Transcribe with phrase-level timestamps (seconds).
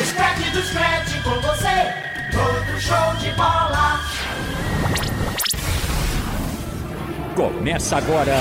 [0.00, 1.92] O scratch do scratch com você,
[2.32, 4.00] todo show de bola.
[7.36, 8.36] Começa agora,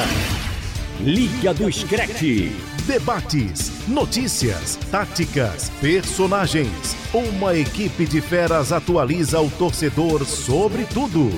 [1.02, 2.56] Liga do Screte.
[2.88, 6.96] Debates, notícias, táticas, personagens.
[7.14, 11.30] Uma equipe de feras atualiza o torcedor sobre tudo.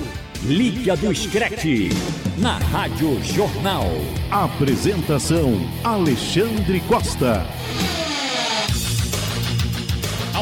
[0.44, 1.90] Liga do Screte,
[2.38, 3.90] na Rádio Jornal.
[4.30, 7.44] Apresentação: Alexandre Costa.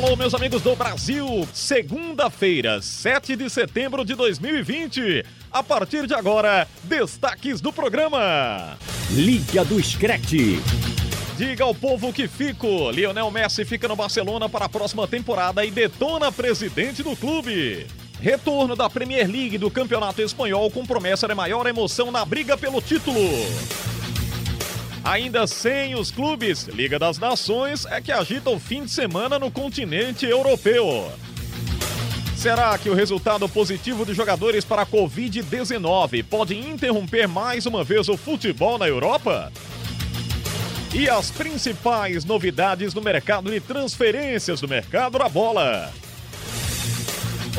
[0.02, 1.46] Alô, meus amigos do Brasil!
[1.52, 5.26] Segunda-feira, 7 de setembro de 2020.
[5.52, 8.78] A partir de agora, destaques do programa.
[9.10, 10.58] Liga do Screte.
[11.36, 12.90] Diga ao povo que fico.
[12.90, 17.86] Lionel Messi fica no Barcelona para a próxima temporada e detona presidente do clube.
[18.22, 22.80] Retorno da Premier League do Campeonato Espanhol com promessa de maior emoção na briga pelo
[22.80, 23.20] título.
[25.04, 29.50] Ainda sem os clubes, Liga das Nações é que agita o fim de semana no
[29.50, 31.10] continente europeu.
[32.36, 38.08] Será que o resultado positivo de jogadores para a Covid-19 pode interromper mais uma vez
[38.08, 39.50] o futebol na Europa?
[40.94, 45.92] E as principais novidades no mercado de transferências do mercado da bola.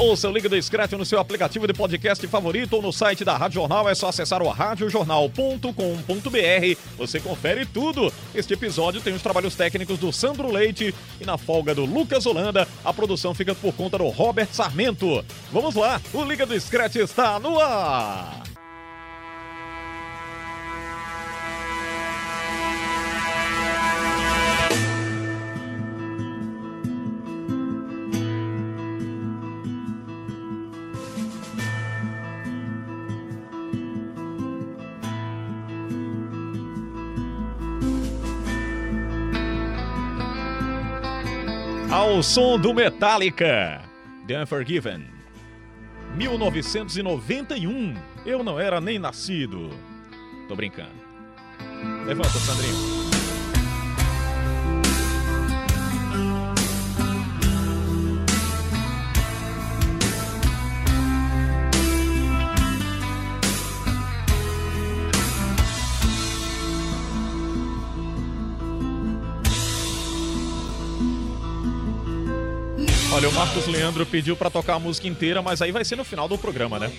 [0.01, 3.37] Ouça o Liga do Scratch no seu aplicativo de podcast favorito ou no site da
[3.37, 3.87] Rádio Jornal.
[3.87, 6.79] É só acessar o radiojornal.com.br.
[6.97, 8.11] Você confere tudo.
[8.33, 12.67] Este episódio tem os trabalhos técnicos do Sandro Leite e na folga do Lucas Holanda.
[12.83, 15.23] A produção fica por conta do Robert Sarmento.
[15.51, 18.40] Vamos lá, o Liga do Scratch está no ar.
[41.91, 43.81] Ao som do Metallica,
[44.25, 45.05] The Unforgiven.
[46.15, 49.69] 1991, eu não era nem nascido.
[50.47, 50.95] Tô brincando.
[52.05, 53.10] Levanta, Sandrinho.
[73.13, 76.03] Olha, o Marcos Leandro pediu pra tocar a música inteira, mas aí vai ser no
[76.03, 76.89] final do programa, né?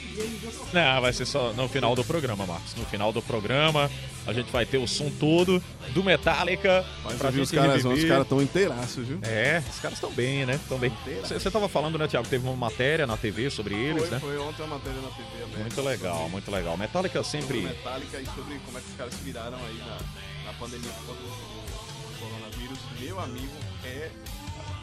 [0.71, 2.75] Não, vai ser só no final do programa, Marcos.
[2.75, 3.91] No final do programa,
[4.27, 5.63] a gente vai ter o som todo
[5.95, 8.05] do Metallica Mas pra gente os caras, reviver.
[8.05, 9.21] os caras tão inteiraços, viu?
[9.23, 10.55] É, os caras estão bem, né?
[10.57, 10.93] Estão bem.
[11.23, 12.29] Você tava falando, né, Thiago?
[12.29, 14.21] Teve uma matéria na TV sobre eles, foi, né?
[14.21, 15.59] foi ontem a matéria na TV aberta.
[15.61, 16.77] Muito legal, muito legal.
[16.77, 17.61] Metallica Sobre sempre.
[17.63, 19.97] Metallica e sobre como é que os caras se viraram aí na,
[20.45, 22.79] na pandemia do coronavírus.
[23.01, 24.11] Meu amigo, é...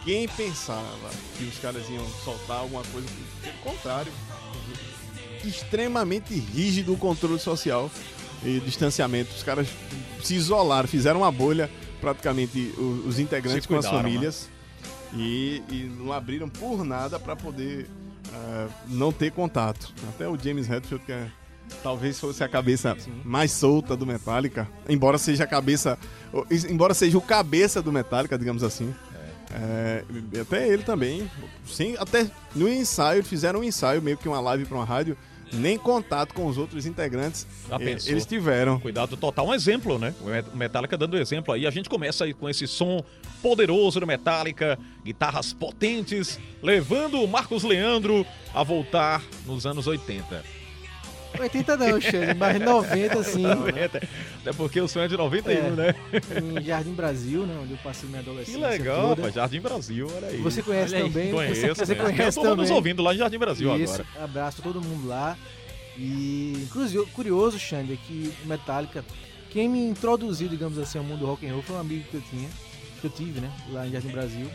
[0.03, 3.07] Quem pensava que os caras iam soltar alguma coisa,
[3.41, 4.11] pelo contrário,
[5.45, 7.89] extremamente rígido o controle social
[8.43, 9.33] e distanciamento.
[9.35, 9.67] Os caras
[10.23, 11.69] se isolaram, fizeram uma bolha,
[12.01, 14.09] praticamente, o- os integrantes Se com as cuidaram, né?
[14.09, 14.49] famílias.
[15.13, 17.87] E, e não abriram por nada para poder
[18.33, 19.93] ah, não ter contato.
[20.09, 21.27] Até o James Hetfield, que é,
[21.81, 22.95] talvez fosse a cabeça
[23.25, 25.97] mais solta do Metallica, embora seja a cabeça,
[26.69, 28.93] embora seja o cabeça do Metallica, digamos assim.
[29.51, 30.03] É,
[30.41, 31.29] até ele também,
[31.67, 35.17] sem, até no ensaio, fizeram um ensaio, meio que uma live para uma rádio,
[35.51, 37.47] nem contato com os outros integrantes
[37.79, 38.11] pensou?
[38.11, 38.79] eles tiveram.
[38.79, 40.13] Cuidado total, um exemplo, né?
[40.21, 41.65] O Met- Metallica dando exemplo aí.
[41.65, 43.03] A gente começa aí com esse som
[43.41, 48.23] poderoso do Metallica, guitarras potentes, levando o Marcos Leandro
[48.53, 50.58] a voltar nos anos 80.
[51.37, 53.41] 80 não, Xande, mas 90 sim.
[53.43, 53.97] 90.
[54.41, 55.69] Até porque o som é de 91, É.
[55.71, 55.95] né?
[56.59, 57.57] Em Jardim Brasil, né?
[57.61, 58.67] Onde eu passei minha Que adolescência.
[58.67, 59.15] legal, toda.
[59.15, 59.33] rapaz.
[59.35, 60.37] Jardim Brasil, olha aí.
[60.37, 61.03] Você conhece aí.
[61.03, 61.31] também?
[61.31, 62.15] Conheço, você, você conheço.
[62.17, 62.57] conhece Eu tô também.
[62.65, 64.23] nos ouvindo lá em Jardim Brasil Isso, agora.
[64.23, 65.37] abraço pra todo mundo lá.
[65.97, 69.03] E inclusive, curioso, Xande, é que o Metallica,
[69.49, 72.15] quem me introduziu, digamos assim, ao mundo do rock and roll foi um amigo que
[72.15, 72.49] eu tinha,
[73.01, 73.51] que eu tive, né?
[73.71, 74.47] Lá em Jardim Brasil.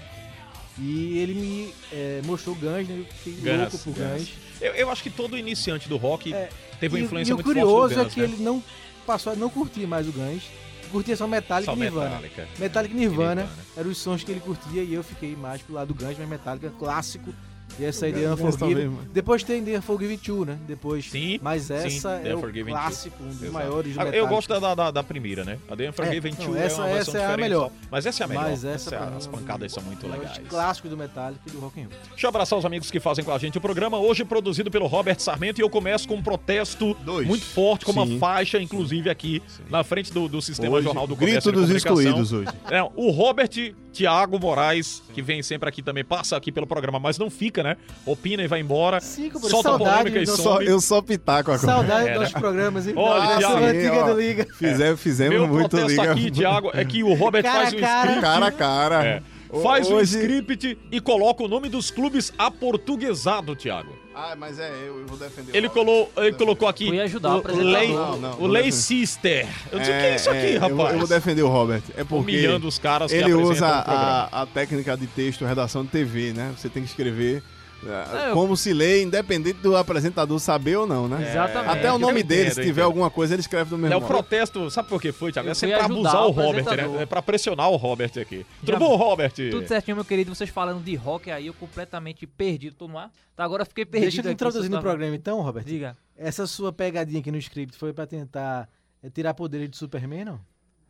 [0.79, 2.97] E ele me eh, mostrou o Guns, né?
[2.99, 4.19] Eu fiquei Guns, louco por Guns.
[4.23, 4.33] Guns.
[4.61, 6.49] Eu, eu acho que todo iniciante do rock É,
[6.85, 8.27] teve uma E- influência e, o muito forte curioso do Guns, é que né?
[8.27, 8.63] ele não
[9.07, 10.43] passou a não curtir mais o Guns.
[10.91, 12.09] Curtia só Metallica Só e Nirvana.
[12.11, 12.49] Metallica.
[12.59, 13.63] Metallica e Nirvana, Nirvana.
[13.77, 16.29] eram os sons que ele curtia e eu fiquei mais pro lado do Guns, mas
[16.29, 17.35] Metallica clássico.
[17.79, 18.93] E essa aí The Unforgiven.
[19.13, 20.59] Depois tem The Unforgiven 2, né?
[20.67, 21.11] Depois.
[21.11, 22.85] Sim, Mas sim, essa The é o Unforgiven 2.
[22.85, 23.53] clássico, um dos Exato.
[23.53, 24.05] maiores Ah.
[24.09, 25.59] Eu gosto da, da, da primeira, né?
[25.69, 27.71] A The Unforgiven É, 2 não, é essa- uma versão essa é a melhor.
[27.91, 28.45] Mas essa é a melhor.
[28.45, 30.39] Mas essa, é- pra mim, as é pancadas são muito legais.
[30.49, 31.93] clássicos do Metallica e do rock and roll.
[32.11, 34.87] Deixa eu abraçar os amigos que fazem com a gente o programa, hoje produzido pelo
[34.87, 37.27] Robert Sarmento, e eu começo com um protesto Dois.
[37.27, 38.19] muito forte, com uma Sim.
[38.19, 41.71] faixa, inclusive aqui na frente do, do Sistema Hoje, Jornal do grito Comércio e dos
[41.71, 42.49] excluídos hoje.
[42.71, 43.51] É, o Robert
[43.95, 47.77] Tiago Moraes, que vem sempre aqui também, passa aqui pelo programa, mas não fica, né?
[48.05, 49.01] Opina e vai embora.
[49.01, 51.59] Sim, companheiro, solta saudade polêmica e só, eu só pitaco agora.
[51.73, 52.95] Saudade É, dos nossos programas, hein?
[52.97, 54.47] Olha, Nossa, Thiago, antiga ó, do Liga.
[54.59, 56.13] Fizemos, fizemos Meu muito liga.
[56.13, 57.99] aqui, Tiago, é que o Robert Cara faz um cara.
[58.01, 58.21] script.
[58.21, 59.05] Cara a cara.
[59.05, 59.23] É.
[59.63, 63.97] Faz um Hoje- script e coloca o nome dos clubes aportuguesado, Thiago.
[64.15, 65.57] Ah, mas é, eu, eu vou defender.
[65.57, 66.87] Ele, o colo, ele colocou aqui.
[66.87, 67.73] Fui ajudar o o apresentador.
[67.73, 68.83] Lei, Não, não, o Lei defender.
[68.83, 69.49] Sister.
[69.73, 70.93] Eu disse, o que é isso aqui, eu vou- rapaz?
[70.93, 71.83] Eu vou defender o Robert.
[71.97, 74.29] É porque Humilhando os caras que ele apresentam usa o programa.
[74.31, 76.53] a, a técnica de texto, redação de TV, né?
[76.57, 77.43] Você tem que escrever
[77.89, 81.29] é, É, eu- como se lê, independente do apresentador saber ou não, né?
[81.31, 81.71] Exatamente.
[81.79, 84.71] Até o nome dele, se tiver alguma coisa, ele escreve do mesmo É o protesto,
[84.71, 85.49] sabe por que foi, Thiago?
[85.49, 87.03] É sempre pra abusar o o Robert, né?
[87.03, 88.45] É pra pressionar o Robert aqui.
[88.61, 89.33] Tudo Já- bom, Robert?
[89.33, 90.35] Tudo certinho, meu querido.
[90.35, 92.77] Vocês falando de rock aí, eu completamente perdido.
[92.77, 93.11] Tô no ar.
[93.37, 94.11] Tá, agora eu fiquei perdido.
[94.11, 95.65] Deixa eu te introduzir no programa então, Robert.
[95.65, 95.97] Diga.
[96.17, 98.69] Essa sua pegadinha aqui no script foi pra tentar
[99.03, 100.41] é, tirar poderes de Superman, não?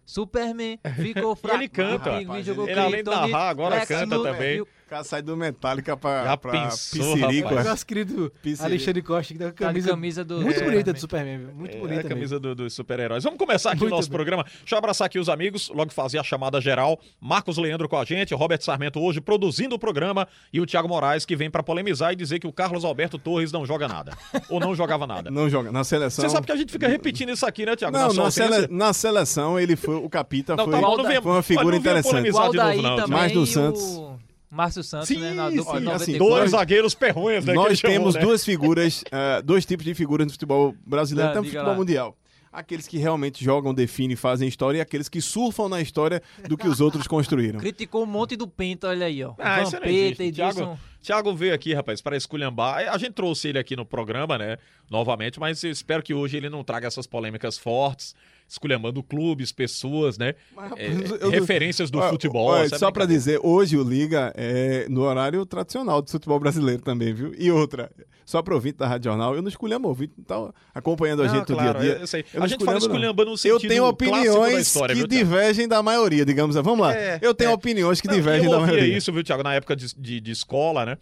[0.07, 1.59] Superman ficou fraco.
[1.59, 4.57] ele canta, rapaz, jogou ele além de narrar, agora Lex canta Luthor também.
[4.57, 7.67] e o- O cara sai do Metallica pra, Já pra pensou, Piscirico, rapaz?
[7.67, 7.71] é.
[7.71, 8.65] Nosso querido Piscirico.
[8.65, 11.39] Alexandre Costa, que tá com a Tá camisa, camisa do- muito é, bonita de Superman,
[11.39, 11.55] viu?
[11.55, 12.41] muito É bonita a camisa mesmo.
[12.41, 13.25] do- dos super-heróis.
[13.25, 14.17] Vamos começar aqui Muito o nosso bem.
[14.17, 14.45] programa.
[14.45, 17.01] Deixa eu abraçar aqui os amigos, logo fazer a chamada geral.
[17.19, 21.25] Marcos Leandro com a gente, Robert Sarmento hoje produzindo o programa e o Thiago Moraes
[21.25, 24.13] que vem pra polemizar e dizer que o Carlos Alberto Torres não joga nada.
[24.51, 25.31] Ou não jogava nada.
[25.31, 25.73] Não joga.
[25.73, 26.23] Na seleção.
[26.23, 27.97] Você sabe que a gente fica repetindo isso aqui, né, Thiago?
[27.97, 28.53] Não, na, ausência.
[28.53, 29.94] sele- na seleção ele foi.
[30.03, 32.31] O Capita Não, foi, tá foi uma figura interessante.
[32.31, 33.83] O de novo, também do e Santos.
[33.83, 34.19] o
[34.51, 35.35] Márcio Santos, Sim, né?
[35.35, 35.97] Na dupla sim, 94.
[36.03, 37.55] assim, Dois zagueiros perrunhas, né?
[37.55, 38.21] Nós ele chamou, temos né?
[38.21, 41.75] duas figuras, eh, dois tipos de figuras no futebol brasileiro, Ah, até no futebol lá.
[41.75, 42.17] mundial.
[42.53, 46.69] Aqueles que realmente jogam, definem, fazem história e aqueles que surfam na história do que
[46.69, 47.59] os outros construíram.
[47.59, 49.35] Criticou um monte do Penta, olha aí, ó.
[49.41, 50.23] Ah, isso existe.
[50.23, 50.53] Edilson.
[50.55, 52.89] Thiago, Thiago veio aqui, rapaz, para esculhambar.
[52.93, 54.57] A gente trouxe ele aqui no programa, né?
[54.89, 58.15] Novamente, mas eu espero que hoje ele não traga essas polêmicas fortes,
[58.49, 60.35] esculhambando clubes, pessoas, né?
[60.77, 60.89] É,
[61.21, 62.57] eu- referências do Olha, futebol.
[62.57, 63.19] é só pra brincadeira.
[63.19, 67.35] dizer, hoje o Liga é no horário tradicional do futebol brasileiro também, viu?
[67.37, 67.91] E outra,
[68.25, 71.35] só pro ouvinte da Rádio Jornal, eu não esculhamo, o ouvinte tá acompanhando a Não,
[71.35, 72.03] gente claro, no dia a dia.
[72.03, 72.25] eu sei.
[72.33, 72.95] Eu A gente fala esculhambo, não.
[72.95, 76.55] esculhambando no Eu sentido tenho clássico da opiniões história, que viu, divergem da maioria, digamos.
[76.57, 76.95] Vamos lá.
[76.95, 77.55] É, eu tenho é.
[77.55, 78.97] opiniões que Não, divergem eu da maioria.
[78.97, 80.99] isso, viu, Thiago, na época de, de, de escola, né?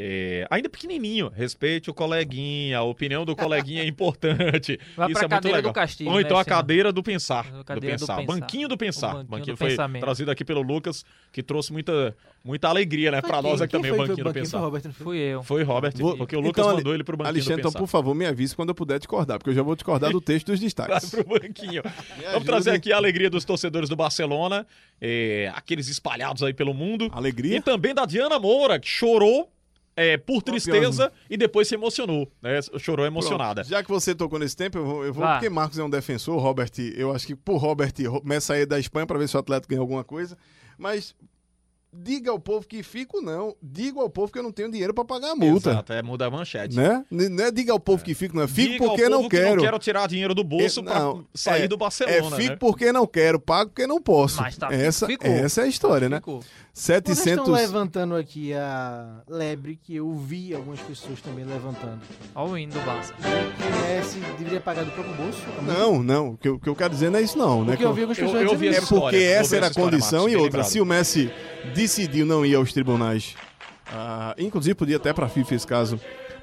[0.00, 4.78] É, ainda pequenininho, respeite o coleguinha, a opinião do coleguinha é importante.
[4.96, 5.72] Vai Isso pra é muito cadeira legal.
[5.72, 6.56] do castigo, Ou né, então a Senna?
[6.56, 7.46] cadeira do pensar.
[7.48, 8.16] A Do cadeira do pensar.
[8.18, 8.32] pensar.
[8.32, 9.08] Banquinho do pensar.
[9.08, 10.00] O banquinho banquinho do foi pensamento.
[10.04, 13.20] trazido aqui pelo Lucas, que trouxe muita, muita alegria, né?
[13.20, 14.60] Pra nós aqui também, o foi- banquinho do foi pensar.
[14.60, 15.04] Robert, não foi?
[15.04, 15.42] Fui eu.
[15.42, 17.80] Foi Robert, Vou- porque o Lucas Então, mandou ele pro banquinho Alexandre, do então, pensar.
[17.80, 20.46] por favor, me avise quando eu puder discordar, porque eu já vou discordar do texto
[20.46, 21.10] dos Vai destaques.
[21.10, 21.82] pro banquinho.
[22.34, 24.64] Vamos trazer aqui a alegria dos torcedores do Barcelona,
[25.00, 27.10] é, aqueles espalhados aí pelo mundo.
[27.12, 27.56] Alegria?
[27.56, 29.50] E também da Diana Moura, que chorou
[29.98, 32.60] é, por tristeza e depois se emocionou, né?
[32.78, 33.62] Chorou emocionada.
[33.62, 35.34] Pronto, já que você tocou nesse tempo, eu vou, eu vou Vá.
[35.34, 37.92] porque Marcos é um defensor, Robert, eu acho que por Robert
[38.22, 40.38] começa a ir da Espanha para ver se o Atlético ganha alguma coisa,
[40.78, 41.14] mas
[41.90, 45.06] diga ao povo que fico não, diga ao povo que eu não tenho dinheiro para
[45.06, 46.76] pagar a multa, Exato, é, muda a manchete.
[46.76, 47.02] né?
[47.10, 49.28] Não é diga ao povo que fico, não é fico Diga ao porque não povo
[49.30, 49.56] que quero.
[49.56, 52.50] não quero tirar dinheiro do bolso É, pra não, sair é- do É, Barcelona, fico
[52.50, 52.56] né?
[52.56, 54.40] porque não quero, pago porque não posso.
[54.40, 55.30] Mas tá, essa, ficou.
[55.30, 56.16] essa é a história, né?
[56.18, 56.44] Ficou.
[56.78, 61.98] Vocês estão 700 levantando aqui a lebre, que eu vi algumas pessoas também levantando.
[62.34, 63.12] Olha o hino do Barça.
[63.88, 65.38] Messi deveria pagar do próprio bolso?
[65.60, 65.72] multa?
[65.72, 67.72] Não, não, o que, eu- o que eu quero dizer não é isso não, né?
[67.72, 69.74] Porque eu vi algumas Eu- pessoas eu dizendo vi É porque eu essa era a
[69.74, 70.62] condição Marcos, e outra.
[70.62, 71.32] Se o Messi
[71.74, 73.34] decidiu não ir aos tribunais,
[73.92, 76.00] ah, inclusive podia até para a FIFA esse caso,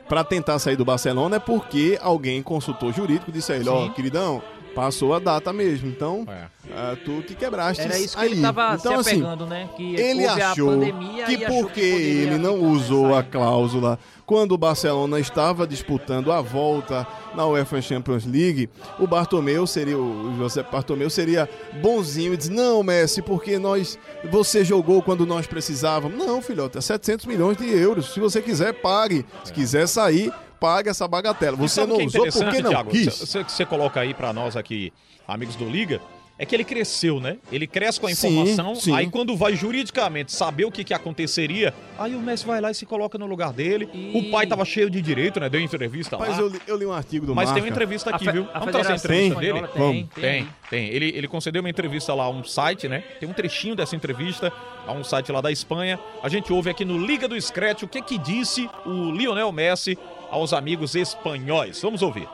[0.10, 3.86] para tentar sair do Barcelona, é porque alguém consultou jurídico e disse a ele: Ó,
[3.86, 3.92] Sim.
[3.94, 4.42] queridão,
[4.76, 6.46] passou a data mesmo, então É.
[6.76, 7.82] ah, tu te quebraste.
[7.82, 8.32] Era isso que aí.
[8.34, 9.70] ele tava então, se assim, apegando, né?
[9.76, 13.24] Que ele achou pandemia que e achou porque poderia ele não ficar, né, usou a
[13.24, 19.98] cláusula quando o Barcelona estava disputando a volta na UEFA Champions League, o Bartomeu seria
[19.98, 21.48] o José Bartomeu seria
[21.82, 24.00] bonzinho e diz: "Não, Messi, porque nós
[24.32, 26.18] você jogou quando nós precisávamos".
[26.18, 28.14] Não, filhote, é 700 milhões de euros.
[28.14, 29.26] Se você quiser, pague.
[29.44, 31.56] Se quiser sair, pague essa bagatela.
[31.58, 32.90] Você não que é usou porque não Thiago?
[32.92, 33.06] quis.
[33.20, 34.92] Você que você coloca aí pra nós aqui,
[35.28, 36.02] amigos do Liga,
[36.38, 37.38] é que ele cresceu, né?
[37.50, 38.94] Ele cresce com a Sim, informação, sim.
[38.94, 42.76] aí quando vai juridicamente saber o que, que aconteceria, aí o Messi vai lá e
[42.76, 43.88] se coloca no lugar dele.
[43.94, 45.48] E- O pai tava cheio de direito, né?
[45.48, 46.40] Deu entrevista Mas lá.
[46.42, 47.66] eu li, eu li um artigo do Mas tem Marca.
[47.68, 48.48] uma entrevista A aqui, fe- viu?
[48.54, 49.60] a Vamos trazer a entrevista dele?
[49.60, 50.10] Espanhola tem, Vamos.
[50.14, 50.90] Tem, tem.
[50.90, 53.00] Ele, ele concedeu uma entrevista lá a um site, né?
[53.18, 54.52] Tem um trechinho dessa entrevista
[54.86, 55.98] a um site lá da Espanha.
[56.22, 59.98] A gente ouve aqui no Liga do Scratch o que que disse o Lionel Messi
[60.30, 61.82] aos amigos espanhóis.
[61.82, 62.28] Vamos ouvir.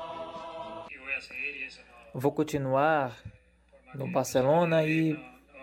[2.14, 3.18] vou continuar
[3.96, 5.18] no Barcelona e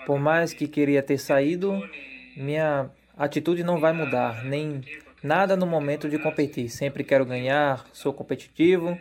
[0.07, 1.83] por mais que queria ter saído,
[2.37, 4.83] minha atitude não vai mudar, nem
[5.23, 6.71] nada no momento de competir.
[6.71, 8.99] Sempre quero ganhar, sou competitivo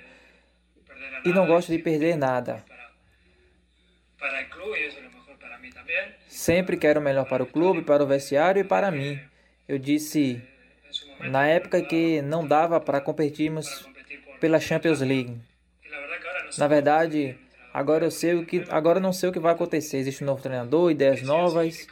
[1.24, 2.64] e não gosto de perder nada.
[6.28, 9.20] Sempre quero o melhor para o clube, para o vestiário e para mim.
[9.68, 10.42] Eu disse
[11.20, 13.88] na época que não dava para competirmos
[14.40, 15.38] pela Champions League.
[16.58, 17.38] Na verdade,
[17.74, 19.98] agora eu sei o que agora não sei o que vai acontecer.
[19.98, 21.88] Existe um novo treinador, ideias novas.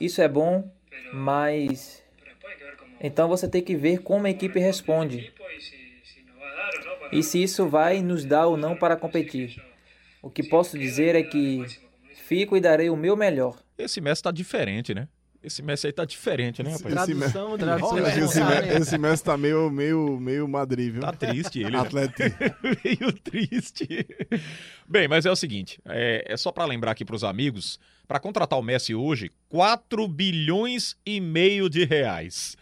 [0.00, 0.70] Isso é bom,
[1.12, 2.02] mas
[3.00, 5.32] então você tem que ver como a equipe responde.
[7.10, 9.56] E se isso vai nos dar ou não para competir.
[10.20, 11.64] O que posso dizer é que
[12.26, 13.56] fico e darei o meu melhor.
[13.78, 15.08] Esse Messi tá diferente, né?
[15.48, 16.94] Esse Messi aí tá diferente, né, rapaz?
[16.94, 18.66] Esse me- Tradução de Tradução de Esse, Gonçalves.
[18.68, 21.00] me- esse Messi tá meio, meio, meio Madrid, viu?
[21.00, 21.78] Tá triste ele, né?
[21.78, 22.20] Atlético.
[22.84, 24.06] meio triste.
[24.86, 28.58] Bem, mas é o seguinte, é, é só pra lembrar aqui pros amigos, pra contratar
[28.58, 32.56] o Messi hoje, 4 bilhões e meio de reais.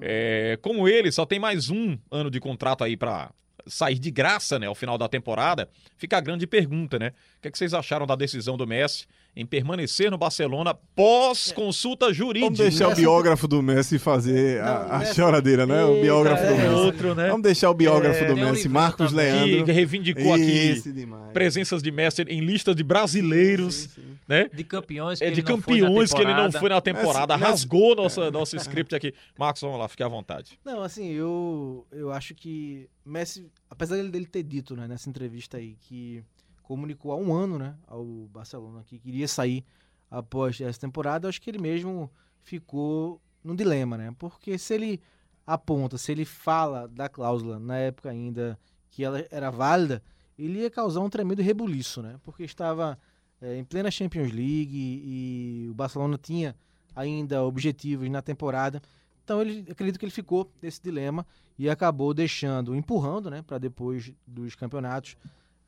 [0.00, 3.30] É, como ele só tem mais um ano de contrato aí pra
[3.66, 7.12] sair de graça, né, ao final da temporada, fica a grande pergunta, né?
[7.38, 11.50] O que, é que vocês acharam da decisão do Messi em permanecer no Barcelona pós
[11.52, 12.46] consulta jurídica?
[12.46, 15.84] Vamos deixar o Messi- biógrafo do Messi fazer Não, a, a Messi- choradeira, né?
[15.84, 16.68] O biógrafo do É Messi.
[16.74, 17.26] outro, né?
[17.28, 19.32] Vamos deixar o biógrafo É, do Messi, Marcos também.
[19.32, 19.64] Leandro.
[19.64, 21.32] Que reivindicou aqui demais.
[21.32, 24.16] presenças de Messi em lista de brasileiros, Sim, sim.
[24.28, 24.48] né?
[24.52, 27.36] De campeões que É ele de não na campeões que ele não foi na temporada.
[27.36, 29.12] Messi- Rasgou nossa, nosso script aqui.
[29.38, 30.58] Marcos, vamos lá, fique à vontade.
[30.64, 35.56] Não, assim, eu, eu acho que Messi, apesar dele, dele ter dito né, nessa entrevista
[35.58, 36.22] aí que
[36.64, 39.64] comunicou há um ano né, ao Barcelona que queria sair
[40.10, 42.10] após essa temporada, acho que ele mesmo
[42.42, 44.14] ficou num dilema, né?
[44.18, 45.00] Porque se ele
[45.46, 48.58] aponta, se ele fala da cláusula na época ainda
[48.90, 50.02] que ela era válida,
[50.38, 52.18] ele ia causar um tremendo rebuliço, né?
[52.22, 52.98] Porque estava
[53.40, 56.56] eh, em plena Champions League e, o Barcelona tinha
[56.94, 58.80] ainda objetivos na temporada.
[59.22, 61.26] Então ele acredito que ele ficou nesse dilema
[61.58, 65.16] e acabou deixando, empurrando, né, para depois dos campeonatos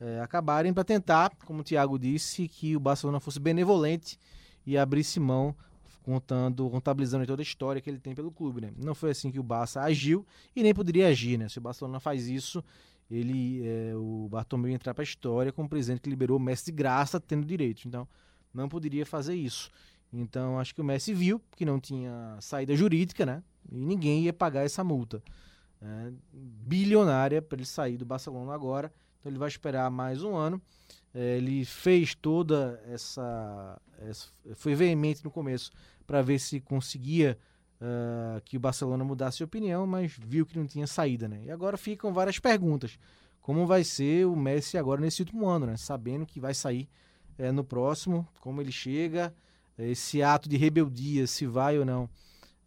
[0.01, 4.19] eh, acabarem para tentar, como o Thiago disse, que o Barcelona fosse benevolente
[4.67, 5.55] e abrisse mão
[6.03, 8.73] contando, contabilizando toda a história que ele tem pelo clube, né?
[8.77, 10.25] Não foi assim que o Barça agiu
[10.55, 11.49] e nem poderia agir, né?
[11.49, 12.63] Se o Barcelona faz isso,
[13.11, 16.73] ele, eh, o Bartomeu entrar para a história como presidente que liberou o Messi de
[16.73, 17.87] graça, tendo direito.
[17.89, 18.07] Então,
[18.55, 19.71] não poderia fazer isso.
[20.13, 23.43] Então, acho que o Messi viu que não tinha saída jurídica, né?
[23.71, 25.23] E ninguém ia pagar essa multa
[25.81, 26.13] né?
[26.33, 28.93] bilionária para ele sair do Barcelona agora.
[29.27, 30.63] Então, ele vai esperar mais um ano.
[31.13, 35.73] Eh, ele fez toda essa, essa- Foi veemente no começo
[36.07, 37.37] para ver se conseguia
[37.81, 41.43] ah, que o Barcelona mudasse de opinião, mas viu que não tinha saída, né?
[41.45, 42.99] E agora ficam várias perguntas.
[43.41, 45.77] Como vai ser o Messi agora nesse último ano, né?
[45.77, 46.89] Sabendo que vai sair
[47.37, 49.35] eh, no próximo, como ele chega,
[49.77, 52.09] esse ato de rebeldia, se vai ou não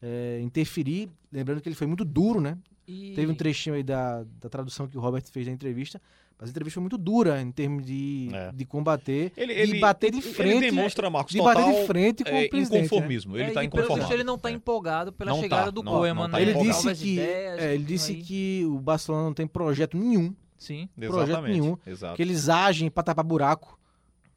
[0.02, 1.10] eh, interferir.
[1.32, 2.58] Lembrando que ele foi muito duro, né?
[2.86, 6.02] E- Teve um trechinho aí da, da tradução que o Robert fez da entrevista.
[6.40, 8.52] Mas a entrevista foi muito dura em termos de, É.
[8.54, 10.62] de combater, Ele, de ele, bater de ele frente.
[10.62, 12.80] demonstra, Marcos, de total bater de frente com é, o presidente.
[12.80, 12.86] né?
[12.86, 13.36] inconformismo.
[13.36, 14.14] Ele É, tá pelo visto inconformado.
[14.14, 14.54] ele não tá É.
[14.54, 16.42] empolgado pela Não tá, chegada do não- Koeman, não tá né?
[16.44, 16.78] Ele empolgado.
[16.90, 18.22] disse que, ideias, é, ele disse aí.
[18.24, 20.88] que o Barcelona não tem projeto nenhum, Sim.
[20.98, 21.60] projeto Exatamente.
[21.60, 22.16] nenhum, Exato.
[22.16, 23.78] que eles agem para tapar buraco.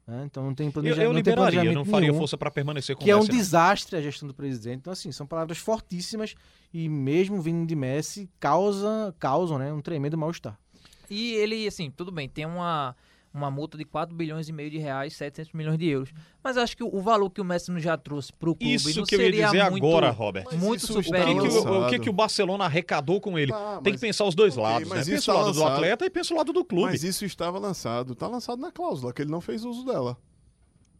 [0.05, 0.23] né?
[0.25, 2.51] Então não tem Eu, planejamento, eu não tem liberaria, planejamento não faria nenhum, força para
[2.51, 3.25] permanecer com que é um não.
[3.25, 4.79] desastre a gestão do presidente.
[4.79, 6.35] Então assim, são palavras fortíssimas
[6.73, 10.59] e mesmo vindo de Messi causa, causam, né, um tremendo mal-estar.
[11.09, 12.95] E ele, assim, tudo bem, tem uma,
[13.33, 16.13] uma multa de 4 bilhões e meio de reais, 700 milhões de euros.
[16.43, 19.05] Mas acho que o, o valor que o Messi já trouxe pro clube Isso não
[19.05, 20.45] que eu ia seria dizer muito, agora, Robert.
[20.53, 21.67] Muito isso O está que, que superior.
[21.67, 23.51] o, o que, que o Barcelona arrecadou com ele?
[23.51, 25.15] Tá, Tem que pensar os dois ok, lados, mas né?
[25.15, 25.73] Pensa o tá lado do lançado.
[25.73, 26.91] atleta e pensa o lado do clube.
[26.91, 28.13] Mas isso estava lançado.
[28.15, 30.17] Tá lançado na cláusula, que ele não fez uso dela.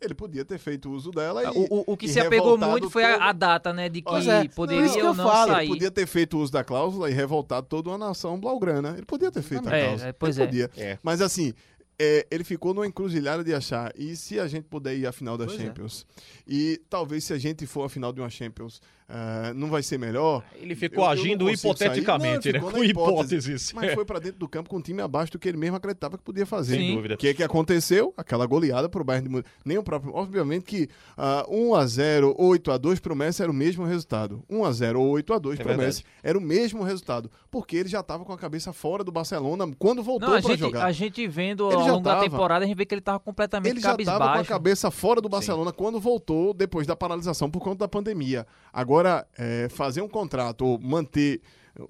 [0.04, 1.48] Ele podia ter feito uso dela e.
[1.48, 3.90] O, o, que e se apegou muito foi todo- a, data, né?
[3.90, 5.68] De que é, poderia isso que ou não falo, sair.
[5.68, 8.94] Podia ter feito uso da cláusula e revoltado toda uma nação blaugrana.
[8.98, 10.10] Ele podia ter feito a É, cláusula.
[10.10, 10.68] é, pois ele é.
[10.68, 10.84] podia.
[10.86, 10.98] É.
[11.02, 11.54] Mas assim,
[12.00, 13.92] é, ele ficou numa encruzilhada de achar.
[13.98, 15.64] E se a gente puder ir à final da Pois é.
[15.66, 16.06] Champions?
[16.48, 18.82] E talvez se a gente for à final de uma Champions,
[19.16, 20.44] ah, não vai ser melhor?
[20.60, 22.54] Ele ficou Eu- eu não agindo consigo hipoteticamente, sair.
[22.54, 22.60] né?
[22.60, 23.36] Não, Com na hipótese.
[23.36, 23.74] hipóteses.
[23.74, 26.18] Mas foi pra dentro do campo com um time abaixo do que ele mesmo acreditava
[26.18, 26.78] que podia fazer.
[26.78, 26.96] Sem Sim.
[26.96, 27.14] dúvida.
[27.14, 28.12] O que, que aconteceu?
[28.18, 29.50] Aquela goleada pro Bayern de Munique.
[29.64, 30.14] Nem o próprio.
[30.16, 34.44] Obviamente que ah, 1x0 ou 8x2 pro Messi era o mesmo resultado.
[34.50, 35.78] 1x0 ou 8x2 É pro verdade.
[35.78, 37.30] Messi era o mesmo resultado.
[37.52, 40.52] Porque ele já tava com a cabeça fora do Barcelona quando voltou Não, a pra
[40.52, 40.86] gente, jogar.
[40.86, 42.24] a gente vendo Ele ao longo da tava.
[42.24, 45.22] temporada, a gente vê que ele tava completamente Ele já estava com a cabeça fora
[45.22, 48.48] do Barcelona quando voltou depois da paralisação por conta da pandemia.
[48.72, 49.03] Agora,
[49.38, 51.42] é, fazer um contrato ou manter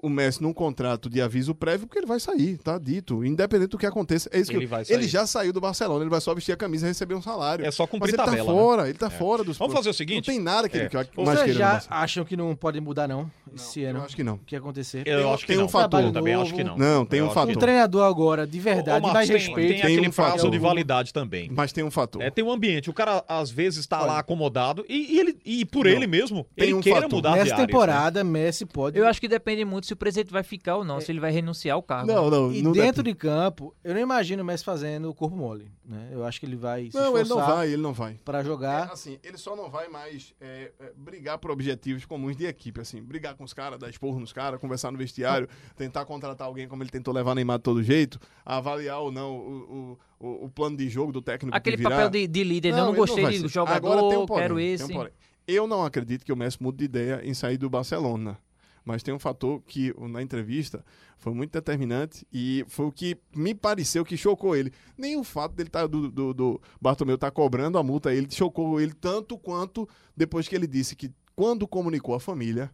[0.01, 3.23] o Messi num contrato de aviso prévio, porque ele vai sair, tá dito.
[3.25, 4.29] Independente do que aconteça.
[4.31, 4.95] É isso que Ele eu- vai sair.
[4.95, 7.65] ele já saiu do Barcelona, ele vai só vestir a camisa e receber um salário.
[7.65, 8.57] É só Mas cumprir ele tá tabela, né?
[8.59, 9.09] fora, ele tá É.
[9.09, 10.27] fora dos Vamos fazer o seguinte?
[10.27, 10.81] Não tem nada que É.
[10.81, 13.99] ele que mais Vocês já acham que não pode mudar, não, esse ano?
[13.99, 14.35] Eu acho que não.
[14.35, 15.03] O que acontecer?
[15.05, 15.65] Eu Tem- acho que tem não.
[15.65, 16.01] um fator.
[16.01, 16.77] Eu também acho que não.
[16.77, 17.47] Não, tem Eu um fator.
[17.47, 17.59] que Um não.
[17.61, 19.55] treinador agora, de verdade, mais respeito.
[19.55, 20.51] tem Tem aquele um prazo fator.
[20.51, 21.49] de validade também.
[21.53, 22.21] Mas tem um fator.
[22.21, 22.89] É, tem um ambiente.
[22.89, 25.91] O cara, às vezes, está lá acomodado e, ele, e por Não.
[25.91, 27.15] ele mesmo, Tem ele um queira fator.
[27.17, 27.65] mudar de Nessa né?
[27.65, 28.97] temporada, Messi pode.
[28.97, 31.31] Eu acho que depende muito se o presidente vai ficar ou não, se ele vai
[31.31, 32.11] renunciar ao cargo.
[32.11, 32.51] Não, não.
[32.51, 35.71] E não dentro de campo, eu não imagino o Messi fazendo o corpo mole.
[35.85, 36.09] Né?
[36.11, 38.19] Eu acho que ele vai se Não, ele não esforçar vai, ele não vai.
[38.23, 38.91] pra É, jogar.
[38.91, 43.01] assim, ele só não vai mais é, é, brigar por objetivos comuns de equipe, assim,
[43.01, 46.83] brigar com os caras, dar esporro nos caras, conversar no vestiário, tentar contratar alguém como
[46.83, 50.77] ele tentou levar Neymar de todo jeito, avaliar ou não o, o, o, o plano
[50.77, 53.47] de jogo do técnico Aquele papel de, de líder, não, não ele gostei vai de
[53.47, 54.93] jogador, Agora tem um porém, quero tem um esse.
[54.93, 55.11] porém.
[55.45, 58.37] Eu não acredito que o Messi mude de ideia em sair do Barcelona.
[58.85, 60.83] Mas tem um fator que na entrevista
[61.17, 64.73] foi muito determinante e foi o que me pareceu que chocou ele.
[64.97, 68.81] Nem o fato dele tá, do, do, do Bartomeu estar cobrando a multa, ele chocou
[68.81, 72.69] ele tanto quanto depois que ele disse que quando comunicou a família,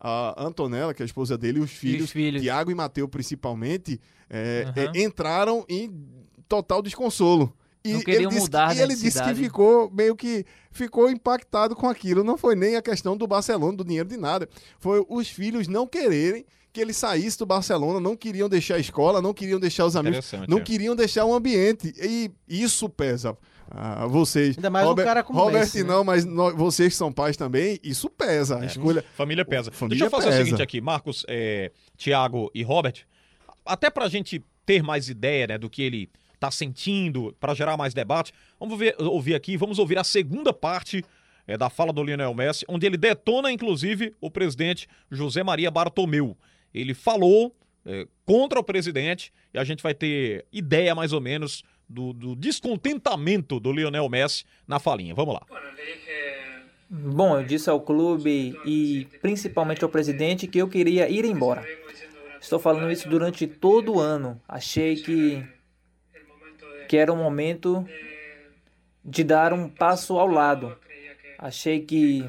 [0.00, 2.40] a Antonella, que é a esposa dele, e os filhos, filhos.
[2.40, 4.00] Tiago e Mateu principalmente,
[4.30, 4.92] é, Aham.
[4.94, 5.92] é, entraram em
[6.48, 7.52] total desconsolo.
[7.84, 10.44] E Não queriam ele disse mudar que, de e ele disse que ficou meio que
[10.70, 12.24] ficou impactado com aquilo.
[12.24, 14.48] Não foi nem a questão do Barcelona, do dinheiro de nada.
[14.78, 19.22] Foi os filhos não quererem que ele saísse do Barcelona, não queriam deixar a escola,
[19.22, 20.60] não queriam deixar os amigos, não é.
[20.60, 21.92] queriam deixar o ambiente.
[22.00, 23.36] E isso pesa.
[23.70, 24.56] a vocês.
[24.56, 25.82] Ainda mais um cara como Robert né?
[25.82, 28.60] não, mas nó- vocês que são pais também, isso pesa.
[28.60, 29.04] A escolha.
[29.14, 29.70] Família pesa.
[29.70, 30.42] Família Deixa eu fazer pesa.
[30.42, 33.04] o seguinte aqui, Marcos, é, Thiago e Robert.
[33.64, 37.92] Até pra gente ter mais ideia né, do que ele tá sentindo, pra gerar mais
[37.94, 41.04] debate, vamos ver- ouvir aqui, vamos ouvir a segunda parte
[41.46, 46.36] é, da fala do Lionel Messi, onde ele detona, inclusive, o presidente José Maria Bartomeu.
[46.74, 47.54] Ele falou
[47.86, 52.36] é, contra o presidente e a gente vai ter ideia, mais ou menos, do, do
[52.36, 55.14] descontentamento do Lionel Messi na falinha.
[55.14, 55.42] Vamos lá.
[56.90, 61.66] Bom, eu disse ao clube e principalmente ao presidente que eu queria ir embora.
[62.40, 64.40] Estou falando isso durante todo o ano.
[64.48, 65.42] Achei que
[66.88, 67.86] que era o momento
[69.04, 70.76] de dar um passo ao lado.
[71.38, 72.24] Achei que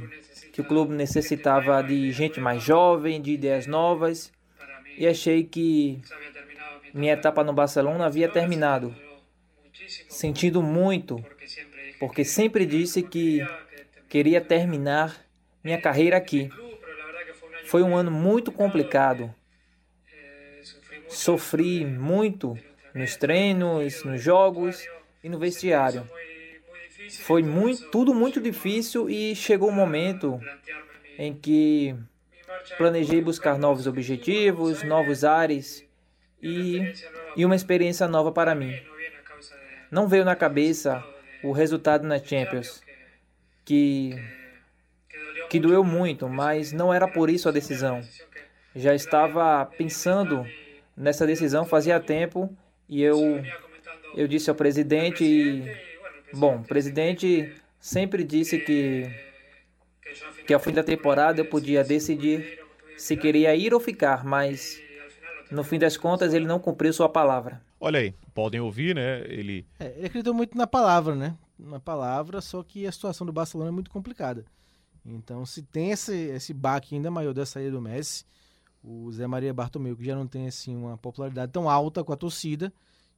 [0.59, 4.29] que o clube necessitava de gente mais jovem, de ideias novas,
[4.97, 6.01] e achei que
[6.93, 8.93] minha etapa no Barcelona havia terminado.
[10.09, 11.23] Sentindo muito,
[11.97, 13.39] porque sempre disse que
[14.09, 15.15] queria terminar
[15.63, 16.49] minha carreira aqui.
[17.65, 19.33] Foi um ano muito complicado.
[21.07, 22.57] Sofri muito
[22.93, 24.87] nos treinos, nos jogos
[25.23, 26.07] e no vestiário.
[27.21, 30.39] Foi muito, tudo muito difícil e chegou um momento
[31.17, 31.95] em que
[32.77, 35.85] planejei buscar novos objetivos, novos ares
[36.41, 36.93] e,
[37.35, 38.73] e uma experiência nova para mim.
[39.91, 41.03] Não veio na cabeça
[41.43, 42.83] o resultado na Champions,
[43.65, 44.15] que,
[45.49, 48.01] que doeu muito, mas não era por isso a decisão.
[48.75, 50.45] Já estava pensando
[50.95, 52.55] nessa decisão fazia tempo
[52.89, 53.41] e eu,
[54.15, 55.63] eu disse ao presidente, e,
[56.33, 59.09] bom, o presidente sempre disse que,
[60.47, 62.59] que ao fim da temporada eu podia decidir
[62.97, 64.81] se queria ir ou ficar, mas
[65.51, 67.61] no fim das contas ele não cumpriu sua palavra.
[67.79, 69.23] Olha aí, podem ouvir, né?
[69.25, 71.35] Ele É, ele acreditou muito na palavra, né?
[71.57, 74.43] Na palavra, só que a situação do Barcelona é muito complicada.
[75.05, 78.25] Então, se tem esse, esse baque ainda maior da saída do Messi,
[78.83, 82.17] o Zé Maria Bartomeu, que já não tem assim uma popularidade tão alta com a
[82.17, 82.71] torcida,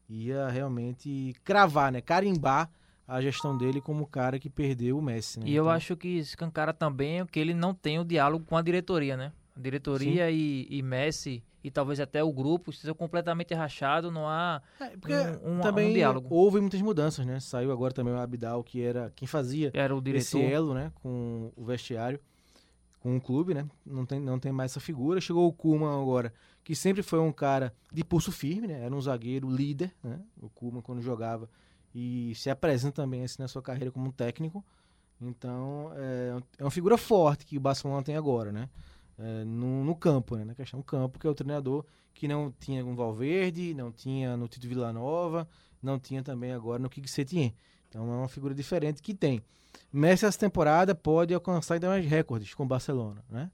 [0.10, 2.02] ia realmente cravar, né?
[2.02, 2.70] Carimbar
[3.08, 5.46] a gestão dele como o cara que perdeu o Messi, né?
[5.48, 8.62] E eu Então, acho que escancara também que ele não tem o diálogo com a
[8.62, 9.32] diretoria, né?
[9.56, 14.62] A diretoria e, e Messi e talvez até o grupo estejam completamente rachados, não há
[14.80, 16.28] É, porque um- um- também um diálogo.
[16.32, 17.40] houve muitas mudanças, né?
[17.40, 20.40] Saiu agora também o Abidal, que era quem fazia era o esse diretor.
[20.52, 22.20] elo, né, com o vestiário,
[23.02, 23.68] com o clube, né?
[23.86, 25.20] Não tem, não tem mais essa figura.
[25.20, 26.32] Chegou o Kuman agora,
[26.64, 28.84] que sempre foi um cara de pulso firme, né?
[28.86, 30.22] Era um zagueiro líder, né?
[30.40, 31.50] O Kuman quando jogava
[31.94, 34.64] e se apresenta também assim na sua carreira como um técnico.
[35.20, 38.70] Então, é, é uma figura forte que o Barcelona tem agora, né?
[39.18, 40.46] É, no, no campo, né?
[40.46, 44.48] Na questão campo, que é o treinador que não tinha com Valverde, não tinha no
[44.48, 45.48] Tito Villanova,
[45.82, 47.56] não tinha também agora no Kik Setien.
[47.92, 49.44] Então é uma figura diferente que tem.
[49.92, 53.52] Messi essa temporada pode alcançar ainda mais recordes com o Barcelona, né?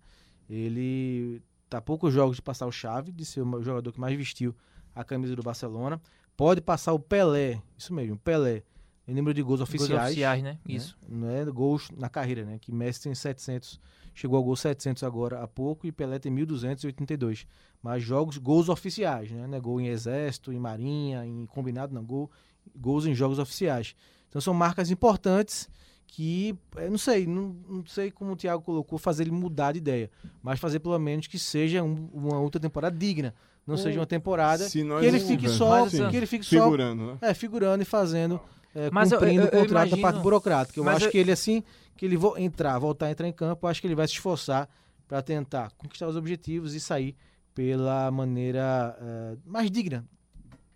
[0.47, 4.15] Ele tá a poucos jogos de passar o chave, de ser o jogador que mais
[4.15, 4.56] vestiu
[4.95, 6.00] a camisa do Barcelona.
[6.38, 8.63] Pode passar o Pelé, isso mesmo, o Pelé,
[9.08, 10.12] em número de gols Gols oficiais.
[10.12, 10.52] oficiais, né?
[10.52, 10.60] né?
[10.67, 10.95] Isso.
[11.10, 12.60] Não é gols na carreira, né?
[12.60, 13.80] Que Messi tem 700,
[14.13, 17.47] chegou ao gol 700 agora há pouco e Pelé tem 1282.
[17.82, 19.50] Mas jogos, gols oficiais, né?
[19.52, 22.30] É gol em exército, em marinha, em combinado, não, gol,
[22.76, 23.95] gols em jogos oficiais.
[24.30, 25.70] Então são marcas importantes
[26.08, 29.80] que, eu não sei, não, não sei como o Thiago colocou, fazer ele mudar de
[29.80, 30.10] ideia,
[30.42, 33.34] mas fazer pelo menos que seja um- uma outra temporada digna,
[33.66, 36.10] não O- seja uma temporada Se nós que ele fique só, Sim.
[36.10, 37.18] que ele fique só Figurando, né?
[37.22, 38.40] é, figurando e fazendo,
[38.74, 40.80] é, Mas eu- cumprindo eu- o eu contrato da parte imagino- burocrática.
[40.80, 41.62] Eu mas acho eu- que ele, assim,
[41.98, 44.13] que ele vo- entrar, voltar a entrar em campo, eu acho que ele vai se
[44.13, 44.70] esforçar
[45.08, 47.16] para tentar conquistar os objetivos e sair
[47.54, 50.06] pela maneira é, mais digna,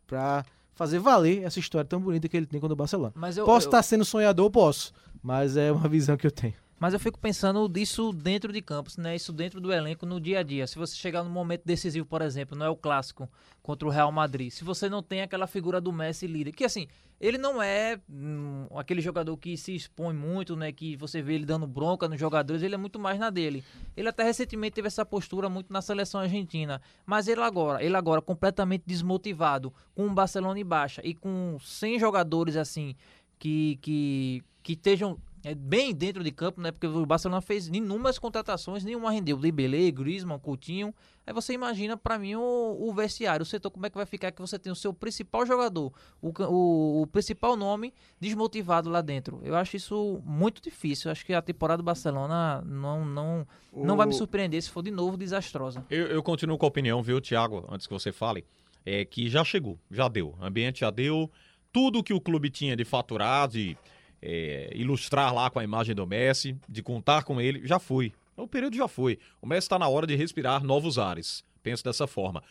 [0.06, 3.12] para fazer valer essa história tão bonita que ele tem com o Barcelona.
[3.16, 4.50] Mas eu, Posso eu- estar sendo sonhador?
[4.50, 6.54] Posso, mas é uma visão que eu tenho.
[6.82, 9.16] Mas eu fico pensando disso dentro de campos, né?
[9.16, 10.66] Isso dentro do elenco no dia a dia.
[10.66, 13.30] Se você chegar num momento decisivo, por exemplo, não é o clássico
[13.62, 14.50] contra o Real Madrid.
[14.50, 16.88] Se você não tem aquela figura do Messi líder, que assim,
[17.20, 20.72] ele não é hum, aquele jogador que se expõe muito, né?
[20.72, 23.64] Que você vê ele dando bronca nos jogadores, ele é muito mais na dele.
[23.96, 26.82] Ele até recentemente teve essa postura muito na seleção argentina.
[27.06, 32.00] Mas ele agora, ele agora completamente desmotivado, com o Barcelona em baixa e com 100
[32.00, 32.96] jogadores assim
[33.38, 36.72] que, que, que estejam é, bem dentro de campo, né?
[36.72, 39.38] Porque o Barcelona fez inúmeras contratações, nenhuma rendeu.
[39.38, 40.94] Dembélé, Griezmann, Coutinho.
[41.26, 44.32] Aí você imagina, pra mim, o, o vestiário, o setor, como é que vai ficar
[44.32, 49.40] que você tem o seu principal jogador, o, o, o principal nome desmotivado lá dentro.
[49.44, 51.10] Eu acho isso muito difícil.
[51.10, 54.84] Eu acho que a temporada do Barcelona não, não, não vai me surpreender se for
[54.84, 55.86] de novo desastrosa.
[55.90, 58.46] Eu, eu continuo com a opinião, viu, Thiago, antes que você fale,
[58.86, 60.36] é que já chegou, já deu.
[60.40, 61.32] O ambiente já deu.
[61.72, 63.78] Tudo que o clube tinha de faturar, de
[64.22, 68.14] é, ilustrar lá com a imagem do Messi, de contar com ele, já foi.
[68.38, 69.20] O período já foi.
[69.42, 71.44] O Messi está na hora de respirar novos ares.
[71.62, 72.42] Penso dessa forma.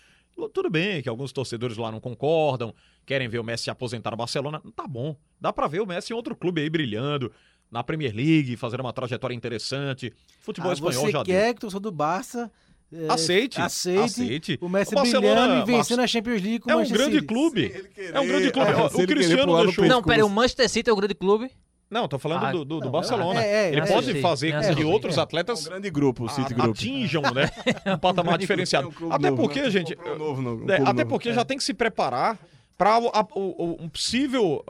[0.54, 2.72] Tudo bem que alguns torcedores lá não concordam,
[3.04, 4.62] querem ver o Messi se aposentar no Barcelona.
[4.74, 5.16] Tá bom.
[5.40, 7.30] Dá pra ver o Messi em outro clube aí brilhando,
[7.70, 10.12] na Premier League, fazendo uma trajetória interessante.
[10.40, 11.34] Futebol Ah, espanhol você já deu.
[11.34, 12.50] quer que o torcedor do Barça
[12.92, 14.58] é, Aceite, aceite, aceite.
[14.60, 17.14] o Messi O brilhando e vencendo a Champions League com o É um Manchester grande
[17.16, 17.26] City.
[17.26, 17.90] clube.
[18.12, 18.70] É um grande clube.
[18.70, 19.84] é, o Cristiano deixou.
[19.86, 21.50] Não, pera, o Manchester City é o grande clube?
[21.90, 23.42] Não, tô falando Ah, do, do- do não, Barcelona.
[23.44, 25.18] é, é, Ele é, pode fazer é, com que outros É.
[25.18, 26.76] É um atletas grande grupo, o City a- Group.
[26.76, 27.50] atinjam, né?
[27.94, 28.92] Um patamar diferenciado.
[29.00, 29.70] É um Até novo, porque, né?
[29.70, 29.96] gente.
[30.06, 31.06] Um novo, não, um é, até novo.
[31.06, 32.38] porque já tem que se preparar
[32.78, 32.96] para
[33.36, 34.64] um possível.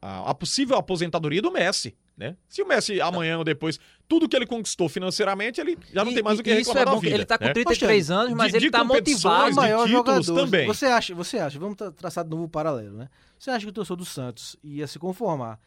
[0.00, 1.94] a, a possível aposentadoria do Messi.
[2.22, 2.36] Né?
[2.48, 6.14] Se o Messi amanhã ou depois, tudo que ele conquistou financeiramente, ele já não E-
[6.14, 7.14] tem mais o que isso reclamar é bom vida.
[7.16, 7.52] ele tá com né?
[7.52, 9.52] 33 anos, mas De- ele de tá competições, motivado.
[9.52, 10.44] o maior de títulos jogador.
[10.44, 10.66] também.
[10.68, 13.08] Você acha, você acha, vamos tra traçar de novo o paralelo, né?
[13.38, 15.58] Você acha que o torcedor do Santos ia se conformar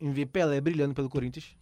[0.00, 1.56] em ver Pelé brilhando pelo Corinthians?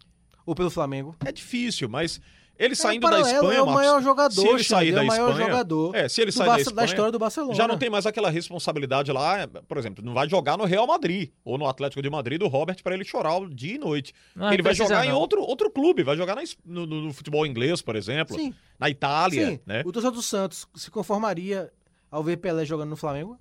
[0.45, 1.15] Ou pelo Flamengo?
[1.25, 2.21] É difícil, mas
[2.57, 3.57] ele É saindo um da paralelo, Espanha.
[3.57, 6.09] é o Marcos, maior jogador, se ele sair da é o maior Espanha, jogador é,
[6.09, 7.53] se ele sair da Espanha, da história do Barcelona.
[7.53, 11.29] já não tem mais aquela responsabilidade lá, por exemplo, não vai jogar no Real Madrid
[11.43, 14.13] ou no Atlético de Madrid do Robert para ele chorar o dia e noite.
[14.35, 15.17] Não, ele vai jogar em não.
[15.19, 19.47] outro, outro clube, vai jogar na no- no futebol inglês, por exemplo, Sim, na Itália,
[19.51, 19.59] sim.
[19.65, 19.81] né?
[19.85, 21.71] O torcedor do Santos se conformaria
[22.11, 23.37] ao ver Pelé jogando no Flamengo?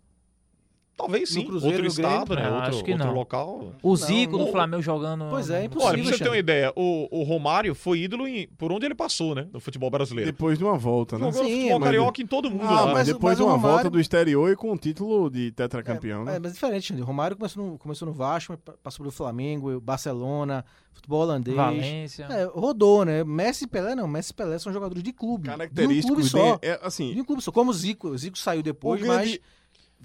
[0.97, 2.13] Talvez sim, no Cruzeiro, outro no Grêmio?
[2.23, 2.43] estado, né?
[2.47, 3.15] Ah, outro, acho que outro não.
[3.15, 3.73] local.
[3.83, 4.45] O Zico não.
[4.45, 5.27] do Flamengo jogando.
[5.29, 5.89] Pois é, é impossível.
[5.93, 8.95] Olha, pra você ter uma ideia, o, o Romário foi ídolo em- por onde ele
[8.95, 9.49] passou, né?
[9.53, 10.31] No futebol brasileiro.
[10.31, 11.25] Depois de uma volta, né?
[11.33, 12.85] Jogou Sim, futebol mas- carioca em todo mundo Ah, lá.
[12.87, 15.51] mas, mas- depois mas de uma Romário- volta do exterior e com o título de
[15.51, 16.37] tetracampeão, É, né?
[16.37, 17.03] é, mas é diferente, Xande.
[17.03, 21.57] O Romário começou no, começou no Vasco, mas pa- passou pelo Flamengo, Barcelona, futebol holandês.
[21.57, 22.25] Valência.
[22.31, 23.25] É, rodou, né?
[23.25, 24.07] Messi e Pelé não.
[24.07, 25.43] Messi e Pelé são jogadores de clube.
[25.45, 26.57] De um Característico clube só.
[26.57, 27.51] de, é, assim, De um clube só.
[27.51, 28.09] Como o Zico.
[28.11, 29.41] O Zico saiu depois, O grande- mas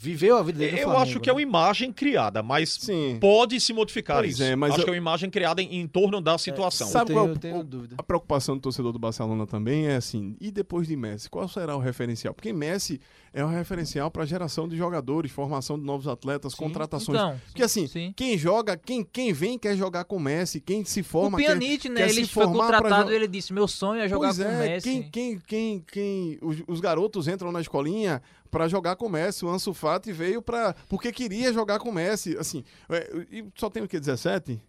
[0.02, 1.44] viveu a vida dele Eu Flamengo, acho que é uma né?
[1.44, 3.18] imagem criada, mas sim.
[3.20, 4.44] pode se modificar Pois isso.
[4.44, 6.88] é, mas acho eu- que é uma imagem criada em, em torno da situação.
[6.88, 7.96] Sabe eu qual tenho, é o- tenho o- dúvida.
[7.98, 11.76] A preocupação do torcedor do Barcelona também é assim, e depois de Messi, qual será
[11.76, 12.34] o referencial?
[12.34, 13.00] Porque Messi
[13.34, 17.20] é o referencial para a geração de jogadores, formação de novos atletas, contratações.
[17.20, 18.14] Então, Porque assim, sim.
[18.16, 21.90] quem joga, quem, quem vem quer jogar com Messi, quem se O forma Pjanic, quer,
[21.90, 22.02] né?
[22.02, 24.48] quer Ele se foi contratado e ele disse: Meu sonho é jogar pois com o
[24.48, 24.90] é, Messi.
[24.90, 29.46] quem, quem, quem, quem, os, os garotos entram na escolinha para jogar com o Messi.
[29.46, 32.38] O Ansu Fati veio para porque queria jogar com o Messi.
[32.38, 34.62] Assim, é, e só tem o que 17?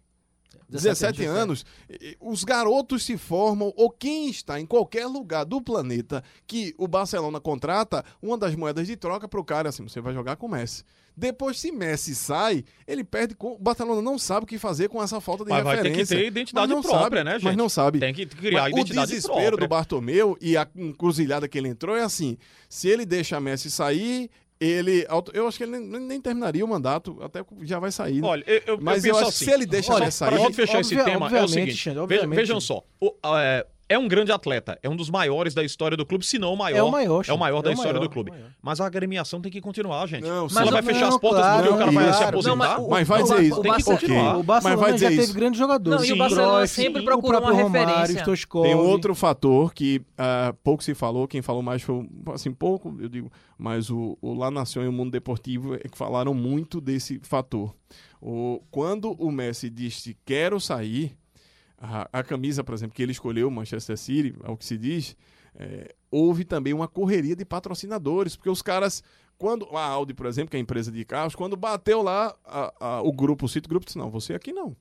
[0.71, 6.23] 17 anos, e- os garotos se formam, ou quem está em qualquer lugar do planeta
[6.47, 10.13] que o Barcelona contrata, uma das moedas de troca para o cara, assim, você vai
[10.13, 10.83] jogar com o Messi.
[11.15, 13.35] Depois, se Messi sai, ele perde.
[13.35, 13.51] Com...
[13.53, 16.05] O Barcelona não sabe o que fazer com essa falta de Mas vai referência.
[16.07, 17.43] ter que ter identidade Mas não própria, sabe, né, gente?
[17.43, 17.99] Mas não sabe.
[17.99, 19.57] Tem que criar Mas identidade O desespero própria.
[19.57, 22.37] do Bartomeu e a encruzilhada que ele entrou é assim:
[22.69, 24.31] se ele deixa Messi sair,
[24.61, 25.05] ele.
[25.33, 28.21] Eu acho que ele nem, nem terminaria o mandato, até já vai sair.
[28.21, 28.27] né?
[28.27, 29.45] Olha, eu, eu, Mas eu eu acho que assim.
[29.45, 30.37] se ele deixa Olha, pra sair.
[30.37, 31.75] gente fechar esse obvia- tema, é o seguinte.
[31.75, 32.35] Xande, veja- obviamente.
[32.37, 32.83] vejam só.
[32.99, 36.37] o- é, é um grande atleta, é um dos maiores da história do clube, se
[36.39, 36.77] não o maior.
[36.77, 38.31] É o maior, É o maior É da o história maior, do clube.
[38.31, 38.43] é.
[38.61, 40.23] Mas a agremiação tem que continuar, gente.
[40.23, 40.57] Não, sim.
[40.57, 42.49] ela vai Mas fechar não, as portas claro, porque o cara vai se aposentar.
[42.49, 43.59] Não, mas o- Mas vai dizer o- isso.
[43.59, 44.37] o tem que Barcelona- continuar.
[44.37, 45.33] O Barcelona vai dizer já teve isso.
[45.33, 45.99] grandes jogadores.
[45.99, 46.17] Não, e o.
[46.17, 48.35] Barcelona Cruyff, sempre procurou uma Romário, referência.
[48.63, 52.95] Tem um outro fator que ah, pouco se falou, quem falou mais foi, assim, pouco,
[52.99, 56.79] eu digo, mas o, o La Nación e o Mundo Deportivo é que falaram muito
[56.79, 57.73] desse fator.
[58.21, 61.15] O, quando o Messi disse quero sair,
[61.81, 65.15] a, a camisa, por exemplo, que ele escolheu, Manchester City, ao que se diz,
[65.55, 69.01] é, houve também uma correria de patrocinadores, porque os caras,
[69.37, 72.73] quando a Audi, por exemplo, que é a empresa de carros, quando bateu lá a-
[72.79, 74.75] a- o grupo, o City Group, disse, não, você aqui não.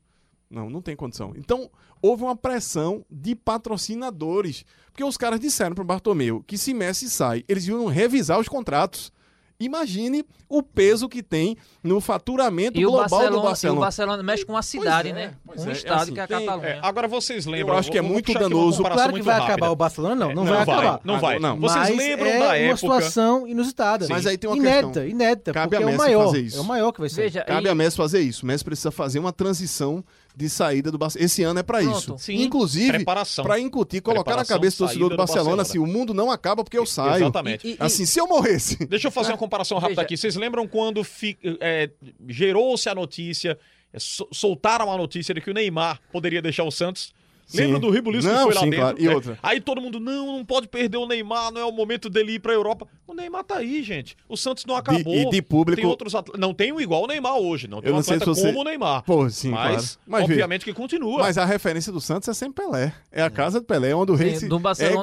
[0.51, 1.33] Não, não tem condição.
[1.37, 1.71] Então,
[2.03, 7.09] houve uma pressão de patrocinadores, porque os caras disseram para o Bartomeu que se Messi
[7.09, 9.13] sai, eles iam revisar os contratos.
[9.61, 13.81] Imagine o peso que tem no faturamento E o, global Barcelona, do e o Barcelona.
[13.81, 15.35] Barcelona mexe com uma cidade, é, né?
[15.47, 16.69] Um é, é estado assim, que é a tem- Catalunha.
[16.69, 17.77] É, agora vocês lembram.
[17.77, 18.83] acho que é muito uma danoso.
[18.83, 19.53] Claro que vai rápida.
[19.55, 20.29] acabar o Barcelona, não.
[20.29, 21.01] Não, Não vai, vai, acabar.
[21.05, 21.39] não vai.
[21.39, 21.61] Não.
[21.61, 22.77] Vocês Mas lembram é da uma época?
[22.79, 24.07] situação inusitada.
[24.09, 25.07] Mas aí tem uma inédita, questão.
[25.07, 25.53] inédita.
[25.53, 26.25] Cabe porque a é o Messi maior.
[26.27, 26.57] fazer isso.
[26.57, 27.21] É o maior que vai ser.
[27.23, 28.47] Veja, Cabe e- a Messi fazer isso.
[28.47, 30.03] Messi precisa fazer uma transição
[30.37, 31.27] de saída do Barcelona.
[31.27, 32.17] Esse ano é para isso.
[32.19, 32.43] Sim.
[32.43, 33.45] Inclusive, Preparação.
[33.45, 35.63] para incutir, colocar na Preparação, cabeça do torcedor do Barcelona, Barcelona.
[35.63, 37.23] assim, o mundo não acaba porque eu saio.
[37.25, 37.67] Exatamente.
[37.67, 38.77] E- e- Assim, se eu morresse.
[38.87, 40.07] Deixa eu fazer uma comparação rápida Veja.
[40.07, 40.17] aqui.
[40.17, 41.91] Vocês lembram quando fi- é,
[42.29, 43.59] gerou-se a notícia,
[43.93, 47.13] é, so- soltaram a notícia de que o Neymar poderia deixar o Santos?
[47.51, 47.63] Sim.
[47.63, 48.79] Lembra do Ribuliço que foi lá sim, dentro?
[48.81, 48.97] claro.
[49.03, 49.15] E É.
[49.15, 49.39] outra?
[49.43, 52.39] Aí todo mundo, não, não pode perder o Neymar, não é o momento dele ir
[52.39, 52.87] pra Europa.
[53.09, 54.17] O Neymar tá aí, gente.
[54.29, 55.13] O Santos não acabou.
[55.13, 56.41] e de público- Tem outros atletas.
[56.41, 57.67] Não tem um igual o Neymar hoje.
[57.67, 59.03] Não tem Eu um não sei atleta se você- como o Neymar.
[59.03, 60.01] Pô, sim, mas, claro.
[60.07, 61.19] Mas, veja, obviamente que continua.
[61.23, 62.95] Mas a referência do Santos é sempre Pelé.
[63.11, 64.49] É a casa de Pelé, onde o rei Sim, se...
[64.49, 64.61] do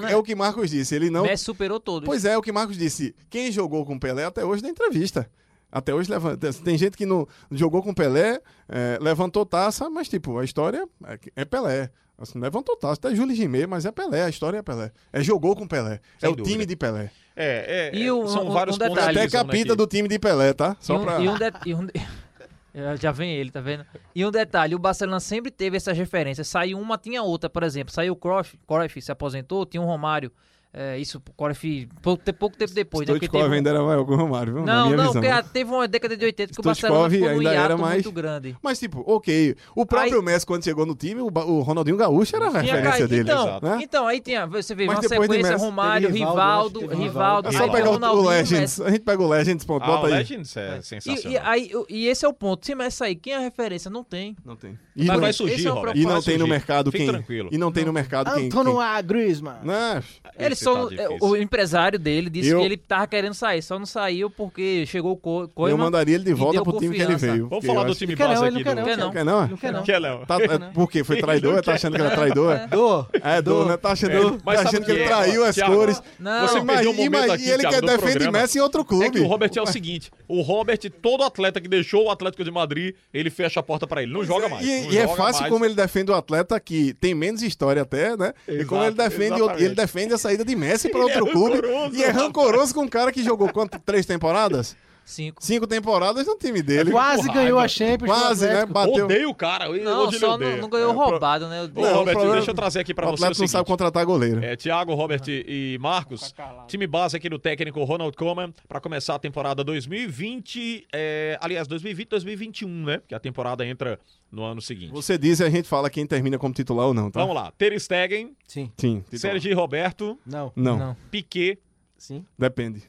[0.08, 0.96] é, é o que Marcos disse.
[0.96, 1.24] Ele não.
[1.24, 2.06] Messi superou todos.
[2.08, 3.14] Pois é, o que Marcos disse.
[3.30, 5.30] Quem jogou com Pelé até hoje na entrevista.
[5.70, 6.54] Até hoje levanta.
[6.54, 11.20] Tem gente que não jogou com Pelé, é, levantou taça, mas tipo, a história é,
[11.42, 11.90] é Pelé.
[12.20, 14.92] Assim, levantou taça, até Júlio Gimê, mas é Pelé, a história é Pelé.
[15.14, 16.00] É jogou com Pelé.
[16.20, 16.50] Sem é o dúvida.
[16.52, 17.12] time de Pelé.
[17.36, 20.18] É, é, E é, o- são um- vários um pontos Até capita do time de
[20.18, 20.76] Pelé, tá?
[20.82, 21.20] E Só um, pra.
[21.20, 21.88] e um de- e um
[23.00, 23.84] Já vem ele, tá vendo?
[24.14, 26.48] E um detalhe, o Barcelona sempre teve essas referências.
[26.48, 27.92] Saiu uma, tinha outra, por exemplo.
[27.92, 30.32] Saiu o Cruyff, Cruyff se aposentou, tinha um Romário.
[30.80, 33.16] É, isso, o Cruyff, pouco, pouco tempo depois, né?
[33.16, 34.64] Stoichkov teve um- ainda era maior que o Romário, viu?
[34.64, 35.14] Não, não, visão.
[35.14, 37.82] porque a- teve uma década de 80 que o Barcelona ficou num ainda era hiato
[37.82, 38.56] mais- muito grande.
[38.62, 39.56] Mas, tipo, ok.
[39.76, 42.92] O próprio Aí- Messi, quando chegou no time, o, o Ronaldinho Gaúcho era a referência
[42.92, 43.08] caído.
[43.08, 43.22] dele.
[43.24, 43.66] Então, Exato.
[43.66, 43.80] né?
[43.82, 47.52] então, aí tinha, você vê Mas uma sequência, Messi, Romário, Rivaldo, Rivaldo, teve Rivaldo, É
[47.52, 47.72] Rivaldo.
[47.72, 48.60] só pegar o, o Ronaldinho, Legends.
[48.60, 48.84] Messi.
[48.84, 50.14] A gente pega o Legends, ponto, Ah, bota o aí.
[50.14, 51.32] Legends é E, sensacional.
[51.32, 52.64] e, aí, e esse é o ponto.
[52.64, 53.90] Se Messi sair, quem é a referência?
[53.90, 54.36] Não tem.
[54.46, 54.78] Não tem.
[54.96, 55.98] Mas E, não, vai surgir, é o Robert.
[55.98, 56.50] e não tem no surgir.
[56.50, 57.08] mercado quem.
[57.08, 57.50] tranquilo.
[57.52, 58.46] E não tem no mercado quem.
[58.46, 58.78] Antônio.
[59.04, 59.58] Griezmann.
[59.64, 60.04] Não,
[60.38, 63.62] Ele Esse só, tá é, o empresário dele disse Eu- que ele tava querendo sair,
[63.62, 67.02] só não saiu porque chegou o Co- eu mandaria ele de volta pro time que
[67.02, 67.48] ele veio.
[67.48, 68.84] Vamos falar do time base não, aqui ele não quer não.
[68.86, 69.12] Quer não.
[69.12, 69.48] Quer não?
[69.48, 69.84] Não quer não.
[69.84, 70.26] Quer não.
[70.26, 71.04] Tá, é, por quê?
[71.04, 71.62] Foi traidor?
[71.62, 72.68] Tá achando que ele é traidor?
[72.70, 73.06] Dô.
[73.24, 73.78] É, do, né?
[73.78, 75.76] Tá achando, É, tá achando o que que ele é, traiu as Thiago?
[75.76, 76.02] cores.
[76.20, 78.40] Não, Você perdeu um momento aqui, e ele Thiago, quer do defende programa.
[78.40, 79.06] Messi em outro clube.
[79.06, 82.44] É que o Robert é o seguinte: o Robert, todo atleta que deixou o Atlético
[82.44, 84.12] de Madrid, ele fecha a porta pra ele.
[84.14, 84.66] Não joga mais.
[84.66, 85.54] E, não é fácil mais.
[85.54, 88.34] como ele defende o atleta que tem menos história até, né?
[88.48, 91.56] e como ele defende, ele defende a saída de Messi para Ele é outro clube.
[91.56, 93.78] rancoroso, e é rancoroso com um cara que jogou quanto?
[93.80, 94.76] Três temporadas?
[95.10, 95.42] Cinco.
[95.44, 96.92] Cinco temporadas no time dele.
[96.92, 98.10] Quase com ganhou a Champions.
[98.12, 98.66] Quase, né?
[98.66, 99.06] Bateu.
[99.06, 99.70] Odeio o cara.
[99.70, 101.62] Hoje Não, só não, não ganhou É, roubado, né?
[101.62, 103.52] Eu- Ô, Não, Robert, problema- deixa eu trazer aqui pra o você o não seguinte.
[103.52, 104.44] sabe contratar goleiro.
[104.44, 106.34] É, Thiago, Robert e Marcos,
[106.68, 112.10] time base aqui do técnico Ronald Koeman para começar a temporada 2020, é, aliás, 2020,
[112.10, 113.02] 2021, né?
[113.08, 114.92] Que a temporada entra no ano seguinte.
[114.92, 117.22] Você diz e a gente fala quem termina como titular ou não, tá?
[117.22, 118.70] Vamos lá, Ter Stegen, Sim.
[118.78, 119.04] Sim.
[119.14, 120.52] Sergi Roberto, Não.
[120.56, 120.98] Não, Não.
[121.10, 121.58] Piquet,
[121.98, 122.26] Sim.
[122.38, 122.84] depende.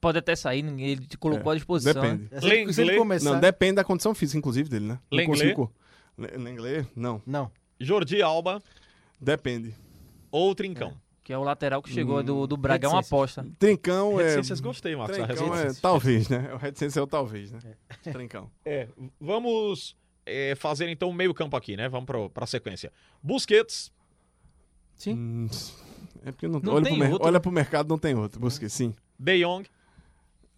[0.00, 1.92] Pode até sair, ninguém- ele te colocou É, à disposição.
[2.00, 2.28] Depende.
[2.30, 2.40] né?
[2.40, 3.32] Se se ele começar...
[3.32, 4.98] Não, depende da condição física, inclusive, dele, né?
[5.10, 5.40] Não Lenglet.
[5.54, 5.72] consigo-
[6.16, 6.86] Le- Lenglet?
[6.96, 7.20] Não.
[7.26, 7.50] Não.
[7.78, 8.62] Jordi Alba
[9.20, 9.74] Depende.
[10.30, 10.96] ou Trincão.
[11.22, 13.46] Que é o lateral que chegou Hum, do, do Braga, é uma aposta.
[13.58, 14.24] Trincão é.
[14.24, 15.18] Reticências gostei, Marcos.
[15.18, 16.52] a Trincão é talvez, né?
[16.52, 17.58] O reticência é o talvez, né?
[18.02, 18.50] Trincão.
[18.64, 18.88] É,
[19.20, 21.88] vamos é, fazer então o meio campo aqui, né?
[21.88, 22.90] Vamos pro, pra sequência.
[23.22, 23.92] Busquets,
[24.96, 25.14] Sim.
[25.14, 25.48] Hum,
[26.24, 28.40] é porque não, Não olha, tem pro mer- olha pro mercado, não tem outro.
[28.40, 28.94] Busque, sim.
[29.18, 29.66] De Jong,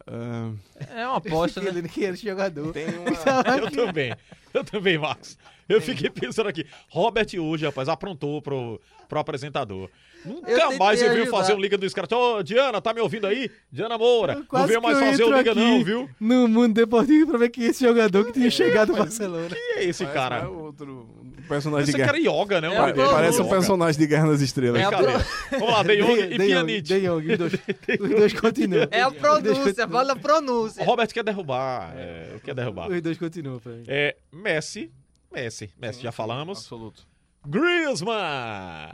[0.06, 0.50] Ah,
[0.94, 1.68] É uma aposta, né?
[1.70, 2.72] Ele que era esse jogador.
[2.72, 3.06] tem uma...
[3.58, 4.14] eu também.
[4.52, 5.38] Eu também, Marcos.
[5.68, 6.66] Eu fiquei pensando aqui.
[6.88, 9.88] Robert hoje, rapaz, aprontou pro, pro apresentador.
[10.24, 12.12] Nunca Eu mais eu vi fazer um Liga do Scratch.
[12.12, 13.50] Ô, Diana, tá me ouvindo aí?
[13.70, 14.34] Diana Moura.
[14.52, 16.08] Não veio que mais fazer o Liga, não, viu?
[16.20, 19.48] No mundo deportivo pra ver que esse jogador que tinha chegado no Barcelona.
[19.48, 20.42] Quem é esse Parece cara?
[20.42, 21.08] mais outro
[21.52, 22.06] personagem Esse de guerra.
[22.12, 22.68] cara é yoga, né?
[22.74, 23.54] É Parece um yoga.
[23.54, 24.80] personagem de Guerra nas Estrelas.
[24.82, 25.58] É.
[25.58, 26.82] Vamos lá, De Jong e De.
[26.82, 27.52] De Jong, os dois,
[28.00, 28.88] os dois continuam.
[28.90, 30.82] É a pronúncia, fala a pronúncia.
[30.82, 31.92] O Robert quer derrubar.
[31.96, 32.88] É, quer derrubar.
[32.90, 33.60] Os dois continuam.
[33.86, 34.90] É, Messi.
[35.32, 35.70] Messi.
[35.80, 36.58] Messi, já falamos.
[36.58, 37.06] Absoluto.
[37.46, 38.90] Griezmann.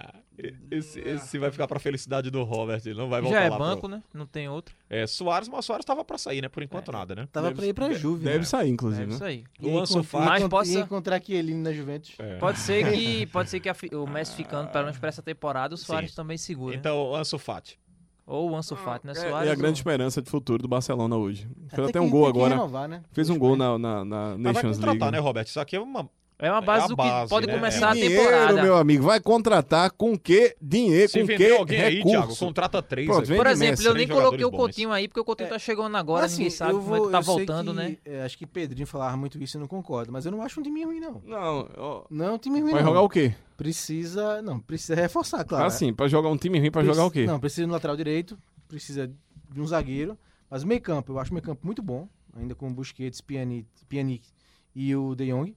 [0.70, 3.58] Esse, esse vai ficar pra felicidade do Robert, ele não vai voltar Já é lá
[3.58, 3.88] banco, pro...
[3.88, 4.02] né?
[4.14, 4.72] Não tem outro.
[4.88, 6.48] É, Soares, mas Soares tava pra sair, né?
[6.48, 7.28] Por enquanto nada, né?
[7.32, 8.44] Tava pra ir pra Juve, Deve né?
[8.44, 9.32] sair, inclusive, É né?
[9.60, 12.14] Ia O encont- Fati- Mas possa- encontrar Chiellini na Juventus.
[12.20, 12.36] É.
[12.36, 15.74] Pode ser que, pode ser que a o Messi ficando, pelo menos pra essa temporada,
[15.74, 16.16] o Soares Sim.
[16.16, 16.76] também segura.
[16.76, 17.78] Então, Ansu Fati.
[18.24, 19.12] Ou o Ansu Fati, né?
[19.12, 21.48] É, Soares é a ou- grande esperança de futuro do Barcelona hoje.
[21.68, 22.54] Fez Até até um gol agora.
[22.54, 23.02] renovar, né?
[23.10, 23.80] Fez um gol caras.
[23.80, 25.12] na, na, na vai Nations contratar, League.
[25.12, 25.48] né, Roberto?
[25.48, 26.08] Isso aqui é uma...
[26.40, 27.54] É uma base É a do que base, pode né?
[27.54, 28.62] começar a Dinheiro, temporada.
[28.62, 29.02] meu amigo.
[29.02, 32.44] Vai contratar com que dinheiro, Se com que alguém aí, Thiago, recurso.
[32.46, 33.08] contrata três.
[33.08, 34.56] Pronto, Por de exemplo, Messi, eu nem coloquei o bons.
[34.58, 36.96] Coutinho aí, porque o Coutinho tá chegando agora, Mas, ninguém assim, sabe eu como é
[36.96, 37.96] que vou- tá eu voltando, que, né?
[38.04, 40.12] é, acho que Pedrinho falava muito isso e eu não concordo.
[40.12, 41.20] Mas eu não acho um time ruim, não.
[41.26, 42.88] Não, ó, Não é um time ruim, vai não.
[42.90, 43.34] jogar o quê?
[43.56, 44.40] Precisa.
[44.40, 45.64] Não, precisa reforçar, claro.
[45.66, 47.26] Assim, pra jogar um time ruim, pra Preci- jogar o quê?
[47.26, 49.10] Não, precisa no lateral direito, precisa
[49.52, 50.16] de um zagueiro.
[50.48, 52.08] Mas o meio campo, eu acho o meio campo muito bom.
[52.36, 54.28] Ainda com o Busquets, Pjanic, Pjanic
[54.74, 55.54] e o De Jong.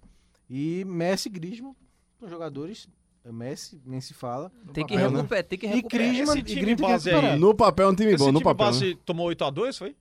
[0.54, 1.74] E Messi e Griezmann
[2.20, 2.90] são jogadores.
[3.24, 4.52] é Messi, nem se fala.
[4.74, 5.18] Tem que, papel, né?
[5.18, 6.08] recuperar, tem que E recuperar.
[6.08, 7.40] Griezmann, esse e time Griezmann tem que base aí.
[7.40, 8.66] No papel é um time Esse bom, no time papel.
[8.66, 8.72] né?
[8.74, 9.96] base tomou 8x2, foi?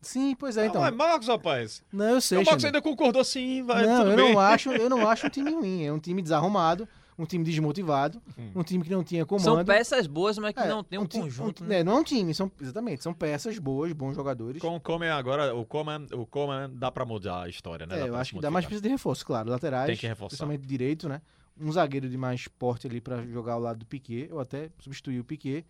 [0.00, 0.80] Sim, pois é, então.
[0.80, 1.82] Não, é Marcos, rapaz.
[1.92, 2.38] Não, eu sei.
[2.38, 2.76] o Marcos Xander.
[2.76, 4.32] ainda concordou sim, vai, não, tudo eu bem.
[4.32, 5.84] não acho, eu não acho um time ruim.
[5.84, 6.88] É um time desarrumado,
[7.22, 8.20] um time desmotivado,
[8.54, 9.44] um time que não tinha comando.
[9.44, 11.80] São peças boas, mas que É, não tem um, time- conjunto, um- né?
[11.80, 14.60] é, não é um time, são, exatamente, são peças boas, bons jogadores.
[14.60, 18.00] Com o Coman agora, o Coman, o Coman dá pra mudar a história, né?
[18.00, 19.50] É, eu acho que dá mais precisa de reforço, claro.
[19.50, 20.28] Laterais, Tem que reforçar.
[20.30, 21.20] principalmente direito, né?
[21.60, 25.20] Um zagueiro de mais porte ali pra jogar ao lado do Piquet, ou até substituir
[25.20, 25.66] o Piquet.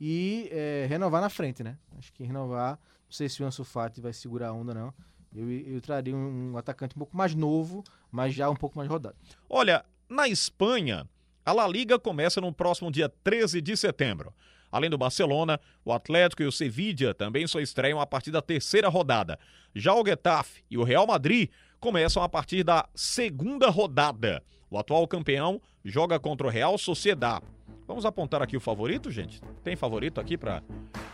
[0.00, 1.76] E é, renovar na frente, né?
[1.98, 2.72] Acho que renovar.
[3.06, 4.92] Não sei se o Ansu Fati vai segurar a onda, não.
[5.34, 8.88] Eu, eu traria um, um atacante um pouco mais novo, mas já um pouco mais
[8.88, 9.14] rodado.
[9.48, 11.08] Olha, na Espanha,
[11.46, 14.34] a La Liga começa no próximo dia 13 de setembro.
[14.70, 18.88] Além do Barcelona, o Atlético e o Sevilla também só estreiam a partir da terceira
[18.88, 19.38] rodada.
[19.74, 24.42] Já o Getafe e o Real Madrid começam a partir da segunda rodada.
[24.68, 27.42] O atual campeão joga contra o Real Sociedad.
[27.86, 29.40] Vamos apontar aqui o favorito, gente?
[29.64, 30.62] Tem favorito aqui para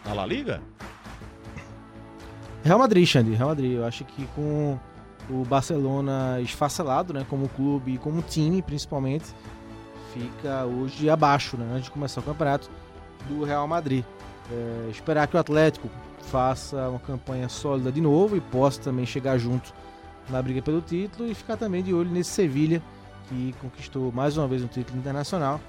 [0.04, 0.62] a La Liga?
[2.62, 3.72] Real Madrid, Xande, Real Madrid.
[3.72, 4.78] Eu acho que com
[5.28, 9.26] o Barcelona esfacelado, né, como clube e como time, principalmente,
[10.12, 12.70] fica hoje abaixo, né, antes de começar o campeonato,
[13.28, 14.04] do Real Madrid.
[14.50, 15.90] É, esperar que o Atlético
[16.22, 19.72] faça uma campanha sólida de novo e possa também chegar junto
[20.30, 22.82] na briga pelo título e ficar também de olho nesse Sevilha,
[23.28, 25.60] que conquistou mais uma vez um título internacional.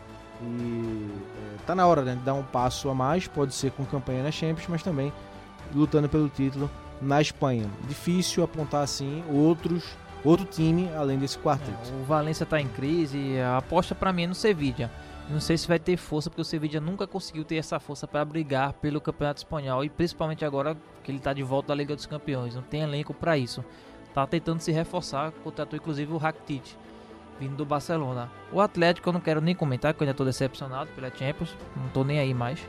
[0.42, 1.10] E
[1.56, 4.22] é, tá na hora né, de dar um passo a mais, pode ser com campanha
[4.22, 5.12] na Champions, mas também
[5.74, 6.70] lutando pelo título
[7.02, 7.70] na Espanha.
[7.88, 9.84] Difícil apontar assim outros
[10.24, 11.72] outro time além desse quarteto.
[11.72, 14.92] É, o Valência tá em crise, a aposta pra mim é no Sevilla.
[15.30, 18.24] Não sei se vai ter força, porque o Sevilla nunca conseguiu ter essa força para
[18.24, 22.06] brigar pelo Campeonato Espanhol e principalmente agora que ele tá de volta da Liga dos
[22.06, 22.56] Campeões.
[22.56, 23.64] Não tem elenco para isso.
[24.14, 26.76] Tá tentando se reforçar, contratou inclusive o Rakitic,
[27.40, 28.32] vindo do Barcelona.
[28.54, 31.54] O Atlético eu não quero nem comentar, porque eu ainda tô decepcionado pela Champions.
[31.76, 32.66] Não tô nem aí mais.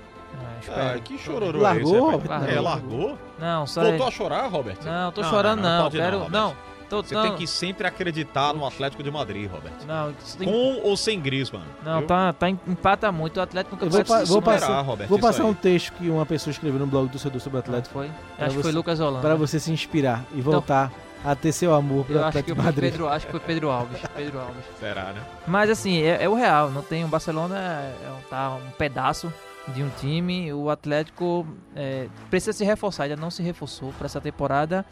[0.68, 0.70] É.
[0.70, 2.30] Ah, que chororô Largou, é esse, Robert?
[2.30, 2.52] rapaz?
[2.56, 3.18] É, largou?
[3.38, 4.76] Não, só Voltou a chorar, Robert?
[4.84, 6.30] Não, tô chorando não, pode quero Robert.
[6.32, 6.68] não.
[6.88, 9.74] Tô, Você não, tem que sempre acreditar no Atlético de Madrid, Robert.
[9.86, 11.62] não, tem- Com ou sem Griezmann?
[11.84, 12.06] não, viu?
[12.06, 13.36] tá, tá em- empata muito.
[13.36, 14.60] O Atlético nunca vou, pa- vou superar.
[14.60, 15.50] passar, Robert, vou passar aí.
[15.50, 18.10] um texto que uma pessoa escreveu no blog do torcedor sobre o Atlético Foi?
[18.38, 19.20] Acho que foi Lucas Holanda.
[19.20, 20.90] para você se inspirar e voltar
[21.22, 22.90] a ter seu amor pelo Eu acho que Atlético de Madrid.
[22.90, 24.00] Pedro, acho que foi Pedro Alves.
[24.16, 24.64] Pedro Alves.
[24.80, 25.20] Será, né?
[25.46, 26.70] Mas assim, é, é o real.
[26.70, 29.30] Não tem o Barcelona, é, é um- tá um pedaço
[29.74, 30.52] de um time.
[30.52, 34.84] O Atlético é, precisa se reforçar, ainda não se reforçou para essa temporada.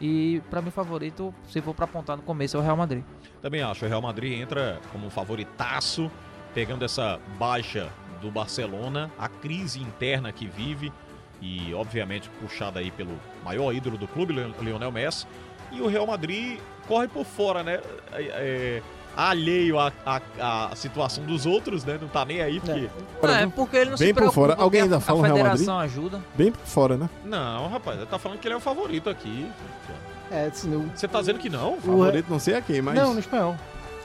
[0.00, 3.04] E para mim favorito, se for para apontar no começo, é o Real Madrid.
[3.40, 3.84] Também acho.
[3.84, 6.10] O Real Madrid entra como favoritaço,
[6.52, 7.88] pegando essa baixa
[8.20, 10.92] do Barcelona, a crise interna que vive
[11.40, 15.26] e, obviamente, puxada aí pelo maior ídolo do clube, Lionel Messi.
[15.70, 17.80] E o Real Madrid corre por fora, né?
[18.12, 18.82] É, é,
[19.16, 20.20] alheio à, à,
[20.72, 21.98] à situação dos outros, né?
[22.00, 22.88] Não tá nem aí, porque...
[23.22, 24.54] Não, é porque ele não bem se por fora.
[24.58, 26.20] Alguém ainda a, fala a federação ajuda.
[26.34, 27.08] Bem por fora, né?
[27.24, 29.48] Não, rapaz, ele tá falando que ele é o favorito aqui.
[30.30, 31.74] É, assim, o- Você tá dizendo que não?
[31.74, 32.94] o- Favorito não sei a quem, mas...
[32.96, 33.56] Não, no espanhol.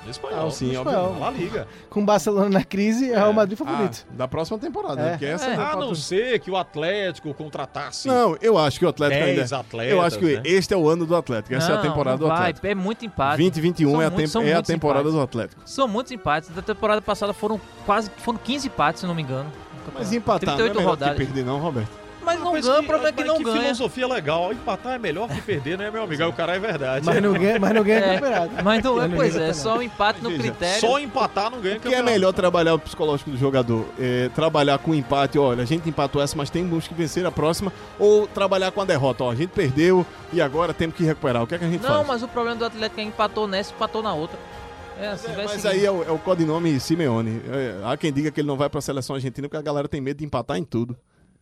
[0.08, 0.48] Espanhol.
[0.48, 1.18] Ah, sim, espanhol.
[1.20, 1.68] La Liga.
[1.90, 4.06] Com o Barcelona na crise, é o Real Madrid favorito.
[4.10, 5.04] Ah, da próxima temporada, É.
[5.04, 5.10] né?
[5.12, 5.56] Porque essa É.
[5.58, 9.24] não A pode- não ser que o Atlético contratasse Não, eu acho que o Atlético
[9.26, 9.58] 10 ainda...
[9.58, 10.42] atletas, Eu acho que né?
[10.46, 11.54] este é o ano do Atlético.
[11.56, 12.68] Essa é a Não, temporada não do vai, Atlético.
[12.68, 13.38] É muito empate.
[13.38, 15.16] 2021 São é a, tem- são é a muitos temporada empates.
[15.18, 15.62] do Atlético.
[15.66, 16.50] São muitos empates.
[16.50, 19.50] Da temporada passada foram quase foram 15 empates, se não me engano.
[19.86, 21.18] no Mas empatar não é 38 rodadas.
[21.18, 21.90] que perder não, Roberto?
[22.22, 23.62] Mas não Mas ganha, o problema é que mas não que ganha.
[23.62, 24.52] filosofia legal.
[24.52, 26.22] Empatar é melhor que perder, né, meu amigo?
[26.22, 27.06] Aí o cara é verdade.
[27.06, 28.64] Mas não ganha, mas não ganha É, campeonato.
[28.64, 29.58] Mas não é, pois é, campeonato.
[29.58, 30.80] só o empate no critério.
[30.82, 33.86] Só empatar não ganha O que é melhor trabalhar o psicológico do jogador?
[34.00, 37.72] É, trabalhar com empate, olha, a gente empatou essa, mas temos que vencer a próxima,
[37.98, 41.44] ou trabalhar com a derrota, ó, a gente perdeu e agora temos que recuperar.
[41.44, 42.08] O que é que a gente Não, faz?
[42.08, 44.38] mas o problema do Atlético é que empatou nessa e empatou na outra.
[45.02, 45.68] É assim, vai Mas seguir.
[45.70, 47.42] aí é o, é o codinome Simeone.
[47.50, 50.02] É, há quem diga que ele não vai pra seleção argentina porque a galera tem
[50.02, 50.98] medo de empatar em tudo.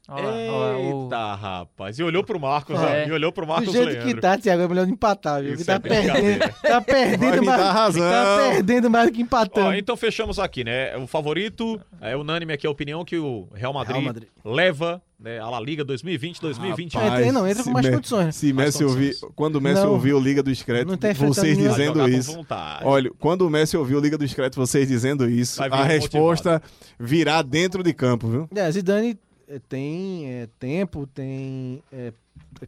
[0.10, 1.99] Olha lá, olha lá, o- Eita, rapaz.
[1.99, 3.03] E olhou pro Marcos, É.
[3.05, 3.08] ó.
[3.10, 4.16] E olhou pro Do Marcos jeito Leandro.
[4.16, 5.66] que tá, Thiago, é melhor não empatar, viu?
[5.66, 7.62] Tá, é perdendo, tá perdendo mais.
[7.62, 8.10] razão.
[8.10, 9.68] Tá perdendo mais do que empatando.
[9.68, 10.95] Ó, então fechamos aqui, né?
[10.97, 14.30] O favorito, é unânime aqui a opinião que o Real Madrid, Real Madrid.
[14.45, 16.99] leva né, a La Liga 2020-2021.
[16.99, 17.28] Rapaz.
[17.28, 18.32] É, não, entra com mais Me- condições, né?
[18.32, 19.91] Se Mais Messi ouvir, quando o Messi Não.
[19.93, 22.38] ouviu Liga do Discreto, vocês Vai dizendo isso.
[22.84, 25.89] Olha, quando o Messi ouviu Liga do Discreto, vocês dizendo isso, a motivado.
[25.89, 26.62] resposta
[26.99, 28.49] virá dentro de campo, viu?
[28.55, 29.18] É, Zidane
[29.67, 32.13] tem é, tempo, tem é,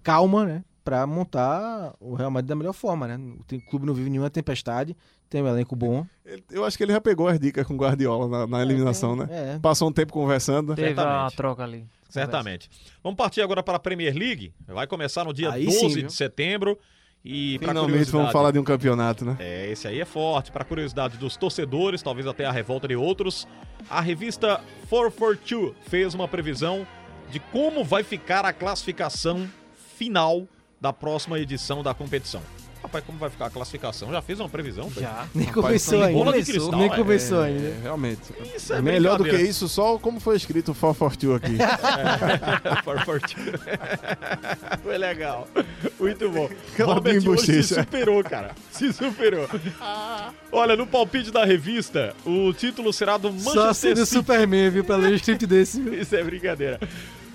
[0.02, 0.64] calma, né?
[0.84, 3.18] Pra montar o Real Madrid da melhor forma, né?
[3.40, 4.96] O tem- clube não vive nenhuma tempestade,
[5.30, 6.06] tem um elenco bom.
[6.50, 9.28] Eu acho que ele já pegou as dicas com o Guardiola na, na eliminação, né?
[9.30, 10.74] É, Passou um tempo conversando.
[10.76, 11.36] Teve uma Certamente.
[11.36, 11.86] troca ali.
[12.10, 12.70] Certamente.
[13.04, 14.52] Vamos partir agora para a Premier League.
[14.66, 16.80] Vai começar no dia Aí 12 sim, de setembro.
[17.24, 19.36] E Finalmente vamos falar de um campeonato, né?
[19.40, 20.52] É, esse aí é forte.
[20.52, 23.48] Para curiosidade dos torcedores, talvez até a revolta de outros,
[23.90, 26.88] a revista 442 fez uma previsão
[27.30, 29.48] de como vai ficar a classificação
[29.98, 30.48] final
[30.80, 32.42] da próxima edição da competição.
[32.82, 34.10] Rapaz, como vai ficar a classificação?
[34.10, 34.86] Já fez uma previsão?
[34.86, 35.02] Pedro?
[35.02, 35.28] Já.
[35.36, 36.18] nem Rapaz, começou ainda.
[36.24, 36.96] bola de cristal, nem é.
[36.96, 37.68] começou ainda.
[37.68, 38.22] É, realmente.
[38.56, 41.58] Isso é Melhor do que isso, só como foi escrito 442 aqui.
[42.84, 43.60] 442.
[44.82, 45.48] Foi legal.
[46.00, 46.50] Muito bom.
[46.80, 48.56] Robert hoje se superou, cara.
[48.72, 49.48] Se superou.
[50.52, 54.20] Olha, no palpite da revista, o título será do Só Manchester sendo City.
[54.20, 54.84] Superman, viu?
[54.86, 55.94] Pra ler um script desse, viu?
[56.02, 56.80] Isso é brincadeira.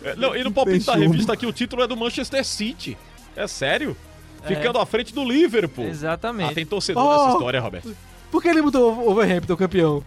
[0.03, 1.13] É, Não, e no palpite da Tem chumbo.
[1.13, 2.97] revista aqui, o título é do Manchester City.
[3.37, 3.97] É sério?
[4.45, 4.55] É.
[4.55, 5.87] Ficando à frente do Liverpool.
[5.87, 6.51] Exatamente.
[6.51, 7.17] Ah, tem torcedor Oh!
[7.19, 7.97] nessa história, Roberto.
[8.31, 10.05] Por que ele botou o Overhampton campeão?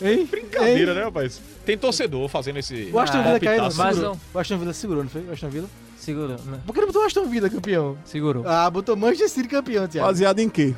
[0.00, 0.26] Hein?
[0.26, 0.98] Brincadeira, Hein?
[0.98, 1.40] né, rapaz?
[1.64, 2.90] Tem torcedor fazendo esse.
[2.92, 3.62] O Aston Villa caiu.
[3.76, 4.18] Mas não.
[4.34, 5.22] O Aston Villa segurou, não foi?
[5.22, 5.68] O Aston Villa?
[5.96, 6.60] Segurou, né?
[6.66, 7.96] Por que ele botou o Aston Villa campeão?
[8.04, 8.44] Segurou.
[8.46, 10.06] Ah, botou Manchester City campeão, Thiago.
[10.08, 10.74] Baseado em quê?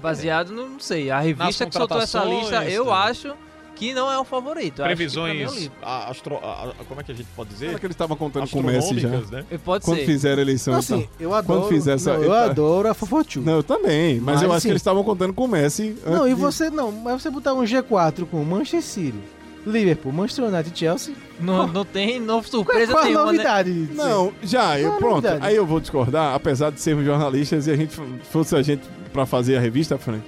[0.00, 2.92] Baseado no, não sei, a revista que soltou essa lista, eu né?
[2.92, 3.34] acho
[3.74, 4.80] que não é o favorito.
[4.80, 5.70] É o Previsões.
[5.82, 7.66] A- astro- a- a- como é que a gente pode dizer?
[7.68, 9.08] Será que eles estavam contando com o Messi já?
[9.08, 9.44] Né?
[9.64, 10.06] Pode Quando ser.
[10.06, 10.72] fizeram a eleição.
[10.72, 11.60] Não, assim, eu adoro.
[11.62, 12.44] Quando fizer essa- não, eu Eita.
[12.50, 13.40] adoro a Fofotu.
[13.40, 14.16] Não, eu também.
[14.20, 15.96] Mas, Mas, eu acho assim- que eles estavam contando com o Messi.
[16.06, 19.18] Não, e de- você não, mas você botar um G4 com Manchester City,
[19.66, 23.32] Liverpool, Manchester United e Chelsea, Não, não tem no, qual, surpresa qual a nenhuma, né?
[23.32, 23.88] novidade?
[23.94, 25.14] Não, já, eu, Qual pronto.
[25.22, 25.46] novidade?
[25.46, 27.96] Aí eu vou discordar, apesar de sermos jornalistas e a gente
[28.30, 30.22] fosse a gente pra fazer a revista, Frank,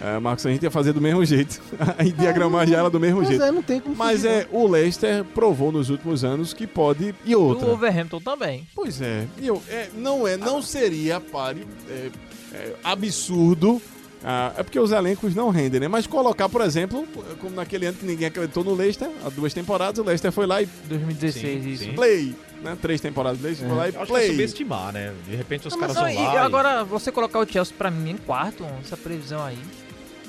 [0.00, 1.60] é, Marcos, a gente ia fazer do mesmo jeito.
[2.04, 3.42] e diagramar já ela do mesmo Mas jeito.
[3.44, 7.14] é, não tem como Mas fugir, é, o Leicester provou nos últimos anos que pode.
[7.24, 7.66] E O outra.
[7.66, 8.66] Wolverhampton também.
[8.74, 12.10] Pois é, e eu, é, não é, não seria pare, é,
[12.54, 13.80] é, absurdo.
[14.24, 15.88] ah, é porque os elencos não rendem, né?
[15.88, 17.06] Mas colocar, por exemplo,
[17.40, 20.62] como naquele ano que ninguém acreditou no Leicester, há duas temporadas, o Leicester foi lá
[20.62, 21.84] e 2016, Sim, isso.
[21.84, 21.92] sim.
[21.94, 22.76] play, né?
[22.80, 24.30] Três temporadas do Leicester, foi lá e Eu acho que é play.
[24.32, 25.12] subestimar, né?
[25.28, 26.32] De repente os Não, caras mas vão não, lá.
[26.32, 29.58] e e- agora, você colocar o Chelsea pra mim em quarto, essa previsão aí.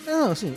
[0.05, 0.55] Não, não, assim,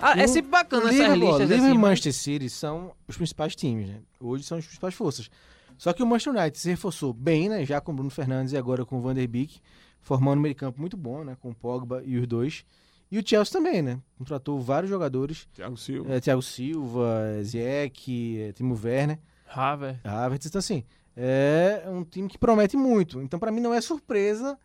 [0.00, 1.74] Ah, é sempre bacana essas Liverpool, listas Liverpool assim.
[1.74, 4.00] e mas- Manchester City são os principais times, né?
[4.20, 5.30] Hoje são as principais forças.
[5.78, 7.64] Só que o Manchester United se reforçou bem, né?
[7.64, 9.60] Já com o Bruno Fernandes e agora com o Van der Beek,
[10.00, 11.36] formando um meio campo muito bom, né?
[11.40, 12.64] Com o Pogba e os dois.
[13.10, 14.00] E o Chelsea também, né?
[14.18, 15.46] Contratou vários jogadores.
[15.54, 16.12] Thiago Silva.
[16.14, 19.18] É, Thiago Silva, Ziyech, é, Timo Werner,
[19.48, 20.00] Havertz.
[20.04, 20.46] Havertz.
[20.46, 20.82] Então, assim,
[21.16, 23.20] é um time que promete muito.
[23.22, 24.58] Então, pra mim, não é surpresa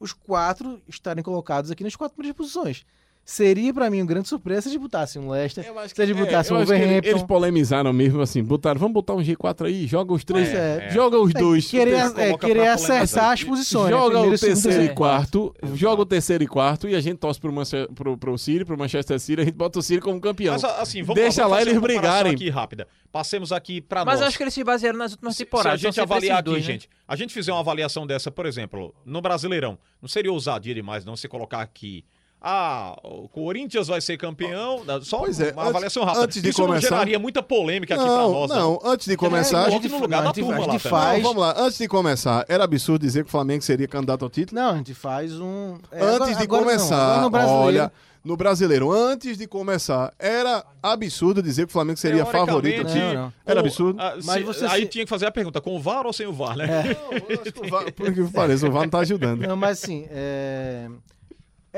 [0.00, 2.84] os quatro estarem colocados aqui nas quatro primeiras posições.
[3.28, 6.52] Seria, pra mim, uma grande surpresa se botassem um Leicester, Eu acho se eles botassem
[6.52, 7.08] eu o acho que ele- Wolverhampton.
[7.08, 10.90] eles polemizaram mesmo assim, botaram, vamos botar um G4 aí, joga os três, Pois é.
[10.90, 13.32] joga os É, dois, querer, é, querer polemizar.
[13.32, 13.86] as posições.
[13.90, 13.96] né?
[13.96, 14.94] joga Primeiro, o terceiro e terceiro.
[14.94, 18.64] quarto, joga o terceiro e quarto e a gente torce pro, Manchester, pro, pro City,
[18.64, 20.52] pro Manchester City, a gente bota o City como campeão.
[20.54, 22.32] Mas assim, vamos Deixa vamos lá fazer eles brigarem.
[22.32, 22.86] aqui rápida.
[23.10, 24.20] Passemos aqui pra Mas nós.
[24.20, 25.80] eu acho que eles se basearam nas últimas temporadas.
[25.80, 26.72] Se a gente sempre avaliar aqui, dois, né?
[26.74, 31.04] gente, a gente fizer uma avaliação dessa, por exemplo, no Brasileirão, não seria ousadia demais
[31.04, 32.04] não se colocar aqui.
[32.40, 34.82] Ah, o Corinthians vai ser campeão.
[35.02, 36.24] Só Pois é, uma antes- avaliação rápida.
[36.24, 38.50] antes de Isso não começar- geraria muita polêmica aqui pra não, nós.
[38.50, 40.70] não, antes de começar, a coloque gente, no lugar não, da a gente- turma a
[40.70, 43.88] gente faz- não, vamos lá, antes de começar, era absurdo dizer que o Flamengo seria
[43.88, 44.60] candidato ao título?
[44.60, 45.78] Não, a gente faz um.
[45.90, 50.12] é, antes agora- de agora não, começar, agora no olha, no brasileiro, antes de começar,
[50.18, 52.84] era absurdo dizer que o Flamengo seria favorito.
[52.94, 53.32] Não, não.
[53.44, 54.00] Era com- absurdo.
[54.00, 56.12] ah, Mas se- você aí se- tinha que fazer a pergunta, com o VAR ou
[56.12, 56.64] sem o VAR, né?
[56.64, 56.82] É.
[57.10, 59.40] Não, eu acho que o VAR- Por que pareça, o VAR não tá ajudando.
[59.46, 60.88] Não, mas assim, é...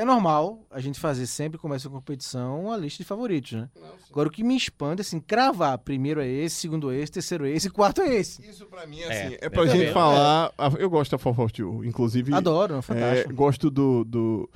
[0.01, 3.69] é normal a gente fazer sempre, começa a competição, a lista de favoritos, né?
[4.11, 7.51] Agora o que me expande, assim, cravar, primeiro é esse, segundo é esse, terceiro é
[7.51, 8.41] esse, quarto é esse.
[8.49, 9.81] Isso pra mim, É, assim, é, é pra também.
[9.81, 10.53] gente falar.
[10.79, 12.33] Eu gosto da 442, inclusive.
[12.35, 13.35] Adoro, é, fantástico.
[13.35, 14.51] gosto do, do,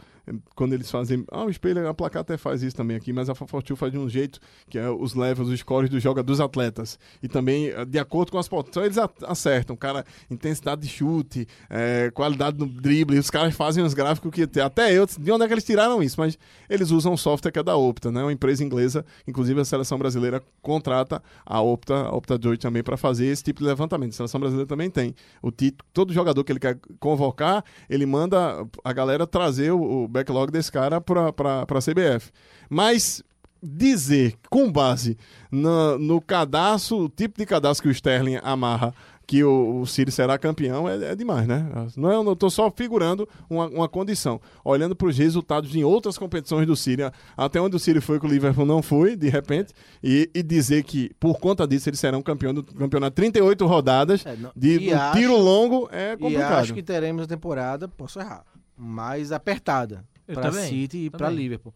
[0.55, 1.25] quando eles fazem.
[1.31, 3.99] Ah, o espelho, a placar até faz isso também aqui, mas a Fortune faz de
[3.99, 6.99] um jeito que é os levels, os scores do joga dos atletas.
[7.23, 9.75] E também, eh, de acordo com as pontuações, eles a- acertam.
[9.77, 13.19] Cara, intensidade de chute, eh, qualidade no drible.
[13.19, 16.21] Os caras fazem uns gráficos que até eu, de onde é que eles tiraram isso?
[16.21, 18.23] Mas eles usam um software que é da Opta, né?
[18.23, 22.97] Uma empresa inglesa, inclusive a seleção brasileira contrata a Opta, a Opta Joy também para
[22.97, 24.11] fazer esse tipo de levantamento.
[24.11, 25.15] A seleção brasileira também tem.
[25.43, 30.53] O título, todo jogador que ele quer convocar, ele manda a galera trazer o backlog
[30.53, 32.31] desse cara para a CBF.
[32.71, 33.23] Mas
[33.63, 35.17] dizer com base
[35.51, 38.93] no, no cadastro, o tipo de cadastro que o Sterling amarra
[39.25, 41.65] que o, o será campeão é, é demais, né?
[41.97, 44.41] Não é, eu tô só figurando uma, uma condição.
[44.65, 47.03] Olhando para os resultados em outras competições do City,
[47.37, 50.83] até onde o City foi que o Liverpool não foi, de repente, e, e dizer
[50.83, 54.93] que por conta disso eles serão campeão do campeonato 38 rodadas É, não- de e
[54.93, 56.53] um acho- tiro longo é E complicado.
[56.61, 58.43] acho que teremos a temporada, posso errar,
[58.83, 61.31] mais apertada para City e para.
[61.31, 61.75] Liverpool.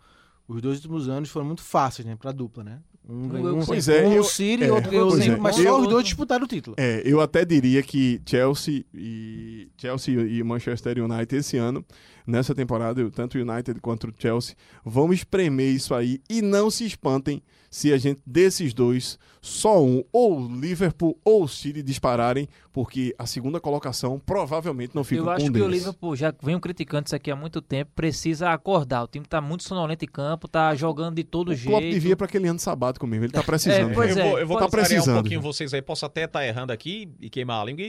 [0.48, 2.78] Os dois últimos anos foram muito fáceis, né, para dupla, né?
[3.08, 5.36] Um ganhou um, Pois é, um eu- o City e é, outro ganhou é.
[5.36, 6.74] mas Eu- só os dois disputaram o título.
[6.78, 11.84] É, eu até diria que Chelsea e Chelsea e Manchester United esse ano,
[12.26, 16.84] nessa temporada, tanto o United quanto o Chelsea, vão espremer isso aí e não se
[16.84, 17.42] espantem
[17.76, 23.14] se a gente desses dois, só um, ou o Liverpool ou o City dispararem, porque
[23.18, 25.68] a segunda colocação provavelmente não fica Eu com acho um que o.
[25.68, 29.02] Liverpool, já venho criticando isso aqui há muito tempo, precisa acordar.
[29.02, 31.68] O time tá muito sonolento em campo, tá jogando de todo O jeito.
[31.68, 33.90] Klopp devia para aquele ano sabático mesmo, ele tá precisando.
[33.90, 35.82] É, pois eu é, vou, eu vou Tá contrariar um precisando, pouquinho vocês aí.
[35.82, 37.84] Posso até estar errando aqui e queimar a língua.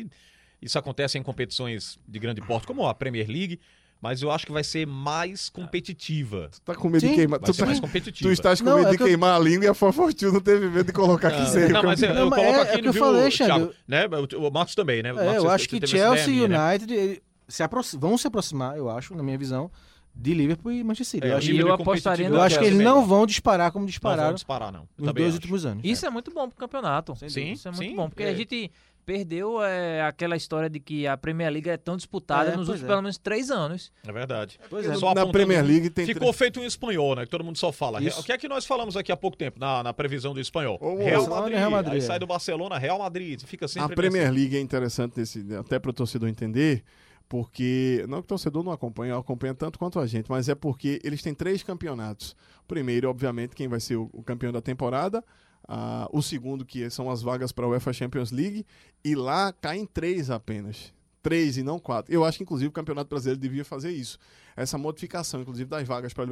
[0.61, 3.57] Isso acontece em competições de grande porte, como a Premier League,
[4.01, 6.49] mas eu acho que vai ser mais competitiva.
[6.51, 7.09] Tu tá com medo Sim.
[7.09, 7.39] de queimar.
[7.39, 8.31] Vai Tu, ser tá, mais tu competitiva.
[8.31, 10.39] estás com Não, medo é de que eu- queimar a língua e a Fortune não
[10.41, 12.23] teve medo de colocar que seria não, mas eu, campeão.
[12.25, 14.05] eu Não, mas coloco é- aqui, é que eu viu, falei, Thiago, né?
[14.37, 15.09] O, o Marcos também, né?
[15.09, 16.69] É, Marcos, eu você- acho que Chelsea e né?
[16.69, 17.63] United ele- se
[17.97, 19.71] vão se aproximar, eu acho, na minha visão,
[20.13, 21.27] de Liverpool e Manchester City.
[21.27, 23.83] É, eu acho, eu apostaria eu no acho que é eles não vão disparar como
[23.83, 24.87] Não vão dispararam disparar, não.
[24.97, 25.35] Eu nos dois acho.
[25.35, 25.83] últimos anos.
[25.85, 27.15] Isso é muito bom pro campeonato.
[27.29, 28.29] Sim, Isso é muito bom, porque é.
[28.29, 28.71] a gente
[29.07, 32.83] perdeu é, aquela história de que a Premier League é tão disputada É, nos últimos
[32.83, 32.87] é.
[32.87, 33.89] pelo menos três anos.
[34.05, 34.59] É verdade.
[34.69, 34.93] Pois é.
[34.95, 37.23] Só Na Premier League tem Ficou feito um espanhol, né?
[37.23, 38.03] Que todo mundo só fala.
[38.03, 38.19] Isso.
[38.19, 40.77] O que é que nós falamos aqui há pouco tempo, na, na previsão do espanhol?
[40.81, 42.01] Ô, Real Barcelona e Madrid, Real Madrid, Aí é.
[42.01, 43.41] sai do Barcelona, Real Madrid.
[43.45, 46.83] Fica sempre A Premier nessa- League é interessante nesse, até para o torcedor entender,
[47.29, 50.99] porque não que o torcedor não acompanha, acompanha tanto quanto a gente, mas é porque
[51.03, 52.35] eles têm três campeonatos.
[52.67, 55.23] Primeiro, obviamente, quem vai ser o, o campeão da temporada.
[55.67, 58.65] Ah, o segundo, que são as vagas para a UEFA Champions League,
[59.03, 60.93] e lá caem três apenas.
[61.27, 62.13] Três e não quatro.
[62.13, 64.17] Eu acho que, inclusive, o Campeonato Brasileiro devia fazer isso.
[64.55, 66.23] Essa modificação, inclusive, das vagas para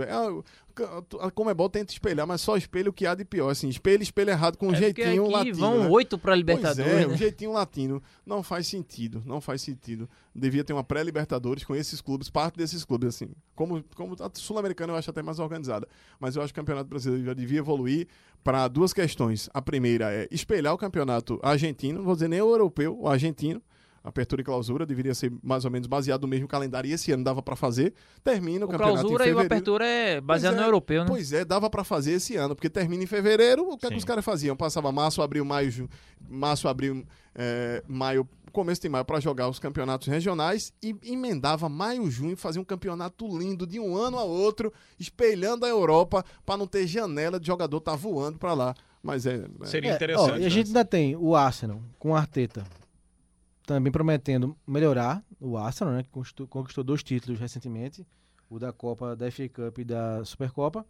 [1.19, 3.49] a Comebol tenta espelhar, mas só espelha o que há de pior.
[3.49, 5.57] Assim, espelha, espelha errado com um É jeitinho latino.
[5.57, 5.89] vão né?
[5.89, 7.13] oito pra Pois Libertadores, é, né?
[7.13, 10.09] o jeitinho latino não faz sentido, não faz sentido.
[10.33, 13.27] Devia ter uma pré-Libertadores com esses clubes, parte desses clubes, assim.
[13.53, 15.85] Como, como a Sul-Americana eu acho até mais organizada.
[16.19, 18.07] Mas eu acho que o Campeonato Brasileiro já devia evoluir
[18.45, 19.49] para duas questões.
[19.53, 23.61] A primeira é espelhar o campeonato argentino, não vou dizer nem o europeu, o argentino.
[24.08, 27.24] Apertura e clausura deveria ser mais ou menos baseado no mesmo calendário e esse ano
[27.24, 27.91] dava para fazer.
[28.24, 29.45] Termina o, O campeonato clausura em e o fevereiro.
[29.56, 31.08] apertura é baseado Pois no é, europeu, né?
[31.10, 33.95] Pois é, dava pra fazer esse ano, porque termina em fevereiro, o que, é que
[33.97, 34.56] os caras faziam?
[34.56, 35.89] Passava março, abril, maio, ju...
[36.30, 37.03] março, abril,
[37.34, 42.62] é, maio, começo de maio pra jogar os campeonatos regionais e emendava maio, junho, fazia
[42.62, 47.39] um campeonato lindo de um ano a outro, espelhando a Europa pra não ter janela
[47.39, 48.76] de jogador tá voando pra lá.
[49.03, 50.32] Mas é, é- Seria É, interessante.
[50.32, 50.45] ó, e né?
[50.45, 52.64] a gente ainda tem o Arsenal com o Arteta
[53.66, 56.03] também prometendo melhorar o Arsenal, né?
[56.03, 56.09] Que
[56.47, 58.05] conquistou, dois títulos recentemente,
[58.49, 60.86] o da Copa, da FA Cup e da Supercopa.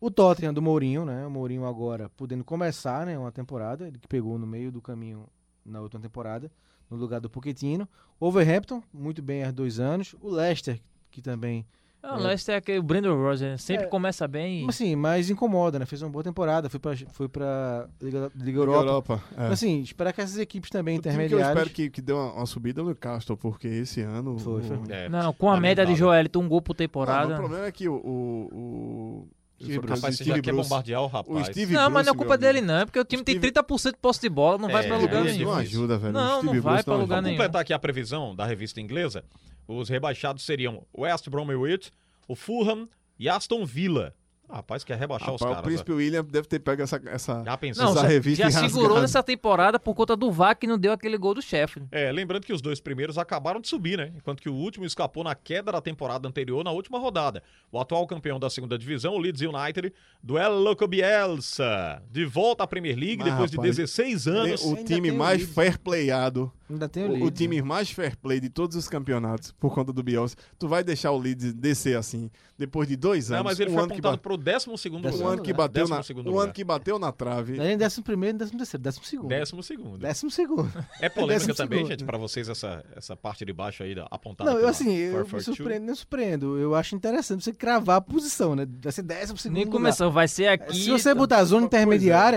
[0.00, 1.26] O Tottenham do Mourinho, né?
[1.26, 5.28] O Mourinho agora podendo começar, né, uma temporada, ele que pegou no meio do caminho
[5.64, 6.50] na última temporada,
[6.90, 7.88] no lugar do Pochettino.
[8.18, 10.14] Overhampton, muito bem há dois anos.
[10.20, 10.80] O Leicester,
[11.10, 11.64] que também
[12.04, 13.88] Ah, o Leicester é aquele o Brandon Rogers, sempre É.
[13.88, 14.64] começa bem.
[14.64, 15.86] e- Assim, mas incomoda, né?
[15.86, 18.80] Fez uma boa temporada, foi pra, foi pra Liga, Liga Liga Europa.
[18.82, 19.22] Europa.
[19.36, 19.40] é.
[19.44, 22.32] Mas, Assim, esperar que essas equipes também O que eu espero que, que dê uma,
[22.32, 24.36] uma subida é o Newcastle, porque esse ano.
[24.38, 24.86] Foi, o- foi ruim.
[24.90, 25.96] É, Não, com a média de lamentável.
[25.96, 27.28] Joelito, um gol por Não, temporada.
[27.28, 27.94] mas o problema é que o.
[27.94, 29.28] o, o...
[29.64, 29.94] Steve Bruce.
[30.00, 30.68] Rapaz, você já Steve quer Bruce.
[30.68, 31.48] bombardear o rapaz.
[31.48, 32.72] O Steve Não, mas não é Bruce, culpa dele, amigo.
[32.72, 32.78] não.
[32.80, 34.96] É porque o time tem Steve- 30% de posse de bola, não vai É, pra
[34.96, 35.44] é lugar nenhum.
[35.46, 36.12] Não ajuda, velho.
[36.12, 37.36] Não, não vai Bruce pra lugar nenhum.
[37.36, 39.24] completar aqui a previsão da revista inglesa,
[39.68, 41.90] os rebaixados seriam West Bromwich,
[42.28, 42.88] o Fulham
[43.18, 44.14] e Aston Villa.
[44.52, 45.60] Rapaz, quer rebaixar os Rapaz, caras.
[45.60, 47.00] o Príncipe William deve ter pego essa.
[47.06, 47.42] essa...
[47.42, 47.84] Já pensou?
[47.84, 50.92] Não, essa já, revista já segurou nessa temporada por conta do VAR que não deu
[50.92, 51.88] aquele gol do Sheffield.
[51.90, 54.12] É, lembrando que os dois primeiros acabaram de subir, né?
[54.14, 57.42] Enquanto que o último escapou na queda da temporada anterior na última rodada.
[57.70, 59.92] O atual campeão da segunda divisão, o Leeds United,
[60.22, 62.02] duelo com Bielsa.
[62.10, 64.64] De volta à Premier League Mas, depois rapaz, de 16 anos.
[64.64, 68.40] O time mais fair playado Ainda tem o, o, o Leeds, time mais fair play
[68.40, 70.36] de todos os campeonatos por conta do Bielsa.
[70.58, 73.38] Tu vai deixar o Leeds descer assim depois de dois anos?
[73.38, 75.32] Não, mas ele um foi ano que apontado ba- pro 12 segundo Décimo um lugar.
[75.34, 76.42] ano que bateu na, um lugar.
[76.44, 77.56] ano que bateu na trave.
[77.56, 79.28] Não é nem décimo primeiro, décimo terceiro, décimo segundo.
[79.28, 79.98] Décimo segundo.
[79.98, 80.72] Décimo segundo.
[81.00, 81.90] É polêmica também, segundo.
[81.90, 85.12] gente, pra vocês essa, essa parte de baixo aí da- apontada Não, eu assim, eu
[85.24, 85.48] 442?
[85.48, 86.58] me surpreendo, não surpreendo.
[86.58, 88.66] Eu acho interessante você cravar a posição, né?
[88.82, 89.76] Vai ser décimo segundo Nem lugar.
[89.78, 90.74] começou, vai ser aqui.
[90.76, 91.72] Se você botar a zona Pois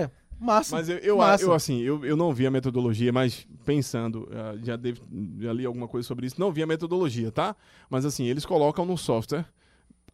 [0.06, 0.12] é.
[0.40, 0.76] Massa.
[0.76, 1.44] Mas eu, eu, massa.
[1.44, 5.02] eu, assim, eu, eu não vi a metodologia, mas pensando, ah, já, devo-
[5.40, 7.56] já li alguma coisa sobre isso, não vi a metodologia, tá?
[7.90, 9.46] Mas assim, eles colocam no software,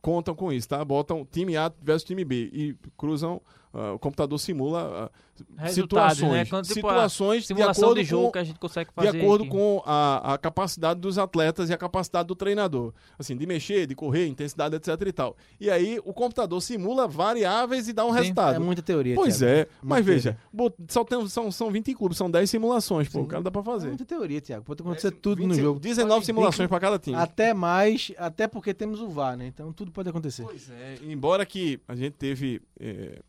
[0.02, 0.84] contam com isso, tá?
[0.84, 3.42] Botam time A versus time B e cruzam,
[3.74, 5.12] ah, o computador simula
[5.58, 6.46] Resultados, situações, né?
[6.46, 9.18] Quando, tipo, situações de Simulação acordo de jogo com que a gente consegue de fazer.
[9.18, 9.52] acordo aqui.
[9.52, 12.94] com a, a capacidade dos atletas e a capacidade do treinador.
[13.18, 15.36] Assim, de mexer, de correr, intensidade, etc e tal.
[15.60, 18.56] E aí o computador simula variáveis e dá um Sim, resultado.
[18.56, 19.16] É muita teoria.
[19.16, 19.52] Pois Thiago.
[19.56, 23.18] é, mas Muita veja, bot- só tem, são, são 20 clubes, são 10 simulações, pô,
[23.20, 23.26] Sim.
[23.26, 23.88] o cara dá pra É fazer.
[23.88, 24.64] muita teoria, Thiago.
[24.64, 25.80] Pode acontecer tudo no 20 jogo.
[25.80, 27.16] 19 Pode- simulações pra cada time.
[27.18, 29.48] Até mais, até porque temos o VAR, né?
[29.48, 30.44] Então tudo pode acontecer.
[30.44, 33.20] Pois é, embora que a gente teve é,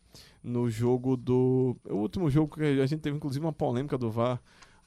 [0.43, 1.75] no jogo do.
[1.89, 4.41] O último jogo que a gente teve, inclusive, uma polêmica do VAR.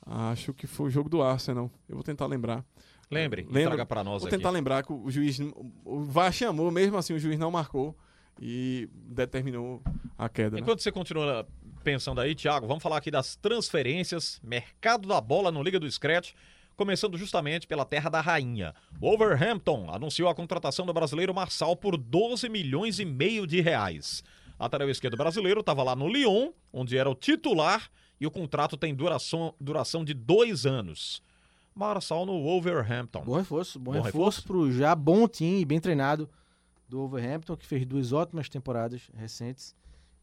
[0.04, 1.70] Acho que foi o jogo do Arsenal.
[1.88, 2.64] Eu vou tentar lembrar.
[3.10, 3.70] Lembre, Lembra?
[3.70, 4.36] traga pra nós Vou aqui.
[4.36, 5.38] tentar lembrar que o juiz.
[5.84, 7.96] O VAR chamou, mesmo assim o juiz não marcou
[8.40, 9.82] e determinou
[10.18, 10.56] a queda.
[10.56, 10.60] né?
[10.60, 11.46] Enquanto você continua
[11.82, 16.32] pensando aí, Thiago, vamos falar aqui das transferências, mercado da bola no Liga do Scratch,
[16.76, 18.74] começando justamente pela Terra da Rainha.
[19.00, 24.22] Wolverhampton anunciou a contratação do brasileiro Marçal por 12 milhões e meio de reais.
[24.58, 27.90] Lateral esquerdo brasileiro estava lá no Lyon, onde era o titular,
[28.20, 31.22] e o contrato tem duração, duração de dois anos.
[31.74, 33.22] Marçal no Wolverhampton.
[33.22, 36.28] Bom reforço, bom, Bom reforço, pro já bom time, bem treinado
[36.88, 39.74] do Wolverhampton, que fez duas ótimas temporadas recentes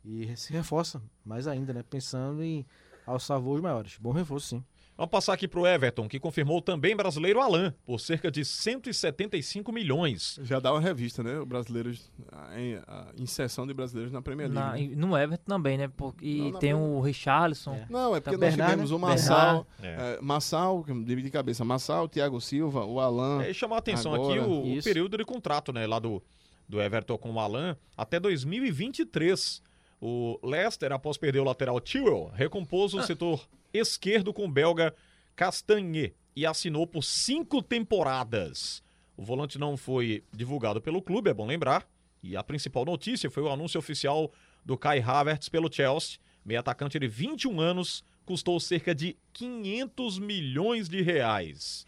[0.03, 1.83] e se reforça mais ainda, né?
[1.83, 2.65] Pensando em
[3.05, 3.97] alçar voos maiores.
[3.99, 4.63] Bom reforço, sim.
[4.95, 10.39] Vamos passar aqui pro Everton, que confirmou também brasileiro Alain, por cerca de 175 milhões.
[10.43, 11.39] Já dá uma revista, né?
[11.39, 14.63] O brasileiros, a, inserção de brasileiros na Premier League.
[14.65, 14.81] Na- né?
[14.83, 15.87] e no Everton também, né?
[15.87, 17.73] Porque, e Não, tem Premier- o Richarlison.
[17.73, 17.87] É.
[17.89, 18.95] Não, é porque Tá nós Bernard, tivemos né?
[18.95, 19.87] o Massal, É.
[19.87, 23.43] é, Massal, de cabeça, Massal, Thiago Silva, o Alan.
[23.43, 26.21] É, e chamou a atenção Agora, aqui o, o período de contrato, né, lá do,
[26.69, 29.61] do Everton com o Alan, até 2023.
[30.05, 33.03] O Leicester, após perder o lateral Tyrrell, recompôs o Ah.
[33.03, 34.93] setor esquerdo com o belga
[35.33, 38.83] Castanhe e assinou por cinco temporadas.
[39.15, 41.87] O volante não foi divulgado pelo clube, é bom lembrar.
[42.21, 44.29] E a principal notícia foi o anúncio oficial
[44.65, 46.19] do Kai Havertz pelo Chelsea.
[46.43, 51.85] Meio atacante de 21 anos, custou cerca de 500 milhões de reais.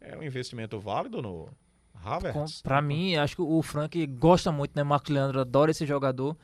[0.00, 1.48] É um investimento válido no
[2.04, 2.62] Havertz?
[2.62, 4.84] pra mim, acho que o Frank gosta muito, né?
[4.84, 6.36] Marco Leandro adora esse jogador.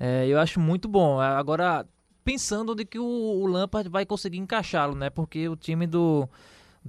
[0.00, 1.20] É, eu acho muito bom.
[1.20, 1.86] Agora,
[2.24, 5.10] pensando de que o, o Lampard vai conseguir encaixá-lo, né?
[5.10, 6.26] Porque o time do,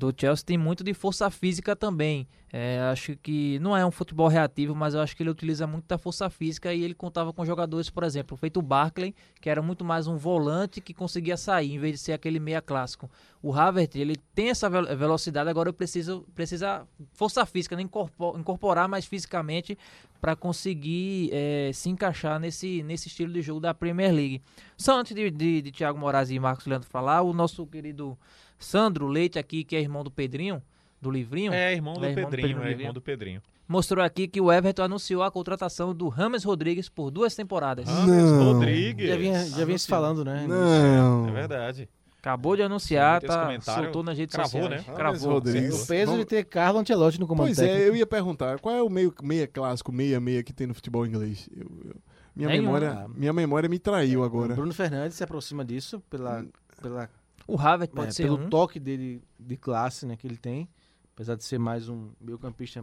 [0.02, 2.28] do Chelsea tem muito de força física também.
[2.54, 5.86] É, acho que não é um futebol reativo, mas eu acho que ele utiliza muito
[5.88, 9.62] da força física e ele contava com jogadores, por exemplo, feito o Barkley, que era
[9.62, 13.10] muito mais um volante que conseguia sair, em vez de ser aquele meia clássico.
[13.42, 17.80] O Havertz, ele tem essa ve- velocidade, agora eu preciso precisa força física?
[17.80, 19.78] Incorpor- incorporar mais fisicamente
[20.20, 24.42] para conseguir é, se encaixar nesse, nesse estilo de jogo da Premier League.
[24.78, 28.18] Só antes de, de, de Thiago Moraes e Marcos Leandro falar, o nosso querido
[28.62, 30.62] Sandro Leite aqui, que é irmão do Pedrinho,
[31.02, 33.42] do Livrinho, É, irmão do É, irmão do Pedrinho, Pedrinho é irmão do Pedrinho.
[33.68, 37.88] mostrou aqui que o Everton anunciou a contratação do Rames Rodrigues por duas temporadas.
[37.88, 38.32] Rames.
[38.44, 39.10] Rodrigues.
[39.10, 40.46] Já vinha, já vinha se falando, né?
[40.48, 41.28] Não.
[41.28, 41.90] É verdade.
[42.20, 44.86] Acabou de anunciar, tá, soltou nas redes cravou, sociais.
[44.86, 44.94] né?
[44.94, 45.06] Cravou.
[45.06, 45.84] Rames Rodrigues.
[45.84, 47.82] O peso de ter Carlo Ancelotti no comando Pois técnico.
[47.82, 51.04] é, eu ia perguntar, qual é o meio meia clássico, meia-meia que tem no futebol
[51.04, 51.50] inglês?
[51.52, 51.96] Eu- eu-
[52.36, 52.62] minha, Nenhum.
[52.66, 54.54] memória, minha memória me traiu agora.
[54.54, 56.46] O Bruno Fernandes se aproxima disso pela,
[56.80, 57.10] pela,
[57.52, 58.50] O Havertz pode é, ser pelo um.
[58.50, 60.70] toque dele de classe né, que ele tem.
[61.14, 62.82] Apesar de ser mais um meio campista,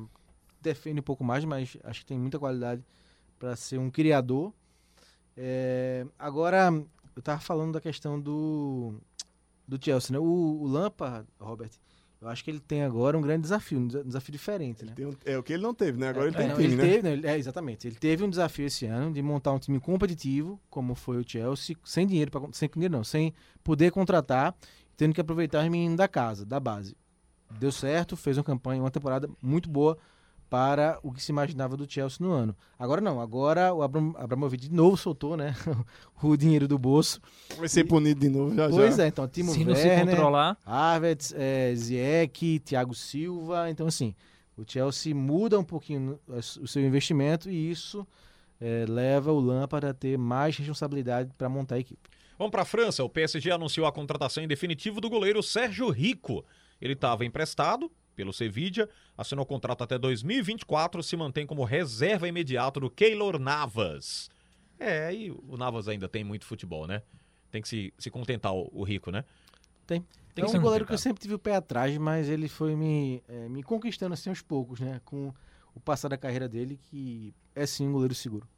[0.61, 2.85] defende um pouco mais, mas acho que tem muita qualidade
[3.39, 4.53] para ser um criador.
[5.35, 6.71] É, agora,
[7.17, 9.01] eu tava falando da questão do,
[9.67, 10.19] do Chelsea, né?
[10.19, 11.71] O, o Lampard, Robert,
[12.21, 14.93] eu acho que ele tem agora um grande desafio, um desa- desafio diferente, né?
[14.99, 16.09] Um- é o que ele não teve, né?
[16.09, 16.83] Agora ele É, tem não, time, ele né?
[16.83, 17.87] teve, não, ele- é, exatamente.
[17.87, 21.77] Ele teve um desafio esse ano de montar um time competitivo, como foi o Chelsea,
[21.85, 24.55] sem dinheiro, pra, sem dinheiro não, sem poder contratar,
[24.97, 26.97] tendo que aproveitar os meninos da casa, da base.
[27.59, 29.97] Deu certo, fez uma campanha, uma temporada muito boa
[30.51, 32.57] para o que se imaginava do Chelsea no ano.
[32.79, 35.55] Agora não, agora o Abram, Abramovich de novo soltou, né,
[36.23, 37.21] o dinheiro do bolso.
[37.59, 39.05] Vai ser punido de novo já Pois já.
[39.05, 43.69] é, então Timo Se não se Werner, controlar, Havertz, é, Ziyech, Thiago Silva.
[43.71, 44.15] Então, assim,
[44.57, 48.07] o Chelsea muda um pouquinho no- o seu investimento e isso
[48.61, 52.09] é, leva o Lampard a ter mais responsabilidade para montar a equipe.
[52.39, 53.03] Vamos para a França.
[53.05, 56.45] O PSG anunciou a contratação em definitivo do goleiro Sérgio Rico,
[56.81, 62.91] Ele estava emprestado pelo Sevilla, assinou contrato até 2024, se mantém como reserva imediato do
[62.91, 64.29] Keylor Navas.
[64.77, 67.01] É, e o Navas ainda tem muito futebol, né?
[67.49, 69.25] Tem que se, se contentar o, o rico, né?
[69.87, 70.05] Tem.
[70.35, 73.23] Tem é um goleiro que eu sempre tive o pé atrás, mas ele foi me,
[73.29, 75.01] eh, me conquistando assim aos poucos, né?
[75.05, 75.33] Com
[75.73, 78.49] o passar da carreira dele, que é sim um goleiro seguro.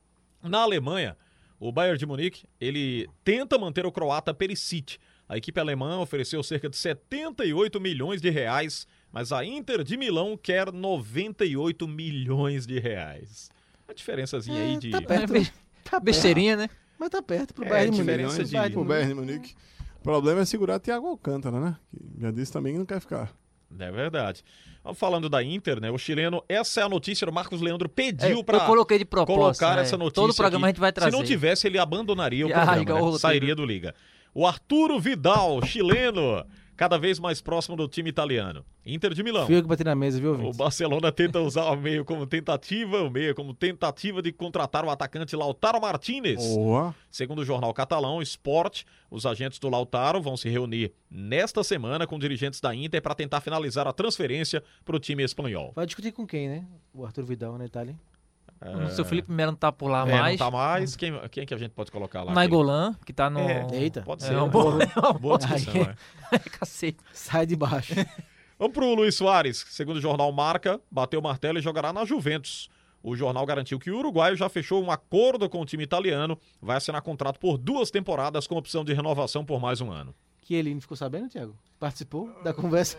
[0.42, 1.18] Na Alemanha,
[1.58, 4.96] o Bayern de Munique, ele tenta manter o croata Perisic.
[5.28, 10.36] A equipe alemã ofereceu cerca de 78 milhões de reais, mas a Inter de Milão
[10.40, 13.50] quer 98 milhões de reais.
[13.88, 14.90] A diferençazinha aí de...
[14.90, 15.32] Tá perto.
[15.32, 15.50] Be-
[15.82, 16.04] Tá perto.
[16.04, 16.68] Besteirinha, né?
[16.98, 18.60] Mas tá perto pro É, Bayern de diferença Munique.
[18.68, 18.84] de- Pro.
[18.84, 19.54] Bayern de Munique.
[19.98, 21.76] O problema é segurar Thiago Alcântara, né?
[21.90, 23.32] Que já disse também que não quer ficar.
[23.78, 24.42] É verdade.
[24.84, 25.90] Vamos Falando da Inter, né?
[25.90, 29.04] O chileno, essa é a notícia, o Marcos Leandro É, pediu eu para coloquei de
[29.04, 29.38] propósito.
[29.40, 29.82] colocar né?
[29.82, 30.22] essa notícia.
[30.22, 30.70] Todo programa aqui.
[30.70, 31.10] a gente vai trazer.
[31.10, 33.18] Se não tivesse, ele abandonaria o Ah, programa, né?
[33.18, 33.94] Sairia do Liga.
[34.34, 36.44] O Arturo Vidal, chileno,
[36.80, 38.64] cada vez mais próximo do time italiano.
[38.86, 39.44] Inter de Milão.
[39.44, 40.56] Fui eu que bati na mesa, viu, O ouvinte?
[40.56, 45.36] Barcelona tenta usar o meio como tentativa, o meio como tentativa de contratar o atacante
[45.36, 46.42] Lautaro Martinez.
[46.42, 46.94] Boa.
[47.10, 52.18] Segundo o jornal catalão Sport, os agentes do Lautaro vão se reunir nesta semana com
[52.18, 55.74] dirigentes da Inter para tentar finalizar a transferência para o time espanhol.
[55.76, 56.66] Vai discutir com quem, né?
[56.94, 57.94] O Arthur Vidal na Itália.
[58.90, 60.38] Se o Felipe Melo não tá por lá É, mais.
[60.38, 60.94] não tá mais.
[60.96, 62.32] Quem, quem que a gente pode colocar lá?
[62.34, 63.40] Naigolan, que tá no.
[63.40, 63.66] É.
[63.72, 64.02] Eita.
[64.02, 64.34] Pode É ser.
[64.36, 64.50] uma né?
[64.52, 65.94] boa- boa discussão, Aí.
[66.32, 66.38] é.
[66.50, 66.98] Cacete.
[67.12, 67.94] Sai de baixo.
[68.58, 69.64] Vamos pro Luiz Soares.
[69.70, 72.68] Segundo o jornal Marca, bateu o martelo e jogará na Juventus.
[73.02, 76.76] O jornal garantiu que o uruguaio já fechou um acordo com o time italiano, vai
[76.76, 80.14] assinar contrato por duas temporadas com opção de renovação por mais um ano.
[80.50, 81.54] Que ele não ficou sabendo, Thiago?
[81.78, 82.98] Participou da conversa?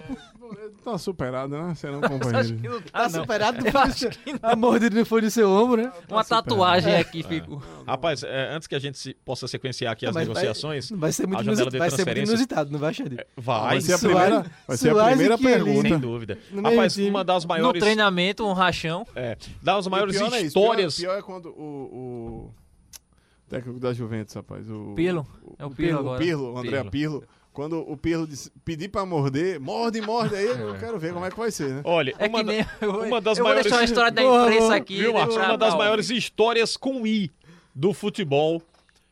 [0.85, 1.75] Tá superado, né?
[1.75, 2.57] Você não companheiro.
[2.63, 3.19] não Tá tá, não.
[3.19, 3.67] superado?
[3.67, 5.91] Eu acho que A mordida não foi no seu ombro, né?
[6.09, 7.61] Uma tatuagem aqui ficou.
[7.85, 10.97] Rapaz, é, antes que a gente se- possa sequenciar aqui as Mas vai- negociações, Não
[10.97, 13.17] vai ser muito, inusitado, vai ser muito inusitado, não vai, Xande?
[13.35, 15.89] vai, Vai ser a primeira, vai ser a primeira pergunta.
[15.89, 16.37] sem dúvida.
[16.51, 17.09] No Rapaz, time.
[17.09, 19.05] uma das No maiores, treinamento, um rachão.
[19.13, 20.95] é, das maiores O pior não é histórias.
[20.95, 22.53] Pior, pior é quando o, o
[23.49, 24.69] técnico da Juventus, rapaz.
[24.71, 25.27] O, Pirlo.
[25.59, 26.19] É o Pirlo agora.
[26.19, 26.89] Pirlo, o André Pirlo.
[26.91, 27.23] Pirlo.
[27.53, 31.29] Quando o Pirlo disse, pedir pra morder, morde, morde aí, eu quero ver como é
[31.29, 31.81] que vai ser, né?
[31.83, 32.65] Olha, É uma, que da- nem.
[32.79, 34.97] Eu, uma das eu vou maiores- deixar uma história da imprensa aqui.
[34.99, 35.35] Viu, Marcos?
[35.35, 37.29] Uma das maiores histórias com I
[37.75, 38.61] do futebol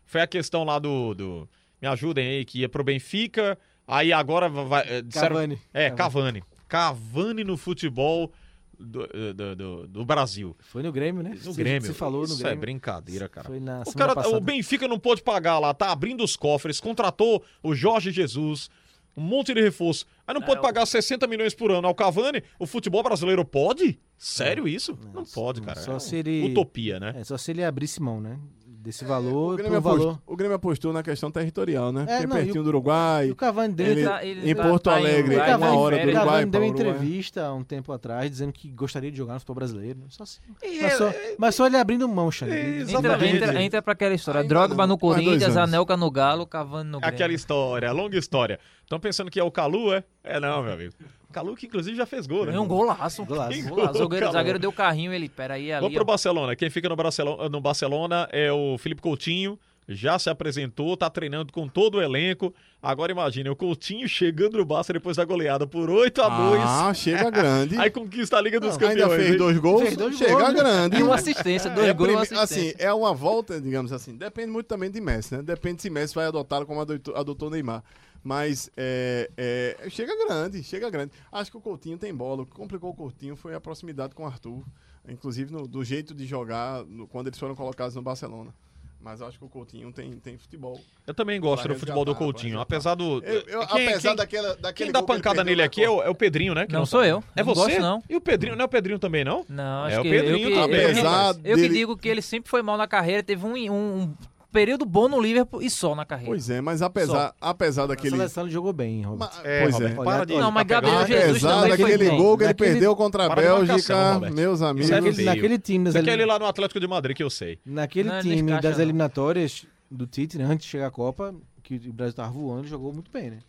[0.06, 1.14] foi a questão lá do.
[1.14, 1.50] do-
[1.82, 4.84] me ajudem aí, que ia pro Benfica, aí agora vai.
[4.88, 5.62] é, disseram- Cavani.
[5.74, 6.44] É, Cavani.
[6.68, 8.32] Cavani no futebol
[8.80, 10.56] do, do, do- do Brasil.
[10.60, 11.38] Foi no Grêmio, né?
[11.44, 11.88] No Grêmio.
[11.88, 12.60] Se falou Isso no é Grêmio.
[12.62, 13.48] brincadeira, cara.
[13.48, 14.38] Foi na O, cara, passada.
[14.38, 18.70] o Benfica não pôde pagar lá, tá abrindo os cofres, contratou o Jorge Jesus,
[19.18, 20.06] um monte de reforço.
[20.26, 22.42] Aí não pode É, o- pagar 60 milhões por ano ao Cavani?
[22.58, 24.00] O futebol brasileiro pode?
[24.18, 24.98] Sério isso?
[25.14, 25.80] Não, pode, cara.
[25.80, 27.14] só É se ele- Utopia, né?
[27.18, 28.40] É, só se ele abrisse mão, né?
[28.82, 29.96] Desse O valor por Grêmio, um valor.
[30.02, 32.04] apostou, o Grêmio apostou na questão territorial, né?
[32.04, 33.30] É, Porque não, pertinho o- do Uruguai.
[33.30, 35.78] O Cavani deu, Ele- tá- ele em tá- Porto tá Alegre, o Uruguai, uma Cavani,
[35.78, 36.16] hora do férias.
[36.16, 36.92] o Uruguai Cavani deu uma o Uruguai.
[36.96, 40.00] entrevista há um tempo atrás dizendo que gostaria de jogar no futebol brasileiro.
[40.08, 40.24] Só
[40.64, 42.54] E mas, é- só, mas só ele abrindo mão, Xande.
[42.54, 44.40] Entra, entra, entra pra aquela história.
[44.42, 45.58] Ainda Drogba não, no Corinthians.
[45.58, 47.14] Anelka no Galo, Cavani no Grêmio.
[47.16, 48.62] Aquela história, longa história.
[48.84, 50.06] Estão pensando que é o Calu, é?
[50.24, 50.94] É não, meu amigo.
[51.32, 52.56] Calu que inclusive já fez gol, né?
[52.56, 53.24] É um golaço.
[53.24, 53.60] Golaço.
[53.60, 53.96] Um golaço.
[53.96, 55.82] O zagueiro, zagueiro deu carrinho, ele, peraí, ali.
[55.82, 56.06] Vamos pro ó.
[56.06, 56.56] Barcelona.
[56.56, 59.58] Quem fica no Barcelona, no Barcelona é o Felipe Coutinho.
[59.92, 62.54] Já se apresentou, tá treinando com todo o elenco.
[62.82, 66.94] Agora imagine, o Coutinho chegando no Barça depois da goleada por 8 a 2 Ah,
[66.94, 67.76] chega grande.
[67.82, 69.02] Aí conquista a Liga dos Não, Campeões.
[69.12, 70.54] ainda fez dois gols, Fez dois chega gols, né?
[70.54, 70.98] grande.
[70.98, 72.70] E uma assistência, dois É gols e uma prime- assistência.
[72.72, 74.16] Assim, é uma volta, digamos assim.
[74.16, 75.42] Depende muito também de Messi, né?
[75.42, 77.84] Depende se Messi vai adotá-lo como adotou, adotou o Neymar.
[78.24, 81.12] Mas é, é, chega grande, chega grande.
[81.32, 82.42] Acho que o Coutinho tem bola.
[82.44, 84.64] O que complicou o Coutinho foi a proximidade com o Arthur.
[85.08, 88.54] Inclusive no- do jeito de jogar no- quando eles foram colocados no Barcelona.
[89.02, 90.78] Mas acho que o Coutinho tem, tem futebol.
[91.08, 92.58] Eu também gosto do futebol do pra Coutinho.
[92.58, 92.64] resgatar.
[92.64, 93.24] Apesar do.
[93.24, 96.10] Eu- eu- Quem- apesar quem- daquela, daquele Quem dá pancada nele aqui é o, é
[96.10, 96.68] o Pedrinho, né?
[96.68, 97.24] que Não tá- sou eu.
[97.34, 97.62] É Não você?
[97.62, 98.04] gosto, não.
[98.10, 98.58] E o Pedrinho?
[98.58, 99.46] Não é o Pedrinho também, não?
[99.48, 100.82] Não, acho É, o que, Pedrinho eu, que, também.
[100.82, 103.72] eu, Apesar eu que digo que ele sempre foi mal na carreira, teve um, um,
[104.02, 104.16] um
[104.52, 106.32] período bom no Liverpool e só na carreira.
[106.32, 108.16] Pois é, mas apesar, apesar A daquele.
[108.16, 109.30] seleção ele jogou bem, Robert.
[109.34, 110.04] Ma- É, pois Roberto, é.
[110.06, 110.34] para de.
[110.38, 113.66] Não, mas Gabriel Jesus Apesar também daquele gol que ele Naquele- perdeu contra a marcação,
[113.66, 114.34] Bélgica, Roberto.
[114.36, 114.89] meus amigos.
[114.91, 115.26] É Naquele, feio.
[115.28, 117.60] naquele time das é ele elim- lá no Atlético de Madrid, que eu sei.
[117.66, 118.82] Naquele Não, time das não.
[118.84, 121.34] eliminatórias do Tite, né, antes de chegar à Copa,
[121.64, 123.39] que o Brasil tava voando, jogou muito bem, né?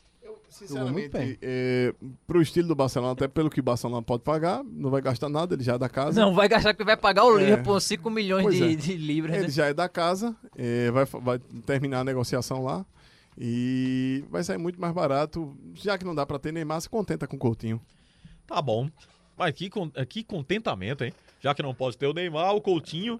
[0.68, 1.28] Jogou muito bem.
[1.28, 1.94] Sinceramente, é,
[2.26, 5.54] pro estilo do Barcelona, até pelo que o Barcelona pode pagar, não vai gastar nada,
[5.54, 6.20] ele já é da casa.
[6.20, 7.42] Não, vai gastar porque vai pagar o É.
[7.44, 8.74] Liverpool 5 milhões Pois de, é.
[8.74, 9.50] de libras, Ele né?
[9.52, 12.84] já é da casa, é, vai, vai terminar a negociação lá
[13.38, 15.56] e vai sair muito mais barato.
[15.74, 17.80] Já que não dá pra ter Neymar, se contenta com o Coutinho.
[18.46, 18.88] Tá bom.
[19.38, 21.12] Mas que, con- que contentamento, hein?
[21.40, 23.18] Já que não pode ter o Neymar, o Coutinho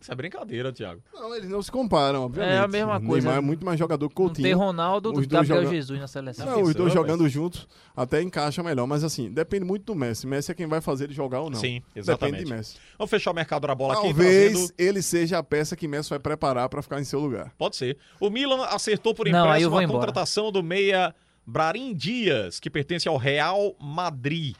[0.00, 1.02] Isso é brincadeira, Thiago.
[1.12, 2.52] Não, eles não se comparam, obviamente.
[2.54, 3.26] É a mesma O coisa.
[3.26, 4.58] Neymar é muito mais jogador que o Não tem Coutinho.
[4.58, 6.46] Ronaldo Os dois Gabriel joga- Jesus na seleção.
[6.46, 10.24] Não, os dois jogando juntos até encaixa melhor, mas assim, depende muito do Messi.
[10.26, 11.58] Messi é quem vai fazer ele jogar ou não.
[11.58, 12.44] Sim, Depende exatamente.
[12.44, 12.76] de Messi.
[12.96, 14.02] Vamos fechar o mercado da bola aqui.
[14.04, 17.52] Talvez trazendo- ele seja a peça que Messi vai preparar pra ficar em seu lugar.
[17.58, 17.98] Pode ser.
[18.20, 19.98] O Milan acertou por Não, empréstimo a embora.
[19.98, 21.12] contratação do meia
[21.44, 24.54] Brarim Dias, que pertence ao Real Madrid.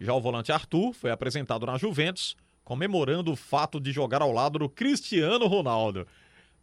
[0.00, 2.36] Já o volante Arthur foi apresentado na Juventus,
[2.68, 6.06] comemorando o fato de jogar ao lado do Cristiano Ronaldo.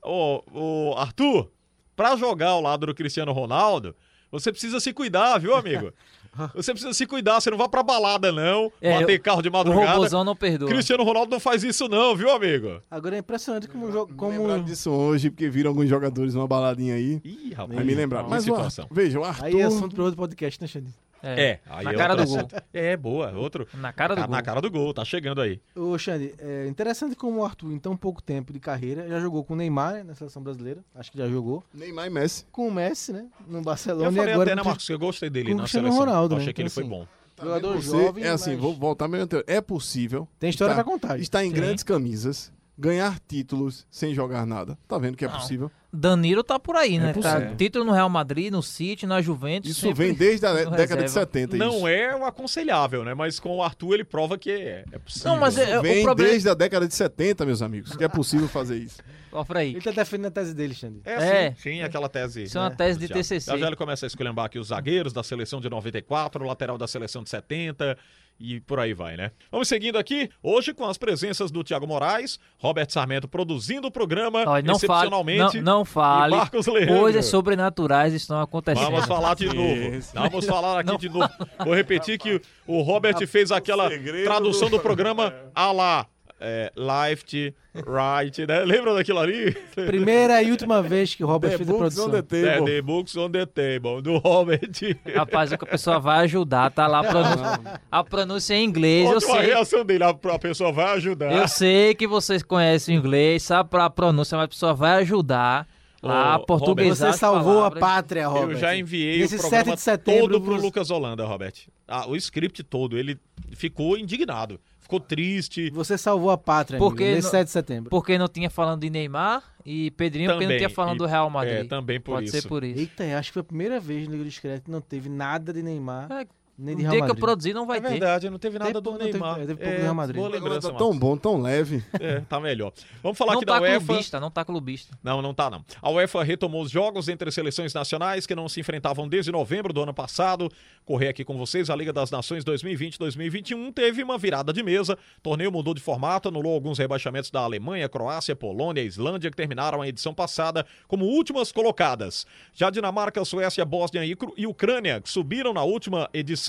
[0.03, 1.49] Ô, ô, Arthur,
[1.95, 3.95] pra jogar ao lado do Cristiano Ronaldo,
[4.31, 5.91] você precisa se cuidar, viu, amigo?
[6.53, 8.69] Você precisa se cuidar, você não vá pra balada, não.
[8.81, 9.93] É, bater carro de O madrugada.
[9.93, 10.67] robôzão não perdoa.
[10.67, 12.81] Cristiano Ronaldo não faz isso, não, viu, amigo?
[12.91, 14.13] Agora é impressionante como o jogo.
[14.15, 14.37] Como...
[14.37, 17.21] Lembrar disso hoje, porque viram alguns jogadores numa baladinha aí.
[17.23, 17.73] Ih, rapaz.
[17.77, 18.25] Vai me lembrar.
[18.25, 18.83] que Mas o situação.
[18.83, 19.45] Arthur, veja, o Arthur.
[19.45, 20.93] Aí é assunto para outro podcast, né, Xande?
[21.29, 22.47] É, aí na é cara do gol.
[22.73, 23.31] É, boa.
[23.33, 23.67] Outro.
[23.73, 24.35] Na cara do Tá gol.
[24.35, 25.59] na cara do gol, tá chegando aí.
[25.75, 29.43] Ô, Xande, é interessante como o Arthur, em tão pouco tempo de carreira, já jogou
[29.43, 30.83] com o Neymar né, na seleção brasileira.
[30.93, 31.63] Acho que já jogou.
[31.73, 32.45] Neymar e Messi.
[32.51, 33.25] Com o Messi, né?
[33.47, 34.49] No Eu Barcelona e falei agora.
[34.51, 36.05] até, né, com o Marcos, que eu gostei dele com na Cristiano seleção.
[36.05, 36.43] Ronaldo, Eu né?
[36.43, 37.07] achei que ele Então, foi assim, bom.
[37.41, 38.23] Jogador Você- jovem.
[38.23, 39.43] É assim, mas vou voltar meu anterior.
[39.47, 40.27] É possível.
[40.39, 41.19] Tem história tá- pra contar.
[41.19, 41.55] Está em Sim.
[41.55, 44.77] grandes camisas, ganhar títulos sem jogar nada.
[44.87, 45.35] Tá vendo que é Não.
[45.35, 45.69] possível?
[45.95, 47.13] Danilo tá por aí, né?
[47.13, 47.55] tá, possível.
[47.55, 49.71] título no Real Madrid, no City, na Juventus.
[49.71, 51.07] Isso vem desde a década de reserva.
[51.07, 51.57] 70.
[51.57, 51.87] Não isso.
[51.87, 53.13] é o aconselhável, né?
[53.13, 55.31] Mas com o Arthur ele prova que é, é possível.
[55.31, 56.31] Não, mas é, Vem o problema.
[56.31, 59.01] desde a década de 70, meus amigos, que é possível fazer isso.
[59.47, 59.71] Pra aí.
[59.71, 61.01] Ele tá defendendo a tese dele, Xande.
[61.03, 61.49] É, É.
[61.51, 62.43] sim, sim, aquela tese.
[62.43, 63.11] Isso é uma né, tese do de.
[63.13, 63.51] TCC.
[63.51, 66.77] Já já ele começa a esculhambar aqui os zagueiros da seleção de 94, o lateral
[66.77, 67.97] da seleção de 70
[68.39, 69.31] e por aí vai, né?
[69.51, 74.43] Vamos seguindo aqui, hoje com as presenças do Thiago Moraes, Robert Sarmento produzindo o programa,
[74.45, 75.61] Olha, não fale, não, excepcionalmente.
[75.61, 76.35] não fale.
[76.35, 76.97] Marcos Leandro.
[76.99, 78.91] Coisas sobrenaturais estão acontecendo.
[78.91, 80.01] Vamos falar de novo.
[80.13, 81.29] Vamos falar aqui de novo.
[81.63, 83.89] Vou repetir que o Robert fez aquela
[84.23, 86.05] tradução do- do programa a lá.
[86.39, 88.59] É, left, right, né?
[88.65, 89.53] Lembra daquilo ali?
[89.73, 92.07] Primeira e última vez que o Robert The fez a books produção.
[92.07, 92.65] on the É, table.
[92.75, 94.59] the books on the table, do Robert.
[95.15, 99.09] Rapaz, é que a pessoa vai ajudar, tá lá a pronúncia, a pronúncia em inglês.
[99.09, 101.31] Eu sei, reação dele, a, a pessoa vai ajudar.
[101.31, 105.65] eu sei que vocês conhecem o inglês, sabe pra pronúncia, mas a pessoa vai ajudar
[106.07, 107.79] lá a Ô, portuguesar Você salvou a palavras.
[107.79, 108.51] pátria, Robert.
[108.55, 111.53] Eu já enviei Nesse o programa 7 de setembro, todo pro Lucas Holanda, Robert.
[111.87, 113.19] Ah, o script todo, ele
[113.51, 115.69] ficou indignado, ficou triste.
[115.71, 117.89] Você salvou a pátria, Porque amigo, nesse no- 7 de setembro.
[117.89, 121.05] Porque não tinha falando de Neymar e Pedrinho porque não Também, tinha falando e- do
[121.05, 121.53] Real Madrid.
[121.57, 122.41] É, também por Pode isso.
[122.41, 122.79] ser por isso.
[122.79, 125.61] Eita, acho que foi a primeira vez no Liga Discreto que não teve nada de
[125.61, 126.25] Neymar, É,
[126.57, 127.19] nem de dia Real que eu Madrid.
[127.23, 127.89] produzir não vai É ter.
[127.89, 129.39] verdade, não teve nada Teve do pouco, não teve- Neymar.
[129.39, 130.15] teve pouco do Real Madrid.
[130.17, 131.83] Boa lembrança, tá tão bom, tão leve.
[131.99, 132.71] É, tá melhor.
[133.03, 133.85] Vamos falar Não aqui tá da UEFA.
[133.85, 134.97] clubista, não tá clubista.
[135.03, 135.65] Não, não tá não.
[135.81, 139.81] A UEFA retomou os jogos entre seleções nacionais que não se enfrentavam desde novembro do
[139.83, 140.49] ano passado.
[140.85, 144.93] Correr aqui com vocês, a Liga das Nações 2020-2021 teve uma virada de mesa.
[145.17, 149.37] O torneio mudou de formato, anulou alguns rebaixamentos da Alemanha, Croácia, Polônia e Islândia que
[149.37, 152.25] terminaram a edição passada como últimas colocadas.
[152.53, 156.44] Já Dinamarca, Suécia, Bósnia e Cru- e Ucrânia, que subiram na última edição,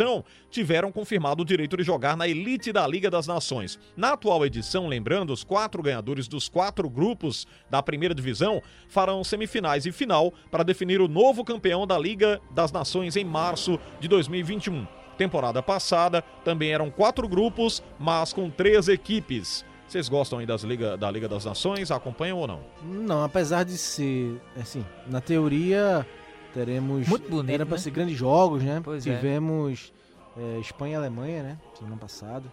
[0.51, 3.78] tiveram confirmado o direito de jogar na elite da Liga das Nações.
[3.97, 9.86] Na atual edição, lembrando, os quatro ganhadores dos quatro grupos da primeira divisão farão semifinais
[9.86, 14.86] e final para definir o novo campeão da Liga das Nações em março de 2021.
[15.16, 19.64] Temporada passada também eram quatro grupos, mas com três equipes.
[19.88, 21.90] Vocês gostam aí das Liga, da Liga das Nações?
[21.90, 22.61] Acompanham ou não?
[22.82, 26.05] Não, apesar de ser, assim, na teoria
[26.57, 27.07] teremos...
[27.07, 27.82] Muito bonito, Era pra né?
[27.82, 28.80] ser grandes jogos, né?
[28.82, 29.14] Pois é.
[29.14, 29.92] Tivemos
[30.36, 31.59] é, Espanha e Alemanha, né?
[31.78, 32.50] Semana passada.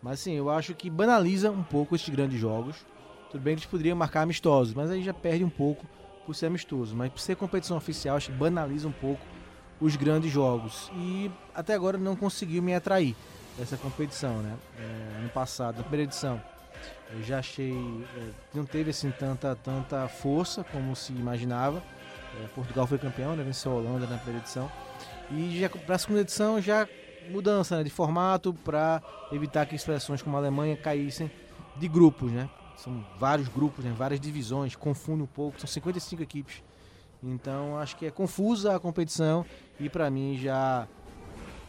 [0.00, 2.76] Mas assim, eu acho que banaliza um pouco esses grandes jogos.
[3.30, 5.84] Tudo bem que eles poderiam marcar amistosos, mas aí já perde um pouco
[6.24, 6.94] por ser amistoso.
[6.94, 9.20] Mas por ser competição oficial, acho que banaliza um pouco
[9.80, 10.90] os grandes jogos.
[10.94, 13.16] E até agora não conseguiu me atrair
[13.60, 14.54] essa competição, né?
[14.78, 16.40] É, no passado, na primeira edição,
[17.12, 17.72] eu já achei.
[18.16, 21.82] é, não teve assim tanta, tanta força como se imaginava.
[22.38, 23.42] É, Portugal foi campeão, né?
[23.42, 24.70] Venceu a Holanda na primeira edição.
[25.30, 26.88] E para a segunda edição já
[27.30, 31.30] mudança né, de formato para evitar que seleções como a Alemanha caíssem
[31.76, 32.48] de grupos, né?
[32.76, 36.62] São vários grupos, né, várias divisões, confunde um pouco, são 55 equipes.
[37.22, 39.44] Então acho que é confusa a competição
[39.78, 40.88] e para mim já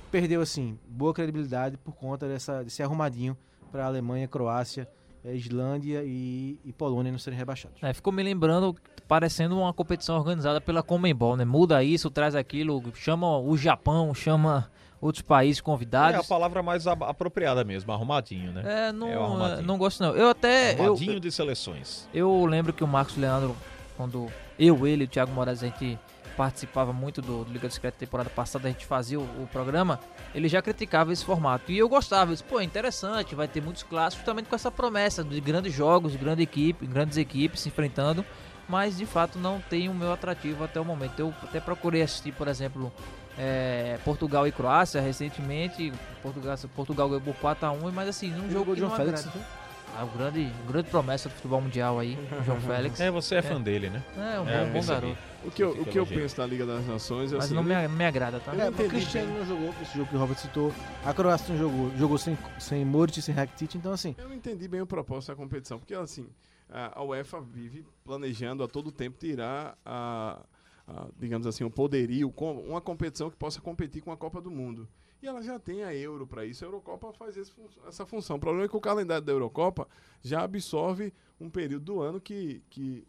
[0.10, 3.38] perdeu assim boa credibilidade por conta dessa, desse arrumadinho
[3.72, 4.88] para Alemanha, Croácia,
[5.24, 7.82] eh, Islândia e, e Polônia não serem rebaixados.
[7.82, 8.76] É, ficou me lembrando,
[9.12, 11.44] parecendo uma competição organizada pela Comembol, né?
[11.44, 16.28] Muda isso, traz aquilo, chama o Japão, chama outros países É a convidados.
[16.28, 18.88] palavra mais apropriada mesmo, arrumadinho, né?
[18.88, 19.68] É, não, É o arrumadinho.
[19.68, 20.16] não gosto não.
[20.16, 20.76] Eu até...
[20.80, 22.08] Eu, Arrumadinho de seleções.
[22.14, 23.54] eu lembro que o Marcos Leandro,
[23.98, 26.00] quando eu, ele e o Thiago Moraes, a gente
[26.38, 30.00] participava muito do, do Liga Discreta temporada passada, a gente fazia o, o programa.
[30.34, 31.70] ele já criticava esse formato.
[31.70, 34.72] E eu gostava, eu disse, pô, é interessante, vai ter muitos clássicos, justamente com essa
[34.72, 38.24] promessa de grandes jogos, de grande equipe, grandes equipes se enfrentando,
[38.72, 41.20] mas de fato não tem o meu atrativo até o momento.
[41.20, 42.90] Eu até procurei assistir, por exemplo,
[43.38, 45.92] é, Portugal e Croácia recentemente.
[46.24, 49.28] Portugal, Portugal ganhou por 4x1, mas assim, num jogo João não Félix.
[49.28, 49.46] agrada.
[49.94, 52.98] Ah, o grande, o grande promessa do futebol mundial aí, o João Félix.
[53.02, 54.02] É, você é, fã dele, né?
[54.16, 55.18] É, um É, bom, bom garoto.
[55.44, 57.64] O que eu, o que eu penso da Liga das Nações é Mas assim, não
[57.64, 58.56] me, me agrada, tá?
[58.56, 60.72] É, o Cristiano não jogou esse jogo que o Robert citou.
[61.04, 61.92] A Croácia não jogou.
[61.98, 63.76] Jogou sem, sem Moritz e sem Rakitic.
[63.76, 66.26] Então, assim, Eu não entendi bem o propósito da competição, porque assim,
[66.72, 70.46] a UEFA vive planejando a todo tempo tirar a,
[70.88, 72.34] a, digamos assim, o poderio,
[72.68, 74.88] uma competição que possa competir com a Copa do Mundo.
[75.22, 77.54] E ela já tem a Euro para isso, a Eurocopa faz esse
[77.88, 78.38] essa função.
[78.38, 79.88] O problema é que o calendário da Eurocopa
[80.22, 83.08] já absorve um período do ano que, que,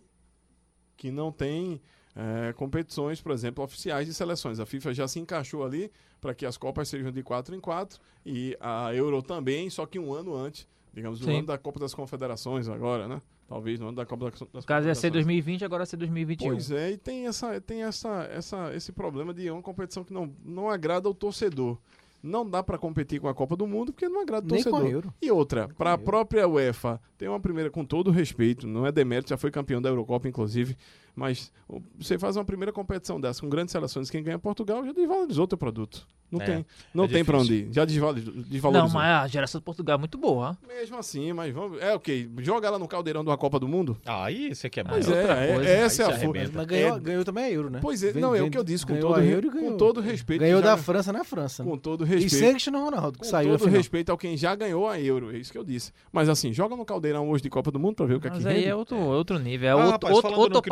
[0.95, 1.81] que não tem
[2.15, 4.61] eh, competições, por exemplo, oficiais de seleções.
[4.61, 5.91] A FIFA já se encaixou ali
[6.21, 9.99] para que as Copas sejam de 4 em 4 e a Euro também, só que
[9.99, 11.39] um ano antes, digamos, no Sim.
[11.39, 13.23] ano da Copa das Confederações agora, né?
[13.53, 15.13] Talvez no ano da Copa das, das No caso ia ser Confederações.
[15.13, 16.49] 2020, agora ia ser 2021.
[16.49, 20.35] Pois é, e tem, essa, tem essa, essa, esse problema de uma competição que não,
[20.43, 21.77] não agrada ao torcedor.
[22.23, 24.71] Não dá para competir com a Copa do Mundo porque não agrada o nem com
[24.71, 24.89] torcedor.
[24.89, 25.15] a Euro.
[25.21, 29.29] E outra, para a própria UEFA, tem uma primeira, com todo respeito, não é demérito,
[29.29, 30.75] já foi campeão da Eurocopa, inclusive,
[31.15, 34.85] mas o- você faz uma primeira competição dessa com grandes seleções, quem ganha é Portugal
[34.85, 36.07] já desvalorizou teu produto.
[36.31, 38.89] Não É, tem, não é tem para onde ir, já desvalo- Não, desvalorizou.
[38.99, 40.57] mas a geração do Portugal é muito boa.
[40.67, 41.79] Mesmo assim, mas vamos.
[41.79, 43.99] É ok, joga ela no caldeirão de uma Copa do Mundo?
[44.07, 45.19] Aí você quer Pois mais.
[45.19, 46.51] é, outra é- coisa, essa é a força.
[46.55, 47.81] Mas ganhou, É- ganhou também a Euro, né?
[47.83, 49.51] Pois é, Vem- não, é o que eu disse, com todo, a re- Euro e
[49.51, 49.77] com ganhou.
[49.77, 50.41] todo respeito.
[50.41, 51.63] Ganhou já- da França na França.
[51.65, 52.35] Com todo E respeito.
[52.35, 53.77] sem Cristiano Ronaldo, que Com saiu todo da final.
[53.77, 55.93] respeito ao quem já ganhou a Euro, é isso que eu disse.
[56.11, 58.31] Mas assim, joga no caldeirão hoje de Copa do Mundo pra ver o que é
[58.31, 58.69] que Mas aí rende.
[58.69, 60.63] é outro, outro nível, é Ah, outro, rapaz, outro, falando outro no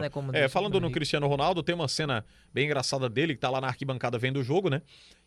[0.00, 0.10] Né?
[0.10, 0.90] Como É, falando no.
[0.90, 4.42] Cristiano Ronaldo, tem uma cena bem engraçada dele, que tá lá na arquibancada vendo o
[4.42, 4.82] jogo, né?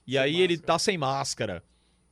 [0.05, 1.63] E aí ele tá sem máscara.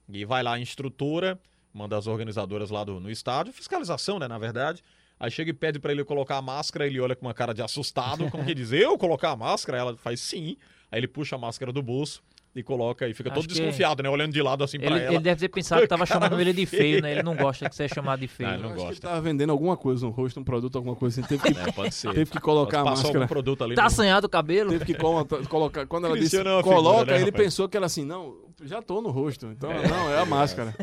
[0.08, 1.40] E vai lá a instrutora,
[1.74, 4.84] uma das organizadoras lá do, no estádio, fiscalização, né, na verdade.
[5.20, 7.62] Aí chega e pede pra ele colocar a máscara, ele olha com uma cara de
[7.62, 9.78] assustado, como que diz, eu colocar a máscara?
[9.78, 10.58] Ela faz sim.
[10.92, 12.24] Aí ele puxa a máscara do bolso
[12.56, 14.10] e coloca e fica Acho todo que- desconfiado, né?
[14.10, 15.14] Olhando de lado assim pra Ele, ela.
[15.16, 17.12] ele deve ter pensado que tava chamando ele de feio, né?
[17.12, 18.50] Ele não gosta de ser chamado de feio.
[18.50, 19.08] Ah, ele Eu não acho que ele gosta.
[19.08, 21.28] tava vendendo alguma coisa no rosto, um produto, alguma coisa assim.
[21.30, 22.14] Teve que, É, pode ser.
[22.14, 23.20] teve que colocar a Passou máscara.
[23.20, 23.88] algum produto ali Tá no...
[23.88, 24.72] assanhado o cabelo?
[24.72, 25.86] Teve que colo- colocar.
[25.86, 27.44] Quando ela disse é uma figura, coloca, né, ele rapaz?
[27.46, 29.46] pensou que era assim, não, já tô no rosto.
[29.48, 30.76] Então, não, é a máscara.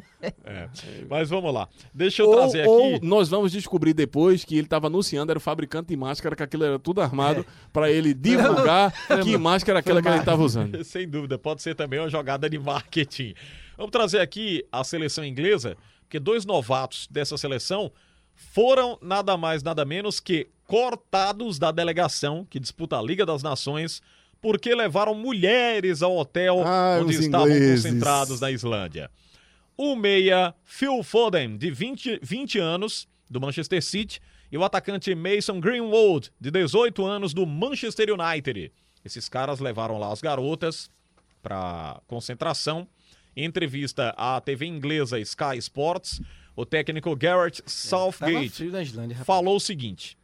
[0.44, 0.68] É.
[1.10, 1.68] Mas vamos lá.
[1.92, 2.68] Deixa eu ou, trazer aqui.
[2.68, 6.42] ou nós vamos descobrir depois que ele tava anunciando, era o fabricante de máscara, que
[6.42, 8.92] aquilo era tudo armado pra ele divulgar
[9.22, 10.82] que máscara era aquela que ele tava usando.
[10.84, 13.34] Sem dúvida, pode ser também uma jogada de marketing.
[13.76, 17.90] Vamos trazer aqui a seleção inglesa, porque dois novatos dessa seleção
[18.34, 24.02] foram nada mais, nada menos que cortados da delegação que disputa a Liga das Nações
[24.40, 27.84] porque levaram mulheres ao hotel Ah, onde estavam ingleses.
[27.84, 29.10] concentrados na Islândia.
[29.76, 34.20] O meia Phil Foden, de 20, 20 anos, do Manchester City,
[34.52, 38.70] e o atacante Mason Greenwood, de 18 anos, do Manchester United.
[39.04, 40.90] Esses caras levaram lá as garotas
[41.46, 42.88] para concentração.
[43.36, 46.20] Em entrevista à TV inglesa Sky Sports,
[46.56, 50.18] o técnico Garrett Tava Southgate Islândia, falou o seguinte: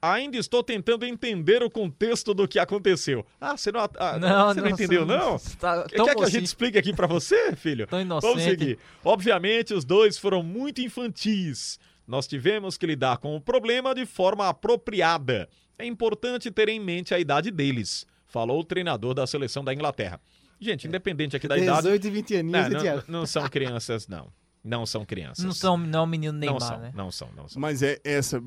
[0.00, 3.26] Ainda estou tentando entender o contexto do que aconteceu.
[3.38, 5.38] Ah, você não, ah, você não, entendeu, não?
[5.60, 7.86] Tá, Quer que a gente explique aqui pra você, filho?
[7.86, 8.30] tão inocente.
[8.30, 8.78] Vamos seguir.
[9.04, 11.78] Obviamente, os dois foram muito infantis.
[12.06, 15.48] Nós tivemos que lidar com o problema de forma apropriada.
[15.78, 20.20] É importante ter em mente a idade deles, falou o treinador da seleção da Inglaterra.
[20.64, 21.78] Gente, independente aqui da idade.
[21.82, 24.28] 18 e 20 aninhos, Não, não, não são crianças, não.
[24.64, 25.44] Não são crianças.
[25.44, 26.92] Não são não é o menino não Neymar, são, né?
[26.94, 27.60] não são, não são.
[27.60, 28.40] Mas é essa.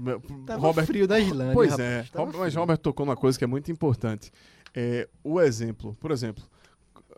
[0.45, 1.89] Tava Robert, frio da Islândia, Pois rapaz.
[1.89, 2.61] é, Tava Rob- mas frio.
[2.61, 4.31] Robert tocou numa coisa que é muito importante.
[4.73, 6.41] É, o exemplo, por exemplo,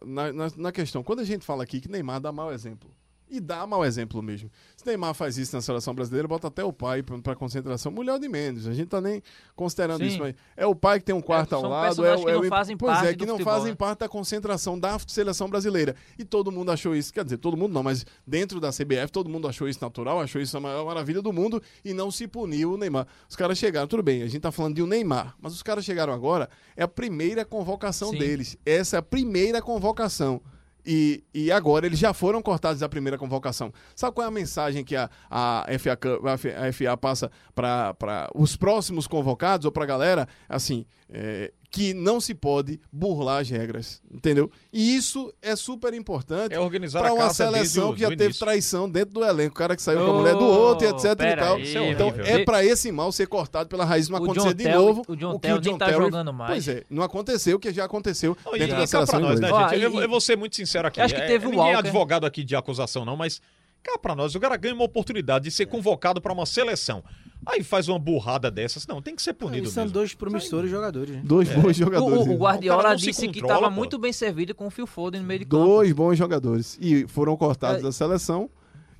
[0.03, 2.89] na, na, na questão, quando a gente fala aqui que Neymar dá mau exemplo,
[3.29, 4.49] e dá mau exemplo mesmo.
[4.75, 8.29] Se Neymar faz isso na seleção brasileira, bota até o pai pra concentração, mulher de
[8.29, 8.67] menos.
[8.67, 9.21] A gente tá nem
[9.55, 10.05] considerando Sim.
[10.07, 12.29] isso, mas é o pai que tem um quarto É, ao lado, é, o- que
[12.29, 13.75] é não o- fazem pois parte é, que não futebol, fazem né?
[13.75, 15.95] parte da concentração da seleção brasileira.
[16.17, 19.29] E todo mundo achou isso, quer dizer, todo mundo não, mas dentro da CBF todo
[19.29, 22.73] mundo achou isso natural, achou isso a maior maravilha do mundo e não se puniu
[22.73, 23.07] o Neymar.
[23.29, 25.83] Os caras chegaram, tudo bem, a gente tá falando de um Neymar, mas os caras
[25.83, 28.19] chegaram agora, é a primeira convocação Sim.
[28.19, 28.57] deles.
[28.65, 30.41] Essa é a primeira convocação.
[30.89, 33.73] E, e agora eles já foram cortados da primeira convocação.
[33.93, 35.99] Sabe qual é a mensagem que a, a, FA,
[36.31, 40.27] a FA passa para os próximos convocados ou para a galera?
[40.47, 44.49] Assim, é, que não se pode burlar as regras, entendeu?
[44.71, 48.39] E isso é super importante É organizar para uma seleção o- que já teve início.
[48.45, 51.03] traição dentro do elenco, o cara que saiu com a mulher do outro, e etc
[51.05, 51.55] e tal.
[51.57, 54.53] aí, é Então é para esse mal ser cortado pela raiz, não O acontecer John
[54.53, 55.03] de Terry- novo.
[55.07, 56.51] o John que Terry nem tá jogando mais.
[56.51, 59.39] Pois é, não aconteceu o que já aconteceu e dentro e da seleção pra nós,
[59.39, 59.51] né.
[59.51, 59.81] Ó, gente?
[59.83, 61.01] Eu, e- eu vou ser muito sincero aqui.
[61.01, 63.41] Acho que É, teve o ninguém é advogado aqui de acusação, não, mas
[63.83, 67.03] cá pra nós, o cara ganha uma oportunidade de ser convocado pra uma seleção.
[67.45, 68.85] Aí faz uma burrada dessas.
[68.87, 69.93] Não, tem que ser punido Eles são mesmo.
[69.93, 71.15] dois promissores jogadores.
[71.15, 71.21] né?
[71.23, 72.25] Dois bons O, jogadores.
[72.27, 72.33] o- o?
[72.33, 73.75] O Guardiola se disse que controla, estava pô.
[73.79, 75.63] muito bem servido com o Phil Foden no meio de campo.
[75.63, 76.77] Dois bons jogadores.
[76.81, 77.83] E foram cortados É.
[77.83, 78.49] da seleção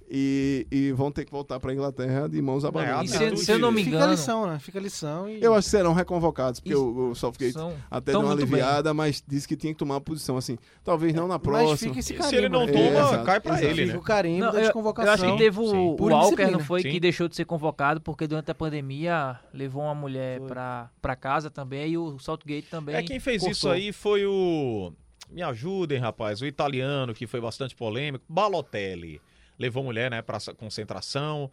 [0.10, 3.12] e, e vão ter que voltar para a Inglaterra de mãos É, abandonadas.
[3.12, 4.60] E a se, se eu não me Fica a engano, lição, né?
[4.60, 5.44] Fica a lição e...
[5.44, 6.82] Eu acho que serão reconvocados, porque Isso.
[6.86, 7.58] o, o Southgate
[7.92, 8.62] até deu uma muito bem.
[8.62, 10.58] aliviada, mas disse que tinha que tomar uma posição assim.
[10.84, 11.78] Talvez não na Mas próxima.
[11.78, 12.36] fica esse Se carimbo.
[12.38, 12.72] ele não né?
[12.72, 13.66] É, toma, exato, cai pra exato.
[13.68, 14.00] ele, Fica né?
[14.00, 15.14] o carimbo Não, da eu, eu desconvocação.
[15.14, 15.96] acho que teve o, Sim.
[16.00, 16.82] o Walker, não foi?
[16.84, 16.92] Sim.
[16.92, 21.92] Que deixou de ser convocado porque durante a pandemia levou uma mulher pra casa também
[21.92, 22.96] e o Saltgate também.
[22.96, 23.52] É, quem fez cortou.
[23.52, 24.92] isso aí foi o.
[25.30, 26.42] Me ajudem, rapaz.
[26.42, 28.24] O italiano, que foi bastante polêmico.
[28.30, 29.20] Balotelli.
[29.60, 31.50] Levou mulher, né, pra essa concentração.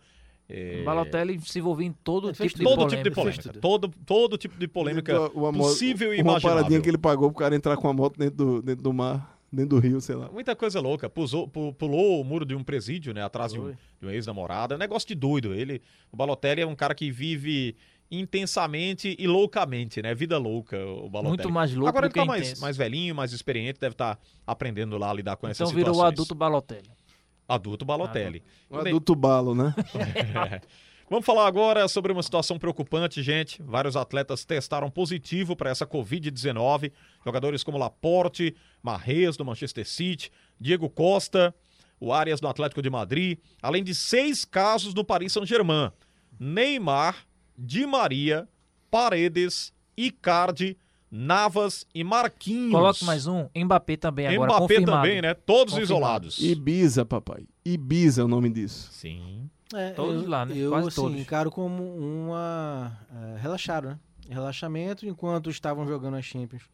[0.48, 2.62] É, O Balotelli se envolvia em todo tipo de.
[2.64, 2.96] Todo polêmica.
[2.96, 3.52] tipo de polêmica.
[3.60, 6.56] Todo, todo tipo de polêmica Uma mo- possível e Uma imaginável.
[6.58, 9.38] paradinha que ele pagou pro cara entrar com a moto dentro do, dentro do mar,
[9.50, 10.28] dentro do rio, sei lá.
[10.30, 11.08] Muita coisa louca.
[11.08, 13.22] Pusou, pu- pulou o muro de um presídio, né?
[13.24, 14.74] Atrás de um, de uma ex-namorada.
[14.74, 15.54] É um negócio de doido.
[15.54, 15.80] Ele,
[16.12, 17.74] o Balotelli é um cara que vive
[18.10, 20.14] intensamente e loucamente, né?
[20.14, 21.28] Vida louca, o Balotelli.
[21.38, 24.18] Muito mais louco Agora do ele que tá mais, mais velhinho, mais experiente, deve estar
[24.46, 26.10] aprendendo lá a lidar com essas Então virou situações.
[26.10, 26.90] o adulto Balotelli.
[27.48, 28.42] Adulto Balotelli.
[28.70, 29.74] Um adulto balo, né?
[31.08, 33.62] Vamos falar agora sobre uma situação preocupante, gente.
[33.62, 36.90] Vários atletas testaram positivo para essa Covid-19.
[37.22, 41.54] Jogadores como Laporte, Marrez do Manchester City, Diego Costa,
[42.00, 45.92] o Arias do Atlético de Madrid, além de seis casos no Paris Saint-Germain.
[46.40, 47.26] Neymar,
[47.56, 48.48] Di Maria,
[48.90, 50.76] Paredes, Icardi,
[51.16, 52.72] Navas e Marquinhos.
[52.72, 53.48] Coloque mais um.
[53.54, 55.02] Mbappé também agora, Mbappé confirmado.
[55.02, 55.32] também, né?
[55.32, 55.84] Todos Confirmado.
[56.26, 56.38] isolados.
[56.40, 57.46] Ibiza, papai.
[57.64, 58.88] Ibiza é o nome disso.
[58.90, 59.48] Sim.
[59.72, 60.54] É, Todos eu, lá, né?
[60.56, 61.18] Eu, Quase assim, todos.
[61.20, 62.98] encaro como uma...
[63.36, 63.98] é, relaxaram, né?
[64.28, 66.64] Relaxamento, enquanto estavam jogando as Champions.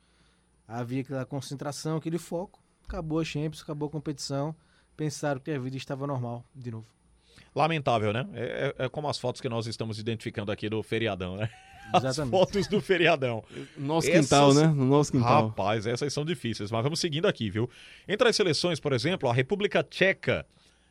[0.66, 2.58] Havia aquela concentração, aquele foco.
[2.88, 4.54] Acabou a Champions, acabou a competição.
[4.96, 6.86] Pensaram que a vida estava normal, de novo.
[7.54, 8.26] Lamentável, né?
[8.32, 11.50] É, é- é como as fotos que nós estamos identificando aqui do feriadão, né?
[11.94, 12.30] As Exatamente.
[12.30, 13.42] fotos do feriadão.
[13.76, 14.66] No nosso Essas- quintal, né?
[14.66, 15.48] No nosso quintal.
[15.48, 17.68] Rapaz, essas são difíceis, mas vamos seguindo aqui, viu?
[18.08, 20.46] Entre as seleções, por exemplo, a República Tcheca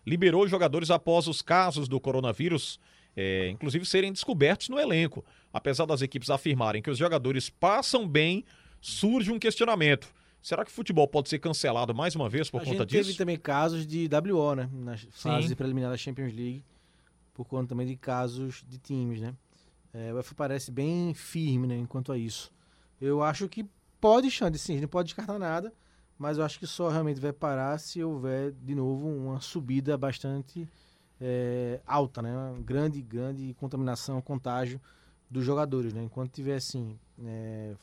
[0.05, 2.79] liberou jogadores após os casos do coronavírus,
[3.15, 5.23] é, inclusive serem descobertos no elenco.
[5.53, 8.43] Apesar das equipes afirmarem que os jogadores passam bem,
[8.81, 10.07] surge um questionamento.
[10.41, 13.03] Será que o futebol pode ser cancelado mais uma vez por a conta disso?
[13.07, 14.69] teve também casos de WO, né?
[14.71, 16.63] Nas fases preliminares da Champions League,
[17.33, 19.33] por conta também de casos de times, né?
[19.93, 21.77] É, o UEFA parece bem firme, né?
[21.77, 22.51] Enquanto a isso.
[23.01, 23.65] Eu acho que
[23.99, 25.73] pode, Xande, sim, a gente não pode descartar nada,
[26.17, 30.67] mas eu acho que só realmente vai parar se houver, de novo, uma subida bastante
[31.19, 32.31] é, alta, né?
[32.35, 34.79] Uma grande, grande contaminação, contágio
[35.29, 36.03] dos jogadores, né?
[36.03, 36.97] Enquanto tiver, assim...
[37.25, 37.73] É,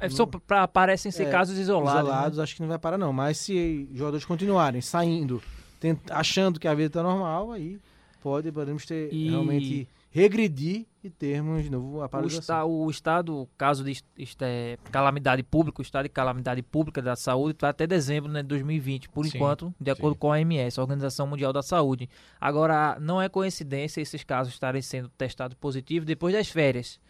[0.00, 1.94] É só pra, parecem ser É, casos isolados.
[1.94, 2.00] né?
[2.10, 3.12] isolados, acho que não vai parar não.
[3.12, 5.42] Mas se os jogadores continuarem saindo,
[5.80, 7.78] tent- achando que a vida está normal, aí
[8.20, 13.48] pode, podemos ter E- realmente regredir e termos de novo a O, esta, o estado,
[13.56, 17.86] caso de est- é, calamidade pública, o estado de calamidade pública da saúde está até
[17.86, 20.18] dezembro né, de 2020, por Sim, enquanto, de acordo sim.
[20.18, 22.08] com a OMS, a Organização Mundial da Saúde.
[22.40, 27.00] Agora, não é coincidência esses casos estarem sendo testados positivos depois das férias.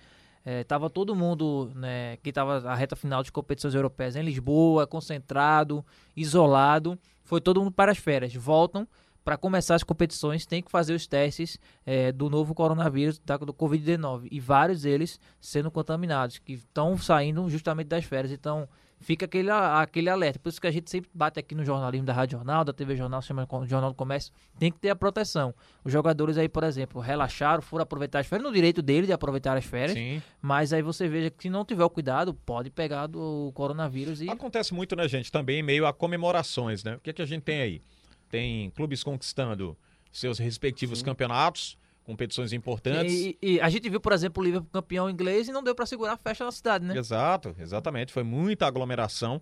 [0.44, 4.86] É, tava todo mundo, né, que estava a reta final de competições europeias em Lisboa,
[4.86, 5.84] concentrado,
[6.16, 8.34] isolado, foi todo mundo para as férias.
[8.34, 8.86] Voltam
[9.28, 13.52] para começar as competições, tem que fazer os testes é, do novo coronavírus, da, do
[13.52, 14.26] Covid-19.
[14.30, 18.32] E vários deles sendo contaminados, que estão saindo justamente das férias.
[18.32, 18.66] Então,
[18.98, 20.38] fica aquele, aquele alerta.
[20.38, 22.96] Por isso que a gente sempre bate aqui no jornalismo da Rádio Jornal, da TV
[22.96, 25.54] Jornal, chama Jornal do Comércio, tem que ter a proteção.
[25.84, 29.58] Os jogadores aí, por exemplo, relaxaram, foram aproveitar as férias, no direito dele de aproveitar
[29.58, 30.22] as férias, Sim.
[30.40, 34.30] mas aí você veja que se não tiver o cuidado, pode pegar do coronavírus e...
[34.30, 35.30] Acontece muito, né, gente?
[35.30, 36.94] Também em meio a comemorações, né?
[36.96, 37.82] O que, é que a gente tem aí?
[38.28, 39.76] Tem clubes conquistando
[40.10, 43.12] seus respectivos campeonatos, competições importantes.
[43.14, 45.86] E, e a gente viu, por exemplo, o Liverpool campeão inglês e não deu pra
[45.86, 46.96] segurar a festa na cidade, né?
[46.96, 48.12] Exato, exatamente.
[48.12, 49.40] Foi muita aglomeração.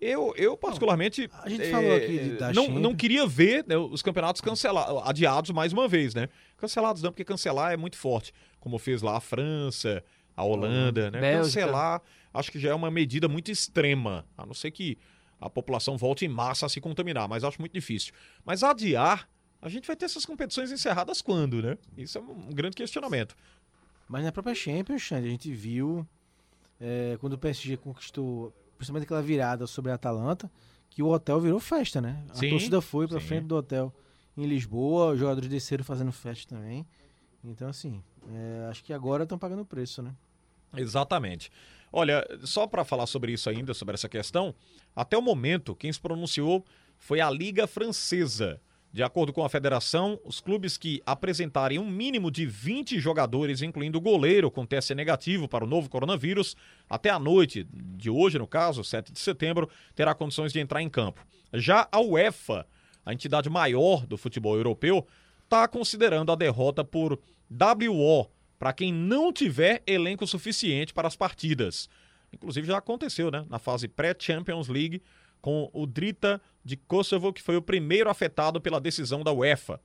[0.00, 2.82] Eu, eu particularmente, a gente eh, falou aqui de- da não, Champions.
[2.82, 6.28] não queria ver né, os campeonatos cancelados, adiados mais uma vez, né?
[6.56, 10.04] Cancelados não, porque cancelar é muito forte, como fez lá a França,
[10.36, 11.20] a Holanda, né?
[11.20, 11.60] Bélgica.
[11.62, 14.96] Cancelar, acho que já é uma medida muito extrema, a não ser que
[15.40, 18.12] a população volte em massa a se contaminar, mas acho muito difícil.
[18.44, 19.28] Mas adiar,
[19.60, 21.76] a gente vai ter essas competições encerradas quando, né?
[21.96, 23.36] Isso é um grande questionamento.
[24.08, 26.06] Mas na própria Champions, Xande, a gente viu
[26.80, 30.50] é, quando o PSG conquistou, principalmente aquela virada sobre a Atalanta,
[30.88, 32.24] que o hotel virou festa, né?
[32.30, 33.26] A Sim, torcida foi pra sim.
[33.26, 33.94] frente do hotel
[34.36, 36.86] em Lisboa, os jogadores desceram fazendo festa também.
[37.44, 40.14] Então, assim, é, acho que agora estão pagando o preço, né?
[40.76, 41.50] Exatamente.
[41.92, 44.54] Olha, só para falar sobre isso ainda, sobre essa questão,
[44.94, 46.64] até o momento, quem se pronunciou
[46.98, 48.60] foi a Liga Francesa.
[48.90, 53.98] De acordo com a federação, os clubes que apresentarem um mínimo de 20 jogadores, incluindo
[53.98, 56.56] o goleiro com teste negativo para o novo coronavírus,
[56.88, 60.88] até a noite de hoje, no caso, 7 de setembro, terá condições de entrar em
[60.88, 61.24] campo.
[61.52, 62.66] Já a UEFA,
[63.04, 65.06] a entidade maior do futebol europeu,
[65.44, 67.20] está considerando a derrota por
[67.50, 71.88] WO para quem não tiver elenco suficiente para as partidas.
[72.32, 73.44] Inclusive já aconteceu, né?
[73.48, 75.02] Na fase pré-Champions League,
[75.40, 79.80] com o Drita de Kosovo, que foi o primeiro afetado pela decisão da UEFA.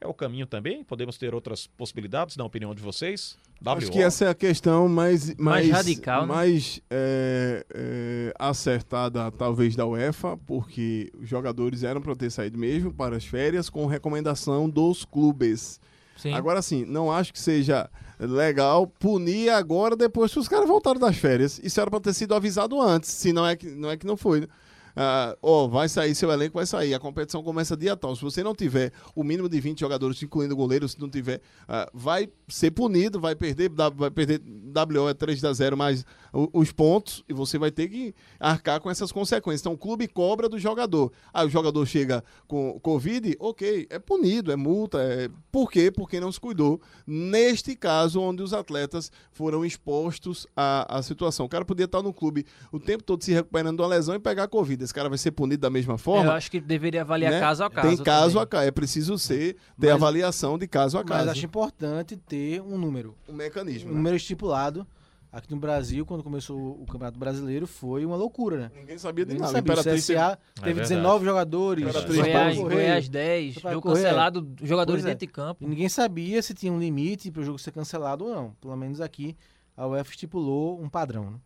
[0.00, 0.84] É o caminho também?
[0.84, 3.36] Podemos ter outras possibilidades, na opinião de vocês?
[3.64, 3.92] Acho WO.
[3.92, 6.28] que essa é a questão mais, mais, radical, né?
[6.32, 12.92] mais é, é, acertada, talvez, da UEFA, porque os jogadores eram para ter saído mesmo
[12.92, 15.80] para as férias com recomendação dos clubes.
[16.18, 16.34] Sim.
[16.34, 17.88] Agora sim, não acho que seja
[18.18, 21.60] legal punir agora depois que os caras voltaram das férias.
[21.62, 24.16] Isso era para ter sido avisado antes, se não é que não, é que não
[24.16, 24.40] foi.
[24.40, 24.48] né?
[25.00, 26.92] Ah, Ó, vai sair, seu elenco vai sair.
[26.92, 28.16] A competição começa dia tal.
[28.16, 31.88] Se você não tiver o mínimo de 20 jogadores, incluindo goleiro, se não tiver, ah,
[31.94, 36.04] vai ser punido, vai perder, vai perder WO é 3 a 0 mais
[36.52, 39.60] os pontos e você vai ter que arcar com essas consequências.
[39.60, 41.12] Então o clube cobra do jogador.
[41.32, 45.00] Aí o jogador chega com Covid, ok, é punido, é multa.
[45.00, 45.30] É...
[45.52, 45.92] Por quê?
[45.92, 46.80] Porque não se cuidou.
[47.06, 51.46] Neste caso, onde os atletas foram expostos à, à situação.
[51.46, 54.18] O cara podia estar no clube o tempo todo se recuperando de uma lesão e
[54.18, 54.87] pegar Covid.
[54.88, 56.30] Esse cara vai ser punido da mesma forma.
[56.30, 57.40] Eu acho que deveria avaliar né?
[57.40, 57.88] caso a caso.
[57.88, 58.42] Tem caso também.
[58.42, 58.66] a caso.
[58.68, 61.30] É preciso ser, ter Mas- avaliação de caso a Mas caso.
[61.30, 63.14] acho importante ter um número.
[63.28, 63.90] Um mecanismo.
[63.90, 63.96] Um né?
[63.98, 64.86] número estipulado.
[65.30, 68.70] Aqui no Brasil, quando começou o Campeonato Brasileiro, foi uma loucura, né?
[68.74, 69.52] Ninguém sabia de Ninguém nada.
[69.58, 69.72] sabia.
[69.72, 70.88] O Imperatriz CSA É teve verdade.
[70.94, 71.84] 19 jogadores.
[71.84, 72.74] Imperatriz foi Goiás, correr.
[72.74, 74.02] Goiás 10, Foi pra jogo correr.
[74.04, 75.14] cancelado, jogadores Pois é.
[75.14, 75.64] dentro de campo.
[75.64, 78.52] E ninguém sabia se tinha um limite para o jogo ser cancelado ou não.
[78.58, 79.36] Pelo menos aqui
[79.76, 81.24] a UEFA estipulou um padrão.
[81.32, 81.36] Né?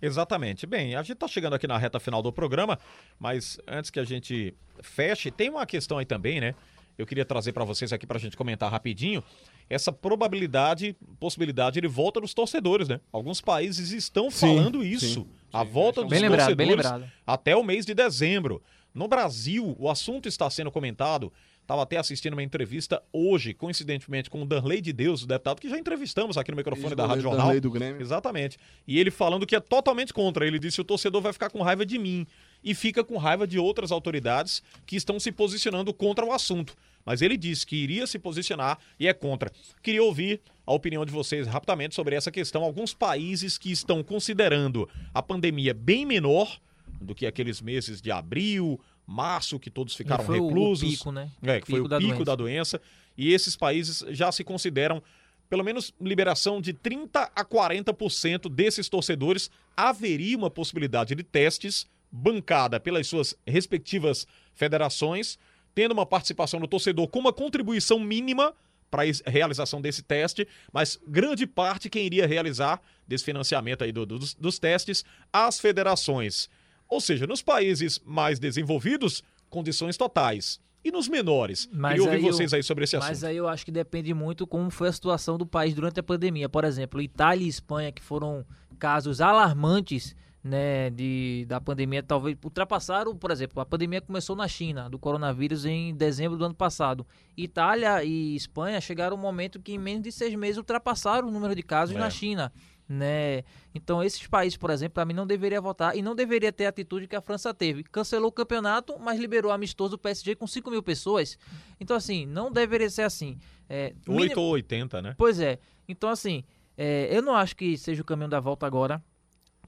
[0.00, 0.66] Exatamente.
[0.66, 2.78] Bem, a gente está chegando aqui na reta final do programa,
[3.18, 6.54] mas antes que a gente feche, tem uma questão aí também, né?
[6.98, 9.22] Eu queria trazer para vocês aqui para a gente comentar rapidinho
[9.68, 13.00] essa probabilidade, possibilidade de volta dos torcedores, né?
[13.12, 15.24] Alguns países estão Sim, falando isso.
[15.24, 15.26] sim.
[15.52, 17.12] A volta dos Bem lembrado, bem torcedores lembrado.
[17.26, 18.62] até o mês de dezembro.
[18.94, 21.30] No Brasil, o assunto está sendo comentado.
[21.66, 25.68] Estava até assistindo uma entrevista hoje, coincidentemente, com o Danley de Deus, o deputado que
[25.68, 27.48] já entrevistamos aqui no microfone da Rádio Jornal.
[27.48, 28.00] Danley do Grêmio.
[28.00, 28.56] Exatamente.
[28.86, 30.46] E ele falando que é totalmente contra.
[30.46, 32.24] Ele disse: o torcedor vai ficar com raiva de mim.
[32.62, 36.76] E fica com raiva de outras autoridades que estão se posicionando contra o assunto.
[37.04, 39.50] Mas ele disse que iria se posicionar e é contra.
[39.82, 42.62] Queria ouvir a opinião de vocês rapidamente sobre essa questão.
[42.62, 46.60] Alguns países que estão considerando a pandemia bem menor
[47.00, 50.88] do que aqueles meses de abril, março, que todos ficaram foi reclusos.
[50.88, 51.30] o pico, né?
[51.42, 52.24] É, que foi o Pico da pico doença.
[52.24, 52.80] da doença.
[53.16, 55.02] E esses países já se consideram,
[55.48, 59.50] pelo menos, liberação de 30% a 40% desses torcedores.
[59.76, 65.38] Haveria uma possibilidade de testes bancada pelas suas respectivas federações,
[65.74, 68.54] tendo uma participação do torcedor com uma contribuição mínima
[68.90, 74.06] para a realização desse teste, mas grande parte quem iria realizar desse financiamento aí do-
[74.06, 76.48] dos, dos testes, as federações.
[76.88, 80.60] Ou seja, nos países mais desenvolvidos, condições totais.
[80.84, 81.68] E nos menores?
[81.72, 83.26] Mas Queria ouvir aí eu- vocês aí sobre esse Mas assunto.
[83.28, 86.48] aí eu acho que depende muito como foi a situação do país durante a pandemia.
[86.48, 88.44] Por exemplo, Itália e Espanha, que foram
[88.78, 90.14] casos alarmantes
[90.44, 95.64] né, de, da pandemia, talvez ultrapassaram, por exemplo, a pandemia começou na China, do coronavírus,
[95.64, 97.04] em dezembro do ano passado.
[97.36, 101.32] Itália e Espanha chegaram a um momento que em menos de seis meses ultrapassaram o
[101.32, 101.98] número de casos É.
[101.98, 102.52] na China.
[102.88, 103.42] Né?
[103.74, 106.68] Então, esses países, por exemplo, para mim não deveria votar e não deveria ter a
[106.68, 107.82] atitude que a França teve.
[107.82, 111.36] Cancelou o campeonato, mas liberou amistoso do PSG com 5 mil pessoas.
[111.80, 113.38] Então, assim, não deveria ser assim.
[113.68, 115.14] É, 8 mínimo- ou 80, né?
[115.18, 115.58] Pois é.
[115.88, 116.44] Então, assim,
[116.78, 119.02] é, eu não acho que seja o caminho da volta agora,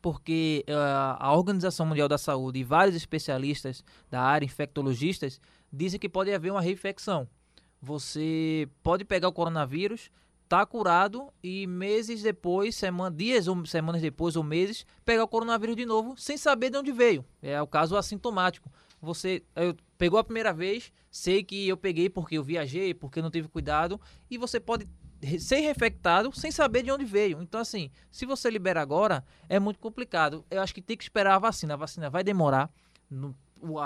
[0.00, 5.40] porque ah, a Organização Mundial da Saúde e vários especialistas da área, infectologistas,
[5.72, 7.28] dizem que pode haver uma reinfecção.
[7.82, 10.08] Você pode pegar o coronavírus,
[10.48, 15.76] tá curado e meses depois, semana, dias ou semanas depois ou meses, pegar o coronavírus
[15.76, 17.24] de novo sem saber de onde veio.
[17.42, 18.70] É o caso assintomático.
[19.00, 23.30] Você eu, pegou a primeira vez, sei que eu peguei porque eu viajei, porque não
[23.30, 24.00] tive cuidado,
[24.30, 24.88] e você pode
[25.38, 27.42] ser reinfectado sem saber de onde veio.
[27.42, 30.44] Então, assim, se você libera agora, é muito complicado.
[30.50, 31.74] Eu acho que tem que esperar a vacina.
[31.74, 32.70] A vacina vai demorar.
[33.78, 33.82] A,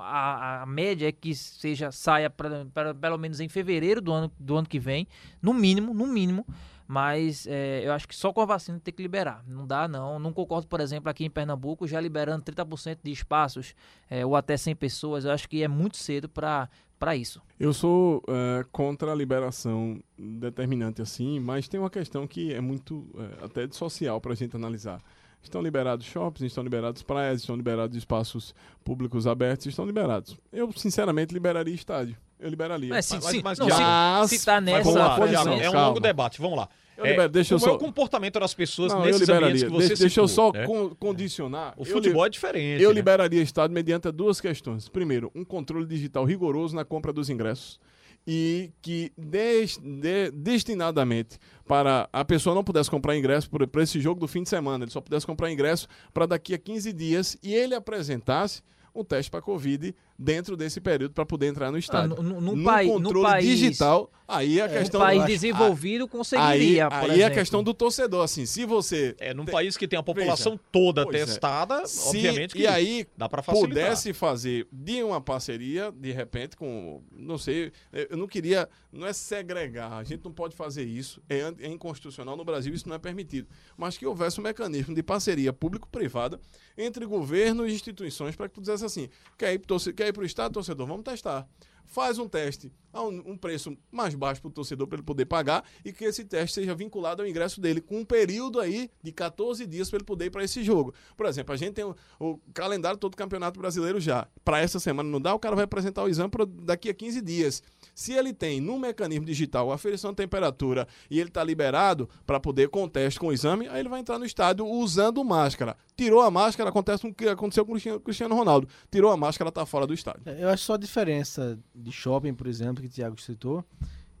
[0.00, 4.56] a, a média é que seja saia pra- pelo menos em fevereiro do ano, do
[4.56, 5.06] ano que vem,
[5.40, 6.46] no mínimo, no mínimo.
[6.86, 9.42] Mas é, eu acho que só com a vacina tem que liberar.
[9.46, 10.18] Não dá, não.
[10.18, 13.74] Não concordo, por exemplo, aqui em Pernambuco, já liberando 30% de espaços
[14.10, 15.24] é, ou até 100 pessoas.
[15.24, 16.68] Eu acho que é muito cedo para
[16.98, 17.42] para isso.
[17.58, 23.04] Eu sou é, contra a liberação determinante assim, mas tem uma questão que é muito
[23.40, 25.00] é, até social para a gente analisar.
[25.42, 28.54] Estão liberados shoppings, estão liberados praias, estão liberados espaços
[28.84, 30.36] públicos abertos, estão liberados.
[30.52, 32.16] Eu, sinceramente, liberaria estádio.
[32.38, 32.88] Eu liberaria.
[32.90, 35.68] Mas, se, Mas- mas não, já- se, se tá Mas nessa vamos lá, posição, é
[35.68, 35.86] um calma.
[35.88, 36.68] longo debate, vamos lá.
[36.96, 39.28] Eu É, libero- deixa eu como é só- o comportamento das pessoas Não, eu nesses
[39.28, 40.66] ambientes que você deixa, deixa eu só né?
[40.66, 41.74] con- condicionar.
[41.76, 42.82] O Eu futebol li- é diferente.
[42.82, 42.94] Eu né?
[42.94, 44.88] liberaria Estado mediante duas questões.
[44.88, 47.80] Primeiro, um controle digital rigoroso na compra dos ingressos.
[48.26, 54.28] E que de- destinadamente para a pessoa não pudesse comprar ingresso para esse jogo do
[54.28, 57.74] fim de semana, ele só pudesse comprar ingresso para daqui a 15 dias e ele
[57.74, 58.62] apresentasse
[58.94, 62.16] um teste para Covid dentro desse período para poder entrar no estádio.
[62.22, 66.04] no- no Num país- no controle país- digital, aí a um questão país Ah, desenvolvido
[66.04, 69.76] Aí, conseguiria, por aí é a questão do torcedor, assim, se você É, num país
[69.76, 71.24] que tem a população toda Pois é.
[71.24, 73.68] testada, se, obviamente que e aí dá para facilitar.
[73.68, 77.02] pudesse fazer de uma parceria, de repente, com.
[77.10, 77.72] Não sei,
[78.10, 78.68] eu não queria.
[78.92, 81.20] Não é segregar, a gente não pode fazer isso.
[81.28, 83.48] É, é inconstitucional no Brasil, isso não é permitido.
[83.76, 86.38] Mas que houvesse um mecanismo de parceria público-privada
[86.76, 90.86] entre governo e instituições para que tu assim: quer ir para o Estado, torcedor?
[90.86, 91.48] Vamos testar.
[91.86, 95.24] Faz um teste a um, um preço mais baixo para o torcedor para ele poder
[95.26, 99.12] pagar e que esse teste seja vinculado ao ingresso dele, com um período aí de
[99.12, 100.92] 14 dias para ele poder ir para esse jogo.
[101.16, 104.26] Por exemplo, a gente tem o, o calendário todo do Campeonato Brasileiro já.
[104.44, 107.20] Para essa semana não dá, o cara vai apresentar o exame pra daqui a 15
[107.20, 107.62] dias.
[107.94, 112.40] Se ele tem no mecanismo digital a aferição de temperatura e ele está liberado para
[112.40, 115.76] poder com teste com o exame, aí ele vai entrar no estádio usando máscara.
[115.96, 118.68] Tirou a máscara, acontece o que aconteceu com o Cristiano- Cristiano Ronaldo.
[118.90, 120.22] Tirou a máscara, está fora do estádio.
[120.38, 123.64] Eu acho só a diferença de shopping, por exemplo, que o Thiago citou,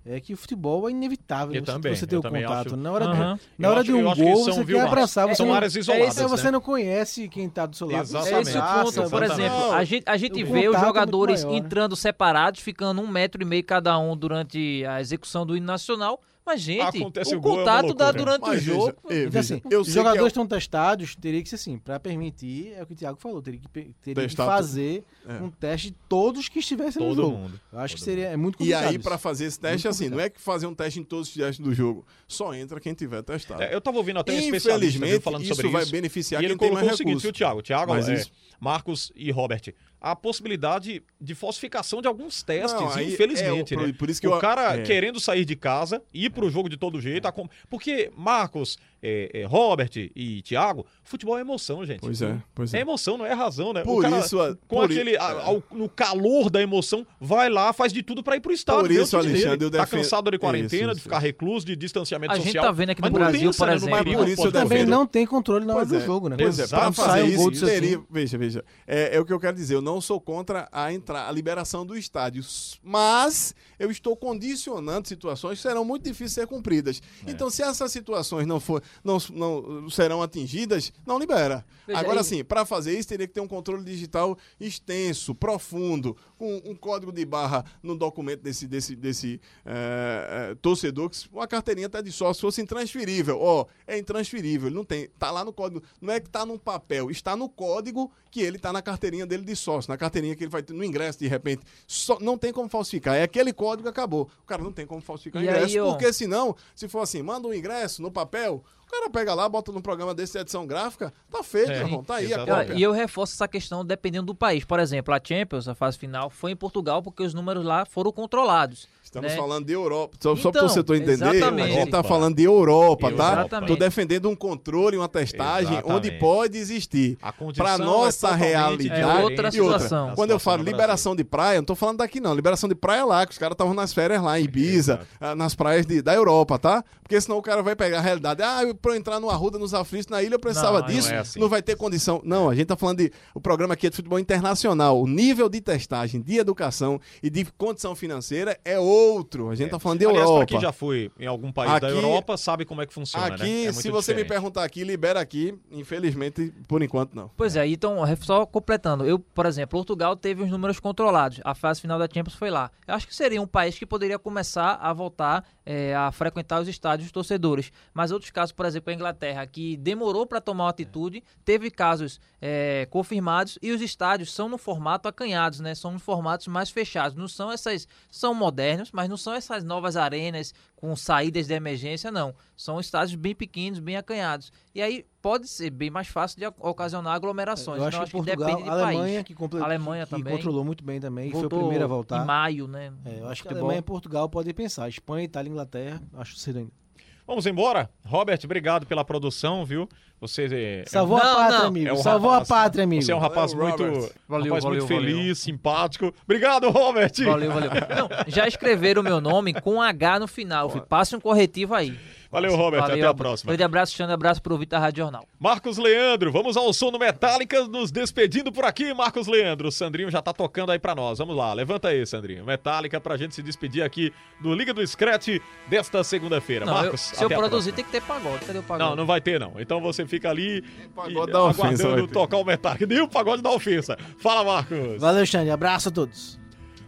[0.04, 2.68] é que o futebol é inevitável Eu você, também, você ter eu o contato.
[2.68, 2.76] acho.
[2.76, 5.28] Na hora, de, na hora acho- de um gol, são, você viu, quer abraçar.
[5.28, 6.50] Você São não, áreas é, isoladas, você né?
[6.50, 8.02] não conhece quem tá do seu lado.
[8.02, 8.34] Exatamente.
[8.36, 11.44] É esse o ponto, por você- exemplo, a gente, a gente vê os é jogadores
[11.44, 11.58] maior, né?
[11.60, 16.20] entrando separados, ficando um metro e meio cada um durante a execução do hino nacional,
[16.44, 18.84] mas gente, Acontece o o gol, é contato dá durante o Mas jogo.
[18.86, 21.48] veja, eh, Então, veja, assim, eu os sei jogadores que é estão testados, teria que
[21.48, 23.68] ser assim, para permitir, é o que o Thiago falou, teria que,
[24.02, 25.34] teria que fazer É.
[25.42, 27.36] um teste de todos que estivessem no Todo jogo.
[27.38, 27.60] mundo.
[27.72, 28.84] Eu acho que Todo seria é muito E complicado.
[28.88, 29.04] aí, isso.
[29.04, 31.34] para fazer esse teste, Muito assim, não é que fazer um teste em todos os
[31.34, 32.04] testes do jogo.
[32.26, 33.62] Só entra quem tiver testado.
[33.62, 35.92] É, eu tava ouvindo até um especialista falando isso sobre vai isso.
[35.92, 37.22] beneficiar E ele quem tem colocou mais o seguinte, recursos.
[37.22, 37.62] viu, Thiago?
[37.62, 39.72] Thiago, Mas é, isso- Marcos e Robert.
[40.04, 43.84] A possibilidade de falsificação de alguns testes, Não, aí infelizmente, é, né?
[43.84, 44.82] por- por isso que o eu- cara é.
[44.82, 47.30] querendo sair de casa, ir pro jogo de todo jeito.
[47.30, 52.00] com- Porque, Marcos, é, é, Robert e Thiago, futebol é emoção, gente.
[52.00, 52.80] Pois é, pois É é.
[52.82, 53.82] emoção, não é razão, né?
[53.82, 55.10] Por o cara, isso, a- com por aquele.
[55.12, 55.42] i- a- é.
[55.44, 58.82] ao- no calor da emoção, vai lá, faz de tudo pra ir pro estádio.
[58.82, 59.30] Por isso, dele.
[59.30, 62.44] Alexandre, eu Tá defendo- cansado de quarentena, Isso, de ficar recluso, de distanciamento A gente
[62.46, 62.64] social.
[62.64, 63.98] tá vendo aqui no Mas Brasil, pensa, por né, exemplo.
[63.98, 66.36] perigo Por isso eu Também não tem controle na hora do é, jogo, né?
[66.38, 66.92] Pois é, Exato.
[66.94, 69.82] pra fazer um isso, teria, veja, veja, é, é o que eu quero dizer, eu
[69.82, 72.42] não sou contra a, entra, a liberação do estádio,
[72.82, 77.00] mas eu estou condicionando situações que serão muito difíceis de ser cumpridas.
[77.26, 77.30] É.
[77.30, 81.64] Então, se essas situações não, for, não, não serão atingidas, não libera.
[81.86, 86.16] Veja, Agora e- sim, para fazer isso, teria que ter um controle digital extenso, profundo,
[86.38, 91.86] com um código de barra no documento desse, desse, desse é, torcedor, que uma carteirinha
[91.86, 93.38] até de sócio fosse intransferível.
[93.40, 95.08] Ó, é intransferível, não tem.
[95.18, 95.82] Tá lá no código.
[96.00, 99.44] Não é que tá num papel, está no código que ele tá na carteirinha dele
[99.44, 101.62] de sócio, na carteirinha que ele vai ter no ingresso, de repente.
[101.86, 103.14] Só, não tem como falsificar.
[103.14, 104.30] É aquele código acabou.
[104.42, 107.46] O cara não tem como falsificar E ingresso, aí, porque senão, se for assim, manda
[107.46, 108.64] um ingresso no papel.
[108.92, 111.86] O cara pega lá, bota num programa desse de edição gráfica, tá feito, É, meu
[111.86, 112.04] irmão.
[112.04, 112.66] Tá aí a exatamente.
[112.66, 112.78] cópia.
[112.78, 114.66] E eu reforço essa questão dependendo do país.
[114.66, 118.12] Por exemplo, a Champions, a fase final, foi em Portugal porque os números lá foram
[118.12, 118.86] controlados.
[119.12, 119.36] Estamos né?
[119.36, 120.16] falando de Europa.
[120.18, 121.64] Só, só para Então, você entender, exatamente.
[121.66, 122.08] a gente tá Europa.
[122.08, 123.32] falando de Europa, tá?
[123.32, 123.68] Exatamente.
[123.68, 125.94] Tô defendendo um controle, uma testagem Exatamente.
[126.08, 127.18] onde pode existir.
[127.20, 129.00] A condição Para é nossa totalmente realidade.
[129.02, 130.14] É outra e outra, situação.
[130.14, 132.34] Quando eu falo liberação de praia, não tô falando daqui não.
[132.34, 135.06] Liberação de praia é lá, que os caras estavam nas férias lá em Ibiza, Exato.
[135.20, 136.82] ah, nas praias de- da Europa, tá?
[137.02, 138.42] Porque senão o cara vai pegar a realidade.
[138.42, 141.10] Ah, eu entrar no Arruda, nos aflitos, na ilha, eu precisava Não, não disso.
[141.10, 141.48] é Não, assim.
[141.48, 142.22] vai ter condição.
[142.24, 143.12] Não, a gente tá falando de...
[143.34, 144.98] O programa aqui é de futebol internacional.
[145.02, 149.01] O nível de testagem, de educação e de condição financeira é outro.
[149.50, 150.38] A gente tá falando de Aliás, Europa.
[150.38, 151.96] pra quem já foi em algum país da Aqui-
[152.32, 153.34] Me sabe como é que funciona, né?
[153.34, 154.28] Aqui, É se você me diferente.
[154.28, 155.54] perguntar aqui, libera aqui.
[155.70, 157.30] Infelizmente, por enquanto, não.
[157.36, 161.80] Pois é, então, só completando, eu, por exemplo, Portugal teve os números controlados, a fase
[161.80, 162.70] final da Champions foi lá.
[162.86, 166.68] Eu acho que seria um país que poderia começar a voltar eh, a frequentar os
[166.68, 167.72] estádios dos torcedores.
[167.94, 172.20] Mas outros casos, por exemplo, a Inglaterra, que demorou para tomar uma atitude, teve casos
[172.40, 175.74] eh, confirmados e os estádios são no formato acanhados, né?
[175.74, 177.16] São nos formatos mais fechados.
[177.16, 182.10] Não são essas, são modernos, mas não são essas novas arenas com saídas de emergência,
[182.10, 182.34] não.
[182.56, 184.52] São estádios bem pequenos, bem acanhados.
[184.74, 187.78] E aí pode ser bem mais fácil de ocasionar aglomerações.
[187.78, 189.26] Eu acho então, que Portugal, depende de Alemanha, país.
[189.26, 189.60] que, comple...
[189.60, 190.36] Alemanha que também.
[190.36, 192.22] controlou muito bem também, foi Voltou a primeira a voltar.
[192.22, 192.92] Em maio, né?
[193.04, 193.64] É, eu acho que Futebol.
[193.64, 194.88] Alemanha e Portugal podem pensar.
[194.88, 196.81] Espanha, Itália, Inglaterra, acho cedo ainda.
[197.26, 197.88] Vamos embora?
[198.04, 199.88] Robert, obrigado pela produção, viu?
[200.20, 201.66] Você é, Salvou Não, a pátria, não.
[201.66, 201.88] amigo.
[201.88, 203.02] É um Salvou rapaz- a pátria, amigo.
[203.02, 203.82] você é um rapaz Valeu, muito,
[204.28, 205.34] Valeu, rapaz muito valeu, feliz, valeu.
[205.34, 206.14] simpático.
[206.24, 207.12] Obrigado, Robert.
[207.24, 207.70] Valeu, valeu.
[207.70, 210.70] Não, já escreveram o meu nome com H no final.
[210.88, 211.98] Passe um corretivo aí.
[212.32, 212.80] Valeu, Robert.
[212.80, 213.50] Valeu, Até a próxima.
[213.50, 214.14] Grande abraço, Xandre.
[214.14, 215.28] Abraço pro Vitor Rádio Jornal.
[215.38, 219.68] Marcos Leandro, vamos ao som do Metallica, nos despedindo por aqui, Marcos Leandro.
[219.68, 221.18] O Sandrinho já tá tocando aí pra nós.
[221.18, 222.42] Vamos lá, levanta aí, Sandrinho.
[222.44, 224.10] Metallica pra gente se despedir aqui
[224.40, 225.28] do Liga do Scratch
[225.68, 226.64] desta segunda-feira.
[226.64, 228.46] Não, eu- Marcos, se eu produzir, tem que ter pagode.
[228.46, 228.88] Cadê o pagode?
[228.90, 229.52] Não, não vai ter não.
[229.58, 230.64] Então você fica ali
[231.08, 232.14] e da ofensa, aguardando ter.
[232.14, 232.86] tocar o Metallica.
[232.86, 233.98] Nem o pagode da ofensa.
[234.16, 234.98] Fala, Marcos.
[234.98, 235.50] Valeu, Xande.
[235.50, 236.40] Abraço a todos.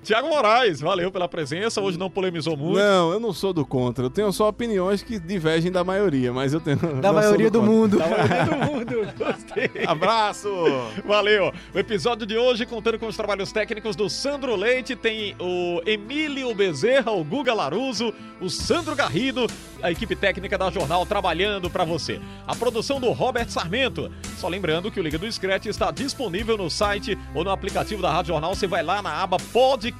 [0.05, 1.81] Tiago Moraes, valeu pela presença.
[1.81, 2.79] Hoje não polemizou muito.
[2.79, 4.05] Não, eu não sou do contra.
[4.05, 6.77] Eu tenho só opiniões que divergem da maioria, mas eu tenho.
[7.01, 7.75] Da maioria do contra.
[7.75, 7.99] mundo.
[7.99, 9.71] Da maioria do mundo, gostei.
[9.87, 10.49] Abraço!
[11.07, 11.53] Valeu!
[11.75, 16.55] O episódio de hoje, contando com os trabalhos técnicos do Sandro Leite, tem o Emílio
[16.55, 19.47] Bezerra, o Guga Laruso, o Sandro Garrido,
[19.83, 22.21] a equipe técnica da Jornal trabalhando pra você.
[22.47, 24.11] A produção do Robert Sarmento.
[24.37, 28.11] Só lembrando que o Liga do Scratch está disponível no site ou no aplicativo da
[28.13, 28.55] Rádio Jornal.
[28.55, 29.94] Você vai lá na aba Podcast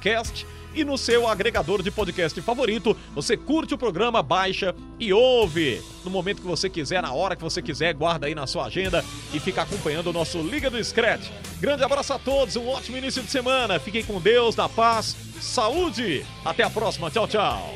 [0.75, 5.81] e no seu agregador de podcast favorito, você curte o programa, baixa e ouve.
[6.03, 9.03] No momento que você quiser, na hora que você quiser, guarda aí na sua agenda
[9.33, 11.29] e fica acompanhando o nosso Liga do Scratch.
[11.61, 13.79] Grande abraço a todos, um ótimo início de semana.
[13.79, 16.25] Fiquem com Deus, na paz, saúde.
[16.43, 17.09] Até a próxima.
[17.09, 17.73] Tchau, tchau.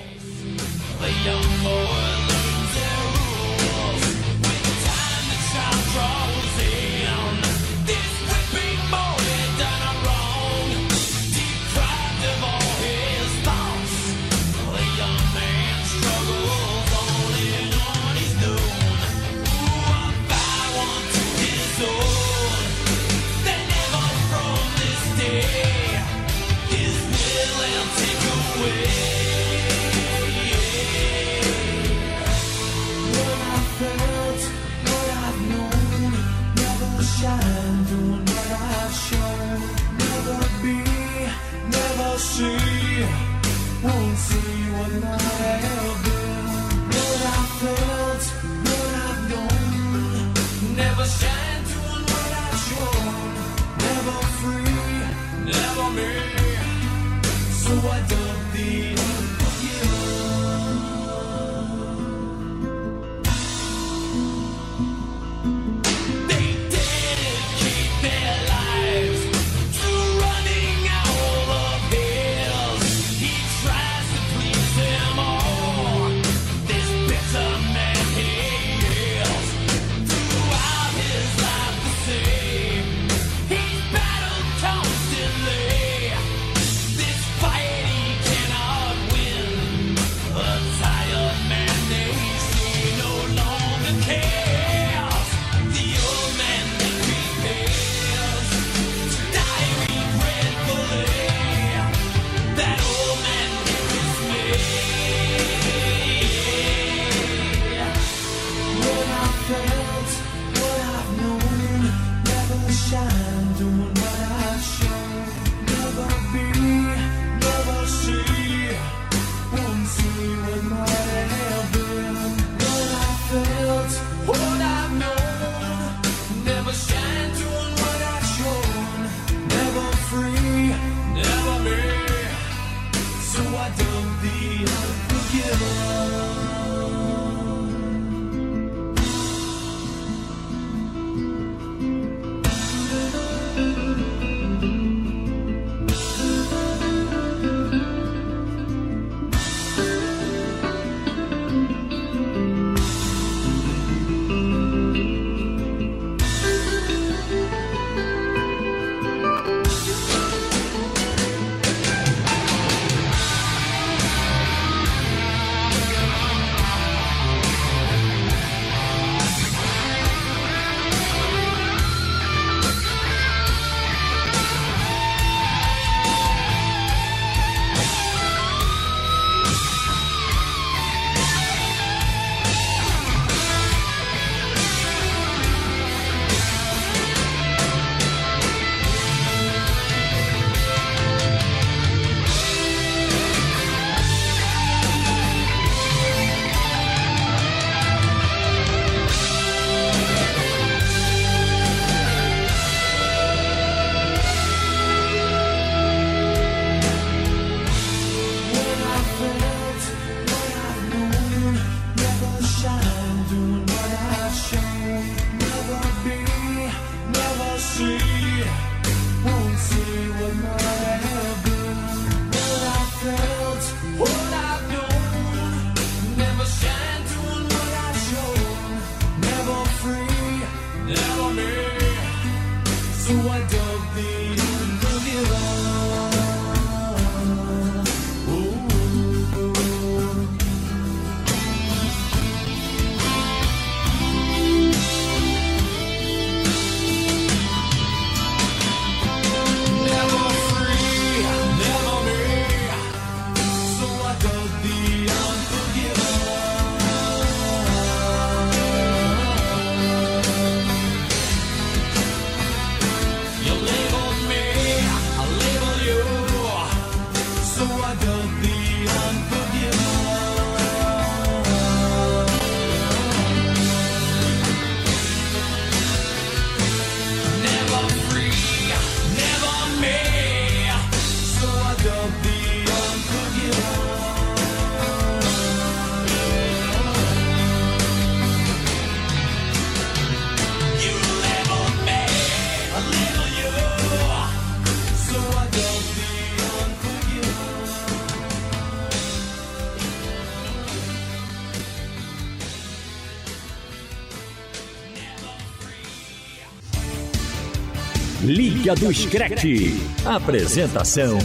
[308.59, 309.73] Liga do Screte.
[310.05, 311.17] Apresentação: